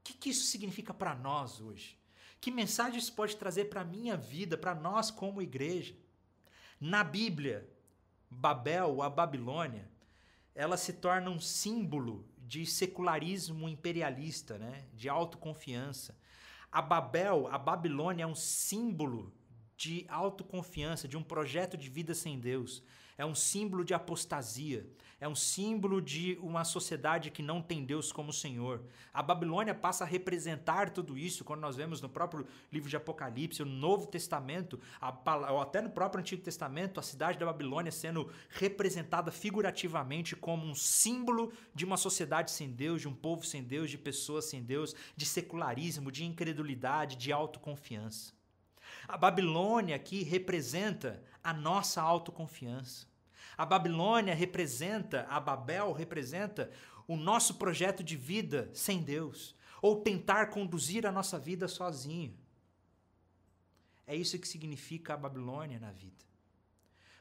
o 0.00 0.04
que, 0.04 0.14
que 0.14 0.30
isso 0.30 0.46
significa 0.46 0.92
para 0.92 1.14
nós 1.14 1.60
hoje? 1.60 1.98
Que 2.40 2.50
mensagem 2.50 2.98
isso 2.98 3.12
pode 3.12 3.36
trazer 3.36 3.66
para 3.66 3.80
a 3.80 3.84
minha 3.84 4.16
vida, 4.16 4.56
para 4.56 4.74
nós 4.74 5.10
como 5.10 5.42
igreja? 5.42 5.94
Na 6.80 7.02
Bíblia, 7.02 7.68
Babel, 8.30 9.02
a 9.02 9.10
Babilônia, 9.10 9.88
ela 10.54 10.76
se 10.76 10.92
torna 10.92 11.30
um 11.30 11.40
símbolo 11.40 12.28
de 12.38 12.64
secularismo 12.64 13.68
imperialista, 13.68 14.58
né? 14.58 14.86
de 14.94 15.08
autoconfiança. 15.08 16.16
A 16.70 16.80
Babel, 16.80 17.46
a 17.48 17.58
Babilônia 17.58 18.24
é 18.24 18.26
um 18.26 18.34
símbolo 18.34 19.32
de 19.76 20.04
autoconfiança, 20.08 21.06
de 21.06 21.16
um 21.16 21.22
projeto 21.22 21.76
de 21.76 21.88
vida 21.88 22.14
sem 22.14 22.38
Deus. 22.38 22.82
É 23.18 23.26
um 23.26 23.34
símbolo 23.34 23.84
de 23.84 23.92
apostasia. 23.92 24.86
É 25.20 25.26
um 25.26 25.34
símbolo 25.34 26.00
de 26.00 26.38
uma 26.40 26.62
sociedade 26.62 27.32
que 27.32 27.42
não 27.42 27.60
tem 27.60 27.84
Deus 27.84 28.12
como 28.12 28.32
Senhor. 28.32 28.84
A 29.12 29.20
Babilônia 29.20 29.74
passa 29.74 30.04
a 30.04 30.06
representar 30.06 30.90
tudo 30.90 31.18
isso 31.18 31.44
quando 31.44 31.60
nós 31.60 31.74
vemos 31.74 32.00
no 32.00 32.08
próprio 32.08 32.46
livro 32.70 32.88
de 32.88 32.96
Apocalipse, 32.96 33.64
no 33.64 33.72
Novo 33.72 34.06
Testamento, 34.06 34.78
ou 35.50 35.60
até 35.60 35.80
no 35.80 35.90
próprio 35.90 36.20
Antigo 36.20 36.40
Testamento, 36.40 37.00
a 37.00 37.02
cidade 37.02 37.36
da 37.36 37.46
Babilônia 37.46 37.90
sendo 37.90 38.30
representada 38.50 39.32
figurativamente 39.32 40.36
como 40.36 40.64
um 40.64 40.74
símbolo 40.76 41.52
de 41.74 41.84
uma 41.84 41.96
sociedade 41.96 42.52
sem 42.52 42.70
Deus, 42.70 43.00
de 43.00 43.08
um 43.08 43.14
povo 43.14 43.44
sem 43.44 43.64
Deus, 43.64 43.90
de 43.90 43.98
pessoas 43.98 44.44
sem 44.44 44.62
Deus, 44.62 44.94
de 45.16 45.26
secularismo, 45.26 46.12
de 46.12 46.24
incredulidade, 46.24 47.16
de 47.16 47.32
autoconfiança. 47.32 48.37
A 49.08 49.16
Babilônia 49.16 49.96
aqui 49.96 50.22
representa 50.22 51.24
a 51.42 51.54
nossa 51.54 52.02
autoconfiança. 52.02 53.06
A 53.56 53.64
Babilônia 53.64 54.34
representa, 54.34 55.26
a 55.30 55.40
Babel 55.40 55.92
representa 55.92 56.70
o 57.06 57.16
nosso 57.16 57.54
projeto 57.54 58.04
de 58.04 58.16
vida 58.16 58.70
sem 58.74 59.02
Deus, 59.02 59.56
ou 59.80 60.02
tentar 60.02 60.50
conduzir 60.50 61.06
a 61.06 61.10
nossa 61.10 61.38
vida 61.38 61.66
sozinho. 61.66 62.36
É 64.06 64.14
isso 64.14 64.38
que 64.38 64.46
significa 64.46 65.14
a 65.14 65.16
Babilônia 65.16 65.80
na 65.80 65.90
vida. 65.90 66.27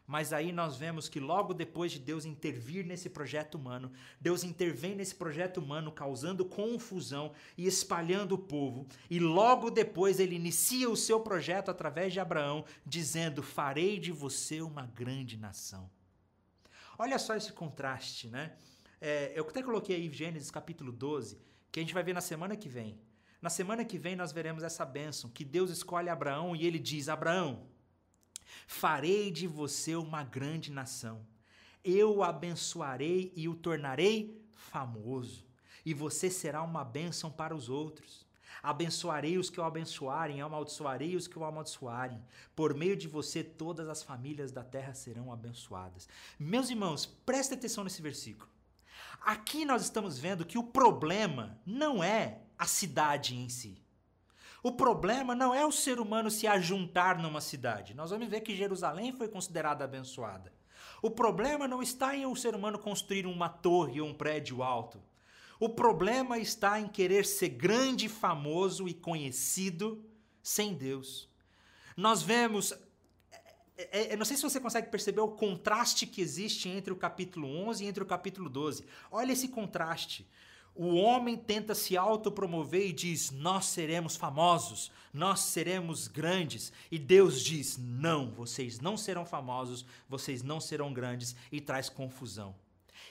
Mas 0.07 0.31
aí 0.31 0.53
nós 0.53 0.77
vemos 0.77 1.09
que 1.09 1.19
logo 1.19 1.53
depois 1.53 1.91
de 1.91 1.99
Deus 1.99 2.23
intervir 2.23 2.85
nesse 2.85 3.09
projeto 3.09 3.55
humano, 3.55 3.91
Deus 4.21 4.41
intervém 4.41 4.95
nesse 4.95 5.13
projeto 5.13 5.57
humano 5.57 5.91
causando 5.91 6.45
confusão 6.45 7.33
e 7.57 7.67
espalhando 7.67 8.31
o 8.35 8.37
povo, 8.37 8.87
e 9.09 9.19
logo 9.19 9.69
depois 9.69 10.21
ele 10.21 10.33
inicia 10.33 10.89
o 10.89 10.95
seu 10.95 11.19
projeto 11.19 11.69
através 11.69 12.13
de 12.13 12.21
Abraão, 12.21 12.63
dizendo: 12.85 13.43
Farei 13.43 13.99
de 13.99 14.13
você 14.13 14.61
uma 14.61 14.85
grande 14.85 15.35
nação. 15.35 15.89
Olha 16.97 17.19
só 17.19 17.35
esse 17.35 17.51
contraste, 17.51 18.29
né? 18.29 18.55
É, 19.01 19.33
eu 19.35 19.43
até 19.43 19.61
coloquei 19.61 19.97
aí 19.97 20.11
Gênesis 20.11 20.49
capítulo 20.49 20.91
12, 20.91 21.37
que 21.69 21.81
a 21.81 21.83
gente 21.83 21.93
vai 21.93 22.01
ver 22.01 22.13
na 22.13 22.21
semana 22.21 22.55
que 22.55 22.69
vem. 22.69 22.97
Na 23.41 23.49
semana 23.49 23.83
que 23.83 23.97
vem 23.97 24.15
nós 24.15 24.31
veremos 24.31 24.63
essa 24.63 24.85
bênção, 24.85 25.29
que 25.29 25.43
Deus 25.43 25.69
escolhe 25.69 26.07
Abraão 26.07 26.55
e 26.55 26.65
ele 26.65 26.79
diz: 26.79 27.09
Abraão, 27.09 27.67
Farei 28.65 29.31
de 29.31 29.47
você 29.47 29.95
uma 29.95 30.23
grande 30.23 30.71
nação. 30.71 31.25
Eu 31.83 32.17
o 32.17 32.23
abençoarei 32.23 33.31
e 33.35 33.47
o 33.47 33.55
tornarei 33.55 34.41
famoso, 34.53 35.45
e 35.85 35.93
você 35.93 36.29
será 36.29 36.61
uma 36.61 36.83
bênção 36.83 37.31
para 37.31 37.55
os 37.55 37.69
outros. 37.69 38.27
Abençoarei 38.61 39.37
os 39.37 39.49
que 39.49 39.59
o 39.59 39.63
abençoarem, 39.63 40.41
amaldiçoarei 40.41 41.15
os 41.15 41.27
que 41.27 41.37
o 41.37 41.45
amaldiçoarem. 41.45 42.21
Por 42.55 42.73
meio 42.73 42.97
de 42.97 43.07
você, 43.07 43.43
todas 43.43 43.87
as 43.87 44.03
famílias 44.03 44.51
da 44.51 44.63
terra 44.63 44.93
serão 44.93 45.31
abençoadas. 45.31 46.09
Meus 46.39 46.69
irmãos, 46.69 47.05
prestem 47.05 47.57
atenção 47.57 47.83
nesse 47.83 48.01
versículo. 48.01 48.49
Aqui 49.21 49.63
nós 49.63 49.83
estamos 49.83 50.17
vendo 50.17 50.45
que 50.45 50.57
o 50.57 50.63
problema 50.63 51.59
não 51.65 52.03
é 52.03 52.41
a 52.57 52.65
cidade 52.65 53.35
em 53.35 53.47
si. 53.47 53.81
O 54.63 54.71
problema 54.71 55.35
não 55.35 55.53
é 55.53 55.65
o 55.65 55.71
ser 55.71 55.99
humano 55.99 56.31
se 56.31 56.47
ajuntar 56.47 57.21
numa 57.21 57.41
cidade. 57.41 57.93
Nós 57.93 58.09
vamos 58.09 58.27
ver 58.27 58.41
que 58.41 58.55
Jerusalém 58.55 59.11
foi 59.13 59.27
considerada 59.27 59.83
abençoada. 59.83 60.51
O 61.01 61.11
problema 61.11 61.67
não 61.67 61.81
está 61.81 62.15
em 62.15 62.25
o 62.25 62.35
ser 62.35 62.55
humano 62.55 62.79
construir 62.79 63.25
uma 63.25 63.49
torre 63.49 64.01
ou 64.01 64.07
um 64.07 64.13
prédio 64.13 64.63
alto. 64.63 65.01
O 65.59 65.69
problema 65.69 66.37
está 66.37 66.79
em 66.79 66.87
querer 66.87 67.25
ser 67.25 67.49
grande, 67.49 68.07
famoso 68.07 68.87
e 68.87 68.93
conhecido 68.93 70.03
sem 70.41 70.73
Deus. 70.73 71.29
Nós 71.95 72.21
vemos. 72.21 72.73
É, 73.75 74.13
é, 74.13 74.15
não 74.15 74.25
sei 74.25 74.37
se 74.37 74.43
você 74.43 74.59
consegue 74.59 74.89
perceber 74.89 75.21
o 75.21 75.29
contraste 75.29 76.07
que 76.07 76.21
existe 76.21 76.67
entre 76.67 76.91
o 76.91 76.95
capítulo 76.95 77.47
11 77.47 77.83
e 77.83 77.87
entre 77.87 78.01
o 78.01 78.05
capítulo 78.05 78.49
12. 78.49 78.85
Olha 79.11 79.31
esse 79.31 79.47
contraste. 79.47 80.27
O 80.77 80.95
homem 80.95 81.35
tenta 81.35 81.73
se 81.73 81.97
autopromover 81.97 82.87
e 82.87 82.93
diz: 82.93 83.31
Nós 83.31 83.65
seremos 83.65 84.15
famosos, 84.15 84.91
nós 85.11 85.39
seremos 85.39 86.07
grandes. 86.07 86.71
E 86.91 86.99
Deus 86.99 87.41
diz: 87.41 87.77
Não, 87.77 88.31
vocês 88.31 88.79
não 88.79 88.95
serão 88.95 89.25
famosos, 89.25 89.85
vocês 90.07 90.43
não 90.43 90.59
serão 90.59 90.93
grandes, 90.93 91.35
e 91.51 91.59
traz 91.59 91.89
confusão. 91.89 92.55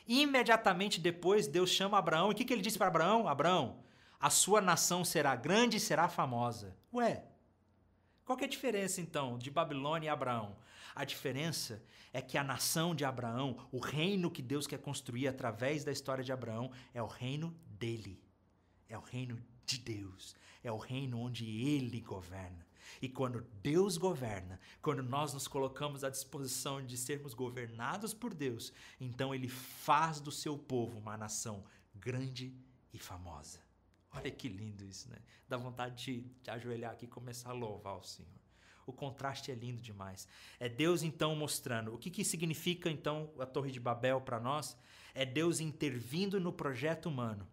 Imediatamente 0.06 1.00
depois, 1.00 1.48
Deus 1.48 1.70
chama 1.70 1.98
Abraão. 1.98 2.28
E 2.28 2.32
o 2.32 2.34
que, 2.36 2.44
que 2.44 2.52
ele 2.52 2.62
disse 2.62 2.78
para 2.78 2.86
Abraão? 2.86 3.26
Abraão, 3.26 3.78
a 4.20 4.30
sua 4.30 4.60
nação 4.60 5.04
será 5.04 5.34
grande 5.34 5.78
e 5.78 5.80
será 5.80 6.08
famosa. 6.08 6.76
Ué, 6.94 7.24
qual 8.26 8.36
é 8.40 8.44
a 8.44 8.48
diferença 8.48 9.00
então 9.00 9.38
de 9.38 9.52
Babilônia 9.52 10.08
e 10.08 10.10
Abraão? 10.10 10.56
A 10.96 11.04
diferença 11.04 11.80
é 12.12 12.20
que 12.20 12.36
a 12.36 12.42
nação 12.42 12.92
de 12.92 13.04
Abraão, 13.04 13.68
o 13.70 13.78
reino 13.78 14.30
que 14.32 14.42
Deus 14.42 14.66
quer 14.66 14.80
construir 14.80 15.28
através 15.28 15.84
da 15.84 15.92
história 15.92 16.24
de 16.24 16.32
Abraão, 16.32 16.72
é 16.92 17.00
o 17.00 17.06
reino 17.06 17.56
dele. 17.68 18.20
É 18.88 18.98
o 18.98 19.00
reino 19.00 19.40
de 19.64 19.78
Deus. 19.78 20.34
É 20.64 20.72
o 20.72 20.76
reino 20.76 21.20
onde 21.20 21.48
ele 21.68 22.00
governa. 22.00 22.66
E 23.00 23.08
quando 23.08 23.46
Deus 23.62 23.96
governa, 23.96 24.58
quando 24.82 25.04
nós 25.04 25.32
nos 25.32 25.46
colocamos 25.46 26.02
à 26.02 26.10
disposição 26.10 26.84
de 26.84 26.96
sermos 26.96 27.32
governados 27.32 28.12
por 28.12 28.34
Deus, 28.34 28.72
então 29.00 29.32
ele 29.32 29.48
faz 29.48 30.18
do 30.18 30.32
seu 30.32 30.58
povo 30.58 30.98
uma 30.98 31.16
nação 31.16 31.62
grande 31.94 32.52
e 32.92 32.98
famosa. 32.98 33.65
Olha 34.16 34.30
que 34.30 34.48
lindo 34.48 34.84
isso, 34.84 35.10
né? 35.10 35.18
Dá 35.48 35.56
vontade 35.56 36.04
de, 36.04 36.20
de 36.42 36.50
ajoelhar 36.50 36.92
aqui 36.92 37.04
e 37.04 37.08
começar 37.08 37.50
a 37.50 37.52
louvar 37.52 37.98
o 37.98 38.02
Senhor. 38.02 38.30
O 38.86 38.92
contraste 38.92 39.50
é 39.50 39.54
lindo 39.54 39.82
demais. 39.82 40.28
É 40.60 40.68
Deus 40.68 41.02
então 41.02 41.34
mostrando. 41.34 41.92
O 41.92 41.98
que, 41.98 42.10
que 42.10 42.24
significa 42.24 42.88
então 42.88 43.30
a 43.38 43.44
Torre 43.44 43.72
de 43.72 43.80
Babel 43.80 44.20
para 44.20 44.38
nós? 44.38 44.76
É 45.14 45.24
Deus 45.24 45.60
intervindo 45.60 46.40
no 46.40 46.52
projeto 46.52 47.06
humano. 47.06 47.46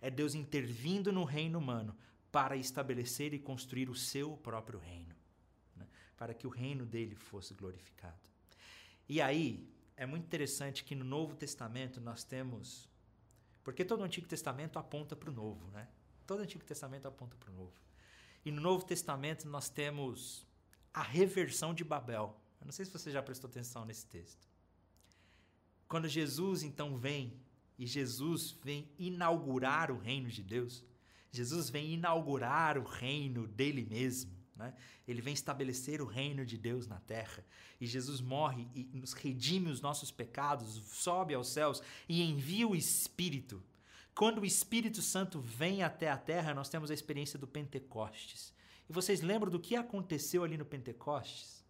É 0.00 0.10
Deus 0.10 0.34
intervindo 0.34 1.10
no 1.10 1.24
reino 1.24 1.58
humano 1.58 1.96
para 2.30 2.56
estabelecer 2.56 3.32
e 3.32 3.38
construir 3.38 3.88
o 3.88 3.94
seu 3.94 4.36
próprio 4.36 4.78
reino, 4.78 5.14
né? 5.74 5.86
para 6.16 6.34
que 6.34 6.46
o 6.46 6.50
reino 6.50 6.84
dele 6.84 7.14
fosse 7.14 7.54
glorificado. 7.54 8.28
E 9.08 9.20
aí, 9.20 9.66
é 9.96 10.06
muito 10.06 10.24
interessante 10.24 10.84
que 10.84 10.94
no 10.94 11.04
Novo 11.04 11.34
Testamento 11.34 12.00
nós 12.00 12.22
temos. 12.22 12.87
Porque 13.68 13.84
todo 13.84 14.00
o 14.00 14.04
Antigo 14.04 14.26
Testamento 14.26 14.78
aponta 14.78 15.14
para 15.14 15.28
o 15.28 15.32
Novo, 15.32 15.70
né? 15.72 15.86
Todo 16.26 16.38
o 16.38 16.42
Antigo 16.42 16.64
Testamento 16.64 17.06
aponta 17.06 17.36
para 17.36 17.50
o 17.50 17.54
Novo. 17.54 17.78
E 18.42 18.50
no 18.50 18.62
Novo 18.62 18.82
Testamento 18.82 19.46
nós 19.46 19.68
temos 19.68 20.46
a 20.90 21.02
reversão 21.02 21.74
de 21.74 21.84
Babel. 21.84 22.34
Eu 22.58 22.64
não 22.64 22.72
sei 22.72 22.86
se 22.86 22.90
você 22.90 23.10
já 23.10 23.22
prestou 23.22 23.50
atenção 23.50 23.84
nesse 23.84 24.06
texto. 24.06 24.48
Quando 25.86 26.08
Jesus 26.08 26.62
então 26.62 26.96
vem 26.96 27.38
e 27.78 27.86
Jesus 27.86 28.52
vem 28.64 28.90
inaugurar 28.98 29.90
o 29.90 29.98
reino 29.98 30.30
de 30.30 30.42
Deus, 30.42 30.82
Jesus 31.30 31.68
vem 31.68 31.92
inaugurar 31.92 32.78
o 32.78 32.84
reino 32.84 33.46
dele 33.46 33.84
mesmo. 33.84 34.34
Né? 34.58 34.74
Ele 35.06 35.22
vem 35.22 35.32
estabelecer 35.32 36.02
o 36.02 36.06
reino 36.06 36.44
de 36.44 36.58
Deus 36.58 36.86
na 36.86 36.98
terra. 36.98 37.44
E 37.80 37.86
Jesus 37.86 38.20
morre 38.20 38.68
e 38.74 38.84
nos 38.92 39.12
redime 39.12 39.70
os 39.70 39.80
nossos 39.80 40.10
pecados, 40.10 40.82
sobe 40.86 41.32
aos 41.32 41.48
céus 41.48 41.80
e 42.08 42.22
envia 42.22 42.66
o 42.66 42.74
Espírito. 42.74 43.62
Quando 44.14 44.40
o 44.40 44.44
Espírito 44.44 45.00
Santo 45.00 45.40
vem 45.40 45.84
até 45.84 46.10
a 46.10 46.18
terra, 46.18 46.52
nós 46.52 46.68
temos 46.68 46.90
a 46.90 46.94
experiência 46.94 47.38
do 47.38 47.46
Pentecostes. 47.46 48.52
E 48.90 48.92
vocês 48.92 49.20
lembram 49.20 49.50
do 49.50 49.60
que 49.60 49.76
aconteceu 49.76 50.42
ali 50.42 50.58
no 50.58 50.64
Pentecostes? 50.64 51.64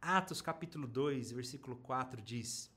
Atos 0.00 0.40
capítulo 0.40 0.86
2, 0.86 1.32
versículo 1.32 1.76
4 1.76 2.22
diz 2.22 2.70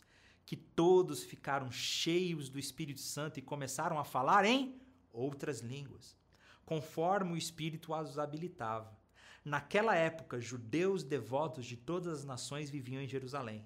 que 0.45 0.55
todos 0.55 1.23
ficaram 1.23 1.71
cheios 1.71 2.49
do 2.49 2.59
Espírito 2.59 2.99
Santo 2.99 3.39
e 3.39 3.41
começaram 3.41 3.99
a 3.99 4.03
falar 4.03 4.45
em 4.45 4.79
outras 5.11 5.59
línguas, 5.59 6.15
conforme 6.65 7.33
o 7.33 7.37
Espírito 7.37 7.93
as 7.93 8.17
habilitava. 8.17 8.95
Naquela 9.45 9.95
época, 9.95 10.41
judeus 10.41 11.03
devotos 11.03 11.67
de 11.67 11.77
todas 11.77 12.11
as 12.11 12.25
nações 12.25 12.67
viviam 12.67 12.99
em 12.99 13.07
Jerusalém. 13.07 13.63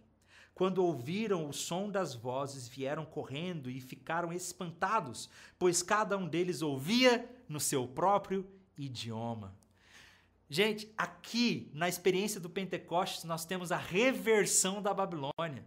Quando 0.53 0.83
ouviram 0.83 1.47
o 1.47 1.53
som 1.53 1.89
das 1.89 2.13
vozes, 2.13 2.67
vieram 2.67 3.05
correndo 3.05 3.69
e 3.69 3.79
ficaram 3.79 4.33
espantados, 4.33 5.29
pois 5.57 5.81
cada 5.81 6.17
um 6.17 6.27
deles 6.27 6.61
ouvia 6.61 7.33
no 7.47 7.61
seu 7.61 7.87
próprio 7.87 8.45
idioma. 8.77 9.57
Gente, 10.49 10.91
aqui 10.97 11.71
na 11.73 11.87
experiência 11.87 12.41
do 12.41 12.49
Pentecostes, 12.49 13.23
nós 13.23 13.45
temos 13.45 13.71
a 13.71 13.77
reversão 13.77 14.81
da 14.81 14.93
Babilônia. 14.93 15.63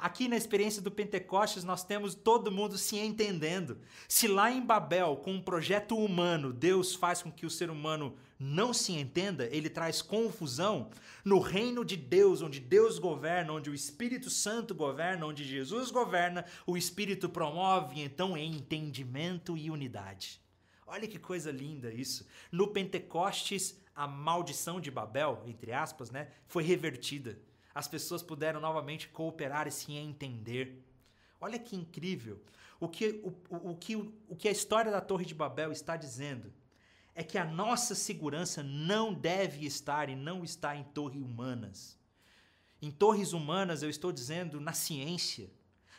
Aqui 0.00 0.28
na 0.28 0.36
experiência 0.36 0.80
do 0.80 0.90
Pentecostes, 0.90 1.62
nós 1.62 1.84
temos 1.84 2.14
todo 2.14 2.50
mundo 2.50 2.78
se 2.78 2.96
entendendo. 2.96 3.78
Se 4.08 4.26
lá 4.26 4.50
em 4.50 4.64
Babel, 4.64 5.16
com 5.16 5.34
um 5.34 5.42
projeto 5.42 5.94
humano, 5.94 6.54
Deus 6.54 6.94
faz 6.94 7.22
com 7.22 7.30
que 7.30 7.44
o 7.44 7.50
ser 7.50 7.68
humano 7.68 8.16
não 8.38 8.72
se 8.72 8.92
entenda, 8.92 9.46
ele 9.52 9.68
traz 9.68 10.00
confusão, 10.00 10.88
no 11.22 11.38
reino 11.38 11.84
de 11.84 11.98
Deus, 11.98 12.40
onde 12.40 12.58
Deus 12.58 12.98
governa, 12.98 13.52
onde 13.52 13.68
o 13.68 13.74
Espírito 13.74 14.30
Santo 14.30 14.74
governa, 14.74 15.26
onde 15.26 15.44
Jesus 15.44 15.90
governa, 15.90 16.46
o 16.66 16.78
Espírito 16.78 17.28
promove 17.28 18.00
então 18.00 18.38
entendimento 18.38 19.54
e 19.54 19.70
unidade. 19.70 20.40
Olha 20.86 21.06
que 21.06 21.18
coisa 21.18 21.52
linda 21.52 21.92
isso. 21.92 22.26
No 22.50 22.68
Pentecostes, 22.68 23.78
a 23.94 24.08
maldição 24.08 24.80
de 24.80 24.90
Babel, 24.90 25.42
entre 25.46 25.72
aspas, 25.72 26.10
né, 26.10 26.28
foi 26.46 26.62
revertida 26.62 27.38
as 27.74 27.86
pessoas 27.86 28.22
puderam 28.22 28.60
novamente 28.60 29.08
cooperar 29.08 29.66
e 29.66 29.70
se 29.70 29.92
entender. 29.92 30.84
Olha 31.40 31.58
que 31.58 31.76
incrível. 31.76 32.40
O 32.78 32.88
que, 32.88 33.20
o, 33.22 33.28
o, 33.54 33.70
o, 33.70 33.76
que, 33.76 33.96
o 33.96 34.36
que 34.36 34.48
a 34.48 34.52
história 34.52 34.90
da 34.90 35.00
Torre 35.00 35.24
de 35.24 35.34
Babel 35.34 35.70
está 35.70 35.96
dizendo 35.96 36.52
é 37.14 37.22
que 37.22 37.36
a 37.36 37.44
nossa 37.44 37.94
segurança 37.94 38.62
não 38.62 39.12
deve 39.12 39.66
estar 39.66 40.08
e 40.08 40.16
não 40.16 40.42
está 40.42 40.74
em 40.76 40.84
torres 40.84 41.20
humanas. 41.20 41.98
Em 42.80 42.90
torres 42.90 43.32
humanas, 43.32 43.82
eu 43.82 43.90
estou 43.90 44.10
dizendo 44.10 44.60
na 44.60 44.72
ciência, 44.72 45.50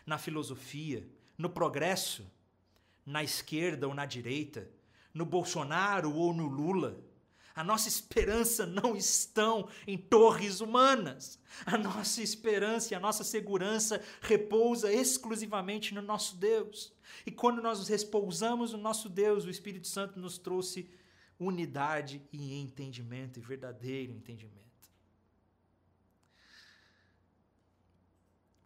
na 0.05 0.17
filosofia, 0.17 1.07
no 1.37 1.49
progresso, 1.49 2.25
na 3.05 3.23
esquerda 3.23 3.87
ou 3.87 3.93
na 3.93 4.05
direita, 4.05 4.67
no 5.13 5.25
Bolsonaro 5.25 6.15
ou 6.15 6.33
no 6.33 6.47
Lula. 6.47 6.99
A 7.61 7.63
nossa 7.63 7.87
esperança 7.87 8.65
não 8.65 8.95
estão 8.95 9.69
em 9.85 9.95
torres 9.95 10.61
humanas. 10.61 11.39
A 11.63 11.77
nossa 11.77 12.19
esperança 12.23 12.91
e 12.91 12.97
a 12.97 12.99
nossa 12.99 13.23
segurança 13.23 14.03
repousa 14.19 14.91
exclusivamente 14.91 15.93
no 15.93 16.01
nosso 16.01 16.37
Deus. 16.37 16.91
E 17.23 17.29
quando 17.29 17.61
nós 17.61 17.87
repousamos 17.87 18.73
no 18.73 18.79
nosso 18.79 19.07
Deus, 19.07 19.45
o 19.45 19.49
Espírito 19.51 19.87
Santo 19.87 20.19
nos 20.19 20.39
trouxe 20.39 20.89
unidade 21.39 22.27
e 22.33 22.55
entendimento, 22.59 23.37
e 23.37 23.43
verdadeiro 23.43 24.11
entendimento. 24.11 24.89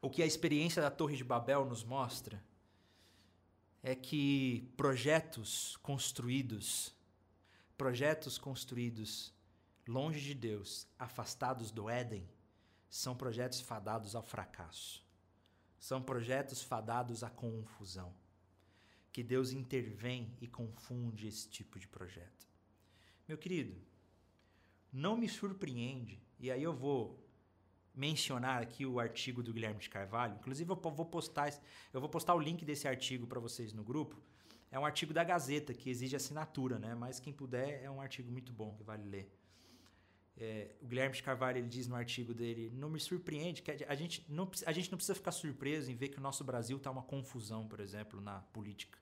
O 0.02 0.10
que 0.10 0.24
a 0.24 0.26
experiência 0.26 0.82
da 0.82 0.90
Torre 0.90 1.18
de 1.18 1.24
Babel 1.26 1.66
nos 1.66 1.84
mostra 1.84 2.42
é 3.84 3.94
que 3.94 4.72
projetos 4.78 5.76
construídos 5.84 6.95
Projetos 7.78 8.38
construídos 8.38 9.34
longe 9.86 10.22
de 10.22 10.34
Deus, 10.34 10.88
afastados 10.98 11.72
do 11.72 11.90
Éden, 11.90 12.26
são 12.90 13.16
projetos 13.16 13.60
fadados 13.60 14.16
ao 14.16 14.24
fracasso. 14.24 15.06
São 15.78 16.02
projetos 16.02 16.62
fadados 16.64 17.22
à 17.22 17.30
confusão. 17.30 18.16
Que 19.12 19.22
Deus 19.22 19.52
intervém 19.52 20.34
e 20.40 20.48
confunde 20.48 21.28
esse 21.28 21.50
tipo 21.50 21.78
de 21.78 21.88
projeto. 21.88 22.48
Meu 23.28 23.38
querido, 23.38 23.76
não 24.92 25.18
me 25.18 25.28
surpreende, 25.28 26.22
e 26.40 26.50
aí 26.50 26.64
eu 26.64 26.74
vou 26.74 27.22
mencionar 27.94 28.62
aqui 28.62 28.86
o 28.86 29.00
artigo 29.00 29.44
do 29.44 29.54
Guilherme 29.54 29.82
de 29.82 29.90
Carvalho. 29.90 30.36
Inclusive 30.36 30.72
eu 30.72 30.76
vou 30.76 31.06
postar, 31.06 31.54
eu 31.92 32.00
vou 32.00 32.10
postar 32.10 32.36
o 32.36 32.40
link 32.40 32.64
desse 32.64 32.88
artigo 32.88 33.28
para 33.28 33.40
vocês 33.40 33.74
no 33.74 33.84
grupo 33.84 34.22
é 34.76 34.80
um 34.80 34.86
artigo 34.86 35.14
da 35.14 35.24
Gazeta, 35.24 35.74
que 35.74 35.90
exige 35.90 36.18
assinatura, 36.18 36.78
né? 36.78 36.94
Mas 36.94 37.18
quem 37.18 37.32
puder, 37.32 37.82
é 37.82 37.90
um 37.90 38.02
artigo 38.02 38.30
muito 38.30 38.52
bom, 38.52 38.76
que 38.76 38.84
vale 38.84 39.08
ler. 39.08 39.34
É, 40.36 40.76
o 40.82 40.86
Guilherme 40.86 41.16
de 41.16 41.24
Carvalho 41.24 41.60
ele 41.60 41.70
diz 41.70 41.88
no 41.88 41.96
artigo 41.96 42.34
dele: 42.34 42.70
não 42.76 42.90
me 42.90 43.00
surpreende 43.00 43.62
que 43.62 43.72
a 43.72 43.96
gente 43.96 44.26
não, 44.28 44.52
a 44.66 44.74
gente 44.74 44.92
não 44.92 44.98
precisa 44.98 45.16
ficar 45.16 45.32
surpreso 45.32 45.90
em 45.90 45.96
ver 45.96 46.10
que 46.10 46.18
o 46.18 46.22
nosso 46.22 46.44
Brasil 46.44 46.76
está 46.76 46.92
uma 46.92 47.04
confusão, 47.04 47.66
por 47.66 47.80
exemplo, 47.80 48.20
na 48.20 48.42
política. 48.42 49.00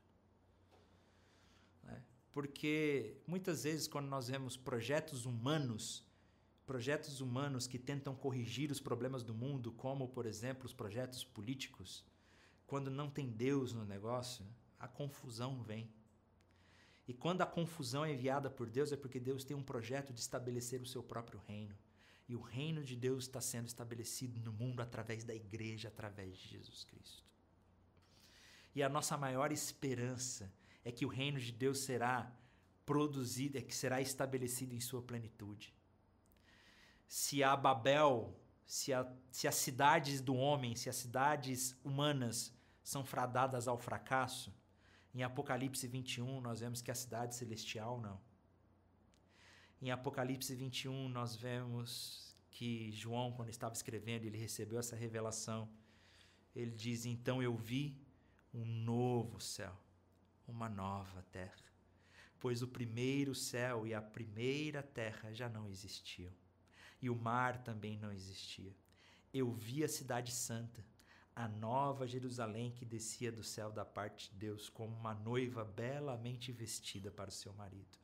Né? 1.82 2.04
Porque 2.32 3.18
muitas 3.26 3.64
vezes, 3.64 3.88
quando 3.88 4.08
nós 4.08 4.28
vemos 4.28 4.56
projetos 4.56 5.26
humanos, 5.26 6.06
projetos 6.68 7.20
humanos 7.20 7.66
que 7.66 7.80
tentam 7.80 8.14
corrigir 8.14 8.70
os 8.70 8.80
problemas 8.80 9.24
do 9.24 9.34
mundo, 9.34 9.72
como, 9.72 10.08
por 10.08 10.28
exemplo, 10.28 10.68
os 10.68 10.74
projetos 10.74 11.24
políticos, 11.24 12.06
quando 12.68 12.92
não 12.92 13.10
tem 13.10 13.28
Deus 13.28 13.74
no 13.74 13.86
negócio, 13.86 14.46
a 14.84 14.88
confusão 14.88 15.64
vem. 15.64 15.90
E 17.08 17.14
quando 17.14 17.42
a 17.42 17.46
confusão 17.46 18.04
é 18.04 18.12
enviada 18.12 18.50
por 18.50 18.70
Deus, 18.70 18.92
é 18.92 18.98
porque 18.98 19.18
Deus 19.18 19.46
tem 19.46 19.56
um 19.56 19.64
projeto 19.64 20.12
de 20.12 20.20
estabelecer 20.20 20.82
o 20.82 20.86
seu 20.86 21.02
próprio 21.02 21.40
reino. 21.48 21.76
E 22.28 22.36
o 22.36 22.42
reino 22.42 22.84
de 22.84 22.96
Deus 22.96 23.24
está 23.24 23.40
sendo 23.40 23.68
estabelecido 23.68 24.42
no 24.42 24.52
mundo 24.52 24.82
através 24.82 25.24
da 25.24 25.34
igreja, 25.34 25.88
através 25.88 26.38
de 26.38 26.50
Jesus 26.50 26.84
Cristo. 26.84 27.24
E 28.76 28.84
a 28.84 28.90
nossa 28.90 29.18
maior 29.18 29.54
esperança 29.54 30.54
é 30.84 30.92
que 30.92 31.06
o 31.06 31.10
reino 31.10 31.40
de 31.40 31.54
Deus 31.54 31.80
será 31.80 32.34
produzido, 32.86 33.58
é 33.58 33.62
que 33.62 33.74
será 33.74 34.02
estabelecido 34.02 34.74
em 34.74 34.82
sua 34.82 35.02
plenitude. 35.02 35.74
Se 37.08 37.42
a 37.42 37.56
Babel, 37.56 38.38
se, 38.66 38.92
a, 38.92 39.10
se 39.32 39.48
as 39.48 39.56
cidades 39.56 40.20
do 40.20 40.36
homem, 40.36 40.76
se 40.76 40.90
as 40.90 40.98
cidades 40.98 41.78
humanas 41.86 42.54
são 42.84 43.06
fradadas 43.06 43.68
ao 43.68 43.78
fracasso, 43.78 44.54
em 45.14 45.22
Apocalipse 45.22 45.88
21, 45.88 46.41
nós 46.41 46.59
vemos 46.59 46.82
que 46.82 46.89
a 46.89 46.95
cidade 46.95 47.36
celestial 47.36 47.99
não. 48.01 48.20
Em 49.80 49.91
Apocalipse 49.91 50.55
21, 50.55 51.07
nós 51.09 51.36
vemos 51.36 52.36
que 52.49 52.91
João, 52.91 53.32
quando 53.32 53.49
estava 53.49 53.76
escrevendo, 53.76 54.26
ele 54.26 54.38
recebeu 54.38 54.80
essa 54.80 54.95
revelação. 54.95 55.70
Ele 56.55 56.72
diz: 56.72 57.05
Então 57.05 57.43
eu 57.43 57.55
vi 57.55 57.95
um 58.53 58.66
novo 58.66 59.39
céu, 59.39 59.78
uma 60.47 60.68
nova 60.68 61.22
terra, 61.32 61.64
pois 62.39 62.61
o 62.61 62.68
primeiro 62.68 63.36
céu 63.36 63.86
e 63.86 63.93
a 63.93 64.01
primeira 64.01 64.82
terra 64.82 65.32
já 65.32 65.47
não 65.47 65.68
existiam, 65.68 66.34
e 67.01 67.09
o 67.09 67.16
mar 67.16 67.64
também 67.64 67.97
não 67.97 68.11
existia. 68.11 68.76
Eu 69.34 69.51
vi 69.51 69.84
a 69.84 69.88
cidade 69.88 70.32
santa 70.32 70.84
a 71.36 71.48
nova 71.48 72.06
Jerusalém 72.06 72.72
que 72.72 72.86
descia 72.86 73.32
do 73.32 73.44
céu 73.44 73.72
da 73.72 73.84
parte 73.84 74.30
de 74.32 74.38
Deus 74.38 74.70
como 74.70 74.96
uma 74.96 75.14
noiva 75.14 75.64
belamente 75.64 76.52
vestida 76.52 77.10
para 77.10 77.30
o 77.30 77.34
seu 77.34 77.54
marido. 77.54 77.98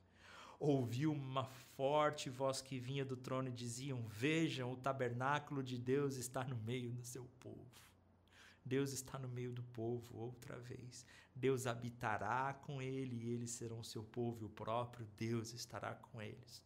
Ouviu 0.60 1.14
uma 1.14 1.46
forte 1.46 2.30
voz 2.30 2.62
que 2.62 2.80
vinha 2.80 3.06
do 3.06 3.16
trono 3.16 3.48
e 3.50 3.54
diziam: 3.54 4.02
Vejam, 4.08 4.74
o 4.74 4.78
tabernáculo 4.78 5.64
de 5.64 5.78
Deus 5.78 6.16
está 6.16 6.44
no 6.44 6.58
meio 6.58 6.92
do 6.92 7.04
seu 7.04 7.24
povo. 7.40 7.66
Deus 8.66 8.92
está 8.92 9.18
no 9.18 9.30
meio 9.30 9.54
do 9.54 9.64
povo 9.64 10.18
outra 10.18 10.60
vez. 10.60 11.06
Deus 11.34 11.66
habitará 11.66 12.54
com 12.54 12.82
ele 12.82 13.16
e 13.16 13.30
eles 13.30 13.52
serão 13.52 13.82
seu 13.84 14.04
povo, 14.04 14.42
e 14.42 14.46
o 14.46 14.50
próprio 14.50 15.08
Deus 15.16 15.54
estará 15.54 15.96
com 15.96 16.22
eles. 16.22 16.62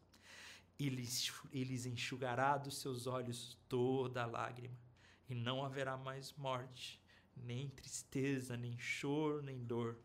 Eles, 0.79 1.31
eles 1.51 1.85
enxugará 1.85 2.57
dos 2.57 2.77
seus 2.77 3.05
olhos 3.05 3.55
toda 3.69 4.25
lágrima 4.25 4.82
e 5.29 5.35
não 5.35 5.63
haverá 5.63 5.97
mais 5.97 6.33
morte, 6.33 7.01
nem 7.35 7.69
tristeza, 7.69 8.55
nem 8.57 8.77
choro, 8.77 9.41
nem 9.41 9.63
dor. 9.63 9.97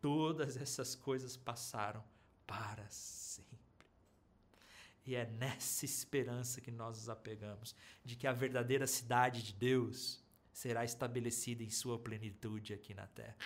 Todas 0.00 0.56
essas 0.56 0.94
coisas 0.94 1.36
passaram 1.36 2.04
para 2.46 2.88
sempre. 2.88 3.58
E 5.04 5.14
é 5.14 5.26
nessa 5.26 5.84
esperança 5.84 6.60
que 6.60 6.70
nós 6.70 6.98
nos 6.98 7.08
apegamos, 7.08 7.74
de 8.04 8.14
que 8.14 8.26
a 8.26 8.32
verdadeira 8.32 8.86
cidade 8.86 9.42
de 9.42 9.52
Deus 9.54 10.22
será 10.52 10.84
estabelecida 10.84 11.62
em 11.62 11.70
sua 11.70 11.98
plenitude 11.98 12.74
aqui 12.74 12.92
na 12.92 13.06
terra. 13.06 13.36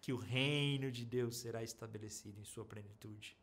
Que 0.00 0.12
o 0.12 0.16
reino 0.16 0.90
de 0.90 1.04
Deus 1.04 1.36
será 1.36 1.62
estabelecido 1.62 2.40
em 2.40 2.44
sua 2.44 2.64
plenitude. 2.64 3.36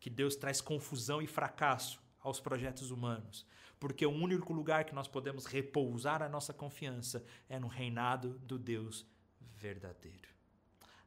Que 0.00 0.10
Deus 0.10 0.36
traz 0.36 0.60
confusão 0.60 1.22
e 1.22 1.26
fracasso 1.26 2.00
aos 2.20 2.40
projetos 2.40 2.90
humanos, 2.90 3.46
porque 3.84 4.06
o 4.06 4.10
único 4.10 4.50
lugar 4.50 4.86
que 4.86 4.94
nós 4.94 5.06
podemos 5.06 5.44
repousar 5.44 6.22
a 6.22 6.28
nossa 6.30 6.54
confiança 6.54 7.22
é 7.50 7.58
no 7.58 7.68
reinado 7.68 8.38
do 8.38 8.58
Deus 8.58 9.06
verdadeiro. 9.38 10.26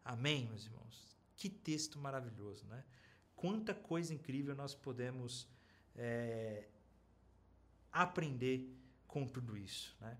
Amém, 0.05 0.45
meus 0.45 0.65
irmãos? 0.65 1.17
Que 1.35 1.49
texto 1.49 1.97
maravilhoso, 1.97 2.67
né? 2.67 2.83
Quanta 3.35 3.73
coisa 3.73 4.13
incrível 4.13 4.53
nós 4.53 4.75
podemos 4.75 5.49
é, 5.95 6.67
aprender 7.91 8.71
com 9.07 9.25
tudo 9.25 9.57
isso, 9.57 9.97
né? 9.99 10.15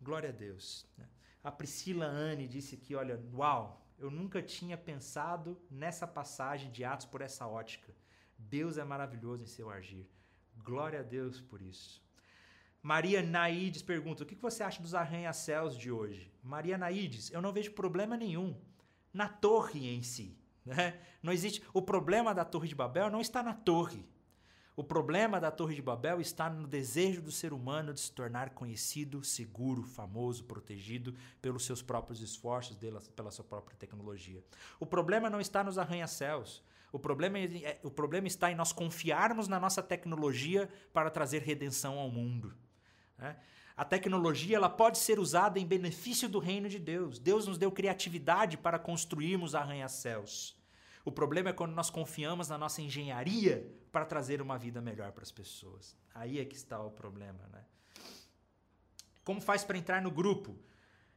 Glória 0.00 0.30
a 0.30 0.32
Deus. 0.32 0.86
Né? 0.96 1.06
A 1.44 1.52
Priscila 1.52 2.06
Anne 2.06 2.48
disse 2.48 2.74
que, 2.74 2.94
olha, 2.94 3.22
uau, 3.34 3.86
eu 3.98 4.10
nunca 4.10 4.40
tinha 4.42 4.78
pensado 4.78 5.60
nessa 5.70 6.06
passagem 6.06 6.72
de 6.72 6.84
Atos 6.84 7.04
por 7.04 7.20
essa 7.20 7.46
ótica. 7.46 7.94
Deus 8.38 8.78
é 8.78 8.82
maravilhoso 8.82 9.44
em 9.44 9.46
seu 9.46 9.68
agir. 9.68 10.08
Glória 10.56 11.00
a 11.00 11.02
Deus 11.02 11.40
por 11.40 11.60
isso. 11.62 12.02
Maria 12.82 13.22
Naides 13.22 13.82
pergunta: 13.82 14.24
o 14.24 14.26
que 14.26 14.34
você 14.34 14.62
acha 14.62 14.82
dos 14.82 14.94
arranha-céus 14.94 15.76
de 15.76 15.90
hoje? 15.90 16.32
Maria 16.42 16.76
Naides, 16.76 17.30
eu 17.30 17.40
não 17.40 17.52
vejo 17.52 17.72
problema 17.72 18.16
nenhum 18.16 18.56
na 19.12 19.28
torre 19.28 19.88
em 19.88 20.02
si. 20.02 20.36
Né? 20.64 21.00
Não 21.22 21.32
existe. 21.32 21.62
O 21.72 21.82
problema 21.82 22.34
da 22.34 22.44
Torre 22.44 22.68
de 22.68 22.74
Babel 22.74 23.10
não 23.10 23.20
está 23.20 23.42
na 23.42 23.52
torre. 23.52 24.04
O 24.74 24.82
problema 24.82 25.38
da 25.38 25.50
Torre 25.50 25.74
de 25.74 25.82
Babel 25.82 26.18
está 26.18 26.48
no 26.48 26.66
desejo 26.66 27.20
do 27.20 27.30
ser 27.30 27.52
humano 27.52 27.92
de 27.92 28.00
se 28.00 28.10
tornar 28.10 28.50
conhecido, 28.50 29.22
seguro, 29.22 29.82
famoso, 29.82 30.44
protegido 30.44 31.14
pelos 31.42 31.66
seus 31.66 31.82
próprios 31.82 32.22
esforços, 32.22 32.78
pela 33.14 33.30
sua 33.30 33.44
própria 33.44 33.76
tecnologia. 33.76 34.42
O 34.80 34.86
problema 34.86 35.28
não 35.28 35.40
está 35.40 35.62
nos 35.62 35.76
arranha-céus. 35.76 36.62
O 36.92 36.98
problema, 36.98 37.38
é, 37.38 37.44
é, 37.44 37.80
o 37.82 37.90
problema 37.90 38.26
está 38.26 38.52
em 38.52 38.54
nós 38.54 38.72
confiarmos 38.72 39.48
na 39.48 39.58
nossa 39.58 39.82
tecnologia 39.82 40.68
para 40.92 41.10
trazer 41.10 41.40
redenção 41.40 41.98
ao 41.98 42.10
mundo. 42.10 42.54
Né? 43.16 43.36
A 43.74 43.84
tecnologia 43.84 44.56
ela 44.56 44.68
pode 44.68 44.98
ser 44.98 45.18
usada 45.18 45.58
em 45.58 45.66
benefício 45.66 46.28
do 46.28 46.38
reino 46.38 46.68
de 46.68 46.78
Deus. 46.78 47.18
Deus 47.18 47.46
nos 47.46 47.56
deu 47.56 47.72
criatividade 47.72 48.58
para 48.58 48.78
construirmos 48.78 49.54
arranha-céus. 49.54 50.54
O 51.04 51.10
problema 51.10 51.48
é 51.48 51.52
quando 51.52 51.72
nós 51.72 51.88
confiamos 51.88 52.48
na 52.48 52.58
nossa 52.58 52.82
engenharia 52.82 53.66
para 53.90 54.04
trazer 54.04 54.42
uma 54.42 54.58
vida 54.58 54.80
melhor 54.80 55.12
para 55.12 55.22
as 55.22 55.32
pessoas. 55.32 55.96
Aí 56.14 56.38
é 56.38 56.44
que 56.44 56.54
está 56.54 56.80
o 56.80 56.90
problema, 56.90 57.48
né? 57.50 57.64
Como 59.24 59.40
faz 59.40 59.64
para 59.64 59.78
entrar 59.78 60.02
no 60.02 60.10
grupo? 60.10 60.58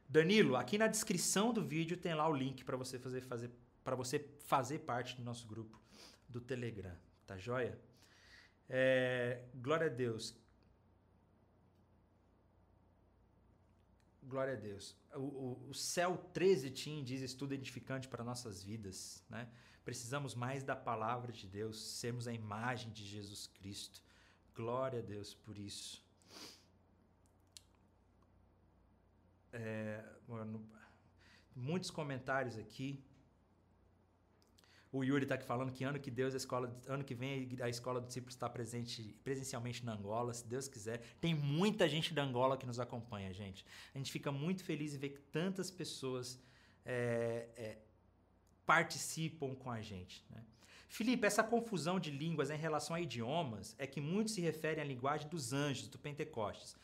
Danilo, 0.08 0.56
aqui 0.56 0.78
na 0.78 0.86
descrição 0.86 1.52
do 1.52 1.62
vídeo 1.62 1.96
tem 1.96 2.14
lá 2.14 2.28
o 2.28 2.34
link 2.34 2.64
para 2.64 2.76
você 2.76 2.98
fazer, 2.98 3.20
fazer 3.22 3.50
para 3.86 3.94
você 3.94 4.18
fazer 4.40 4.80
parte 4.80 5.14
do 5.14 5.22
nosso 5.22 5.46
grupo 5.46 5.80
do 6.28 6.40
Telegram, 6.40 6.96
tá 7.24 7.38
joia? 7.38 7.78
É, 8.68 9.44
glória 9.54 9.86
a 9.86 9.88
Deus. 9.88 10.34
Glória 14.24 14.54
a 14.54 14.56
Deus. 14.56 14.96
O, 15.14 15.20
o, 15.20 15.68
o 15.70 15.72
céu 15.72 16.16
13 16.34 16.72
Tim 16.72 17.04
diz 17.04 17.22
estudo 17.22 17.52
edificante 17.52 18.08
para 18.08 18.24
nossas 18.24 18.60
vidas, 18.60 19.24
né? 19.30 19.48
Precisamos 19.84 20.34
mais 20.34 20.64
da 20.64 20.74
palavra 20.74 21.30
de 21.30 21.46
Deus, 21.46 21.80
sermos 21.80 22.26
a 22.26 22.32
imagem 22.32 22.90
de 22.90 23.06
Jesus 23.06 23.46
Cristo. 23.46 24.02
Glória 24.52 24.98
a 24.98 25.02
Deus 25.02 25.32
por 25.32 25.56
isso. 25.56 26.04
É, 29.52 30.04
muitos 31.54 31.88
comentários 31.88 32.58
aqui. 32.58 33.05
O 34.92 35.02
Yuri 35.02 35.24
está 35.24 35.34
aqui 35.34 35.44
falando 35.44 35.72
que 35.72 35.84
ano 35.84 35.98
que 35.98 36.10
Deus 36.10 36.32
a 36.32 36.36
escola, 36.36 36.74
ano 36.86 37.04
que 37.04 37.14
vem 37.14 37.48
a 37.60 37.68
escola 37.68 38.00
do 38.00 38.06
discípulo 38.06 38.30
está 38.30 38.48
presente 38.48 39.14
presencialmente 39.24 39.84
na 39.84 39.92
Angola, 39.92 40.32
se 40.32 40.46
Deus 40.46 40.68
quiser. 40.68 41.00
Tem 41.20 41.34
muita 41.34 41.88
gente 41.88 42.14
da 42.14 42.22
Angola 42.22 42.56
que 42.56 42.66
nos 42.66 42.78
acompanha, 42.78 43.32
gente. 43.32 43.64
A 43.94 43.98
gente 43.98 44.12
fica 44.12 44.30
muito 44.30 44.64
feliz 44.64 44.94
em 44.94 44.98
ver 44.98 45.10
que 45.10 45.20
tantas 45.20 45.70
pessoas 45.70 46.40
é, 46.84 47.48
é, 47.56 47.78
participam 48.64 49.54
com 49.54 49.70
a 49.70 49.82
gente. 49.82 50.24
Né? 50.30 50.42
Felipe, 50.88 51.26
essa 51.26 51.42
confusão 51.42 51.98
de 51.98 52.10
línguas 52.10 52.50
em 52.50 52.56
relação 52.56 52.94
a 52.94 53.00
idiomas 53.00 53.74
é 53.78 53.86
que 53.86 54.00
muitos 54.00 54.34
se 54.34 54.40
referem 54.40 54.82
à 54.82 54.86
linguagem 54.86 55.28
dos 55.28 55.52
anjos, 55.52 55.88
do 55.88 55.98
Pentecostes. 55.98 56.76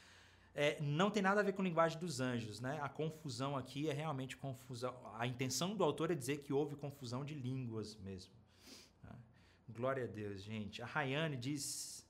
É, 0.55 0.78
não 0.82 1.11
tem 1.11 1.22
nada 1.22 1.40
a 1.40 1.42
ver 1.42 1.53
com 1.53 1.62
a 1.62 1.64
linguagem 1.64 1.98
dos 1.98 2.20
anjos, 2.20 2.61
né? 2.61 2.78
A 2.82 2.88
confusão 2.88 3.57
aqui 3.57 3.88
é 3.88 3.92
realmente 3.92 4.36
confusão. 4.36 4.94
A 5.14 5.26
intenção 5.26 5.74
do 5.74 5.82
autor 5.82 6.11
é 6.11 6.14
dizer 6.14 6.38
que 6.38 6.53
houve 6.53 6.76
confusão 6.76 7.24
de 7.24 7.34
línguas 7.34 7.96
mesmo. 7.96 8.32
Né? 9.03 9.11
Glória 9.68 10.05
a 10.05 10.07
Deus, 10.07 10.42
gente. 10.42 10.82
A 10.82 10.86
Rayane 10.86 11.36
diz. 11.36 12.07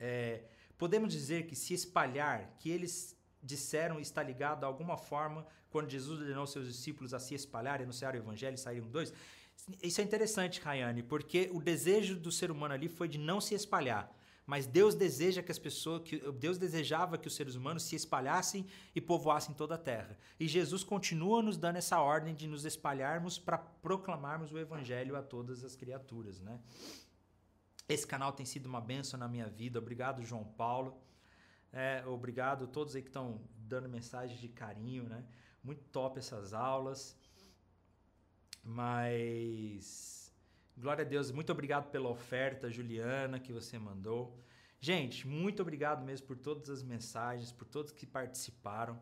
É, 0.00 0.42
podemos 0.76 1.12
dizer 1.12 1.46
que 1.46 1.54
se 1.54 1.74
espalhar, 1.74 2.56
que 2.58 2.68
eles 2.68 3.16
disseram 3.40 4.00
está 4.00 4.22
ligado 4.22 4.64
a 4.64 4.66
alguma 4.66 4.96
forma 4.96 5.46
quando 5.70 5.90
Jesus 5.90 6.20
ordenou 6.20 6.46
seus 6.46 6.66
discípulos 6.66 7.14
a 7.14 7.20
se 7.20 7.34
espalhar, 7.34 7.80
anunciar 7.80 8.14
o 8.14 8.16
evangelho 8.16 8.54
e 8.54 8.58
saíram 8.58 8.88
dois. 8.88 9.12
Isso 9.82 10.00
é 10.00 10.04
interessante, 10.04 10.60
Rayane, 10.60 11.02
porque 11.02 11.50
o 11.52 11.60
desejo 11.60 12.16
do 12.16 12.32
ser 12.32 12.50
humano 12.50 12.74
ali 12.74 12.88
foi 12.88 13.08
de 13.08 13.18
não 13.18 13.40
se 13.40 13.54
espalhar. 13.54 14.12
Mas 14.46 14.66
Deus 14.66 14.94
deseja 14.94 15.42
que 15.42 15.50
as 15.50 15.58
pessoas, 15.58 16.02
que 16.02 16.18
Deus 16.32 16.58
desejava 16.58 17.16
que 17.16 17.26
os 17.26 17.34
seres 17.34 17.54
humanos 17.54 17.84
se 17.84 17.96
espalhassem 17.96 18.66
e 18.94 19.00
povoassem 19.00 19.54
toda 19.54 19.74
a 19.74 19.78
terra. 19.78 20.18
E 20.38 20.46
Jesus 20.46 20.84
continua 20.84 21.42
nos 21.42 21.56
dando 21.56 21.76
essa 21.76 21.98
ordem 22.00 22.34
de 22.34 22.46
nos 22.46 22.64
espalharmos 22.66 23.38
para 23.38 23.56
proclamarmos 23.56 24.52
o 24.52 24.58
evangelho 24.58 25.16
a 25.16 25.22
todas 25.22 25.64
as 25.64 25.74
criaturas, 25.74 26.40
né? 26.40 26.60
Esse 27.88 28.06
canal 28.06 28.32
tem 28.32 28.44
sido 28.44 28.66
uma 28.66 28.80
bênção 28.80 29.18
na 29.18 29.28
minha 29.28 29.48
vida. 29.48 29.78
Obrigado, 29.78 30.22
João 30.22 30.44
Paulo. 30.44 31.00
É, 31.72 32.04
obrigado 32.06 32.64
a 32.64 32.66
todos 32.66 32.94
aí 32.94 33.02
que 33.02 33.08
estão 33.08 33.40
dando 33.56 33.88
mensagens 33.88 34.38
de 34.38 34.48
carinho, 34.48 35.04
né? 35.04 35.24
Muito 35.62 35.82
top 35.84 36.18
essas 36.18 36.52
aulas. 36.52 37.16
Mas 38.62 40.23
glória 40.76 41.04
a 41.04 41.08
Deus, 41.08 41.30
muito 41.30 41.50
obrigado 41.52 41.90
pela 41.90 42.08
oferta, 42.08 42.70
Juliana, 42.70 43.38
que 43.38 43.52
você 43.52 43.78
mandou. 43.78 44.38
Gente, 44.80 45.26
muito 45.26 45.62
obrigado 45.62 46.04
mesmo 46.04 46.26
por 46.26 46.36
todas 46.36 46.68
as 46.68 46.82
mensagens, 46.82 47.50
por 47.50 47.66
todos 47.66 47.92
que 47.92 48.06
participaram. 48.06 49.00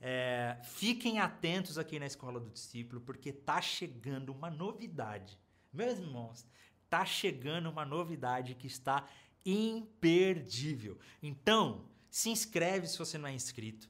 É, 0.00 0.56
fiquem 0.64 1.20
atentos 1.20 1.78
aqui 1.78 1.98
na 1.98 2.06
Escola 2.06 2.40
do 2.40 2.50
Discípulo, 2.50 3.00
porque 3.00 3.32
tá 3.32 3.60
chegando 3.60 4.32
uma 4.32 4.50
novidade. 4.50 5.38
Meus 5.72 5.98
irmãos, 5.98 6.46
tá 6.88 7.04
chegando 7.04 7.70
uma 7.70 7.84
novidade 7.84 8.54
que 8.54 8.66
está 8.66 9.06
imperdível. 9.44 10.98
Então, 11.22 11.84
se 12.10 12.30
inscreve 12.30 12.88
se 12.88 12.98
você 12.98 13.16
não 13.16 13.28
é 13.28 13.32
inscrito. 13.32 13.88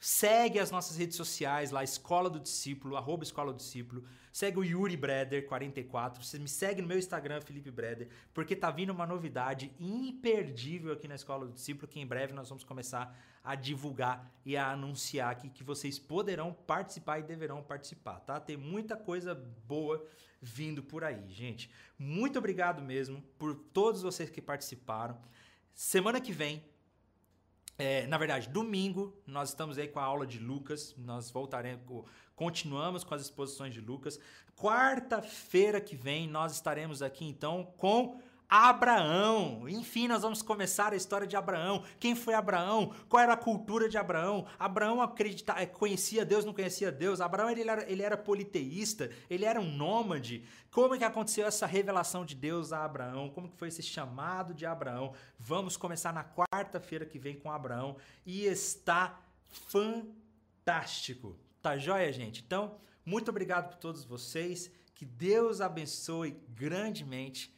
Segue 0.00 0.60
as 0.60 0.70
nossas 0.70 0.96
redes 0.96 1.16
sociais 1.16 1.72
lá, 1.72 1.82
Escola 1.82 2.30
do 2.30 2.38
Discípulo, 2.38 2.96
arroba 2.96 3.24
Escola 3.24 3.52
do 3.52 3.56
Discípulo. 3.56 4.04
Segue 4.32 4.58
o 4.58 4.64
Yuri 4.64 4.96
Breder 4.96 5.46
44. 5.46 6.22
Você 6.22 6.38
me 6.38 6.48
segue 6.48 6.80
no 6.80 6.86
meu 6.86 6.98
Instagram, 6.98 7.40
Felipe 7.40 7.70
Breder, 7.70 8.08
porque 8.32 8.54
tá 8.54 8.70
vindo 8.70 8.90
uma 8.90 9.06
novidade 9.06 9.72
imperdível 9.80 10.92
aqui 10.92 11.08
na 11.08 11.16
Escola 11.16 11.46
do 11.46 11.52
Discípulo, 11.52 11.88
que 11.88 11.98
em 11.98 12.06
breve 12.06 12.32
nós 12.32 12.48
vamos 12.48 12.62
começar 12.62 13.18
a 13.42 13.56
divulgar 13.56 14.30
e 14.44 14.56
a 14.56 14.70
anunciar 14.70 15.32
aqui 15.32 15.50
que 15.50 15.64
vocês 15.64 15.98
poderão 15.98 16.52
participar 16.52 17.18
e 17.18 17.24
deverão 17.24 17.62
participar, 17.62 18.20
tá? 18.20 18.38
Tem 18.38 18.56
muita 18.56 18.96
coisa 18.96 19.34
boa 19.34 20.06
vindo 20.40 20.82
por 20.82 21.02
aí, 21.02 21.28
gente. 21.28 21.68
Muito 21.98 22.38
obrigado 22.38 22.80
mesmo 22.80 23.20
por 23.36 23.56
todos 23.56 24.02
vocês 24.02 24.30
que 24.30 24.40
participaram. 24.40 25.18
Semana 25.74 26.20
que 26.20 26.30
vem 26.30 26.62
é, 27.78 28.06
na 28.08 28.18
verdade, 28.18 28.48
domingo 28.48 29.16
nós 29.24 29.50
estamos 29.50 29.78
aí 29.78 29.86
com 29.86 30.00
a 30.00 30.04
aula 30.04 30.26
de 30.26 30.40
Lucas, 30.40 30.96
nós 30.98 31.30
voltaremos, 31.30 32.04
continuamos 32.34 33.04
com 33.04 33.14
as 33.14 33.22
exposições 33.22 33.72
de 33.72 33.80
Lucas. 33.80 34.18
Quarta-feira 34.56 35.80
que 35.80 35.94
vem 35.94 36.26
nós 36.26 36.52
estaremos 36.52 37.02
aqui 37.02 37.24
então 37.24 37.72
com 37.76 38.20
Abraão. 38.48 39.68
Enfim, 39.68 40.08
nós 40.08 40.22
vamos 40.22 40.40
começar 40.40 40.94
a 40.94 40.96
história 40.96 41.26
de 41.26 41.36
Abraão. 41.36 41.84
Quem 42.00 42.14
foi 42.14 42.32
Abraão? 42.32 42.94
Qual 43.06 43.22
era 43.22 43.34
a 43.34 43.36
cultura 43.36 43.90
de 43.90 43.98
Abraão? 43.98 44.46
Abraão 44.58 45.02
acredita, 45.02 45.54
conhecia 45.66 46.24
Deus, 46.24 46.46
não 46.46 46.54
conhecia 46.54 46.90
Deus. 46.90 47.20
Abraão 47.20 47.50
ele 47.50 47.68
era, 47.68 47.90
ele 47.90 48.02
era 48.02 48.16
politeísta, 48.16 49.10
ele 49.28 49.44
era 49.44 49.60
um 49.60 49.70
nômade. 49.70 50.44
Como 50.70 50.94
é 50.94 50.98
que 50.98 51.04
aconteceu 51.04 51.46
essa 51.46 51.66
revelação 51.66 52.24
de 52.24 52.34
Deus 52.34 52.72
a 52.72 52.84
Abraão? 52.84 53.28
Como 53.28 53.50
que 53.50 53.56
foi 53.56 53.68
esse 53.68 53.82
chamado 53.82 54.54
de 54.54 54.64
Abraão? 54.64 55.12
Vamos 55.38 55.76
começar 55.76 56.12
na 56.12 56.24
quarta-feira 56.24 57.04
que 57.04 57.18
vem 57.18 57.38
com 57.38 57.52
Abraão 57.52 57.96
e 58.24 58.46
está 58.46 59.20
fantástico. 59.46 61.36
Tá 61.60 61.76
joia, 61.76 62.10
gente? 62.12 62.42
Então, 62.46 62.78
muito 63.04 63.28
obrigado 63.30 63.68
por 63.68 63.76
todos 63.76 64.04
vocês. 64.04 64.70
Que 64.94 65.04
Deus 65.04 65.60
abençoe 65.60 66.40
grandemente 66.48 67.57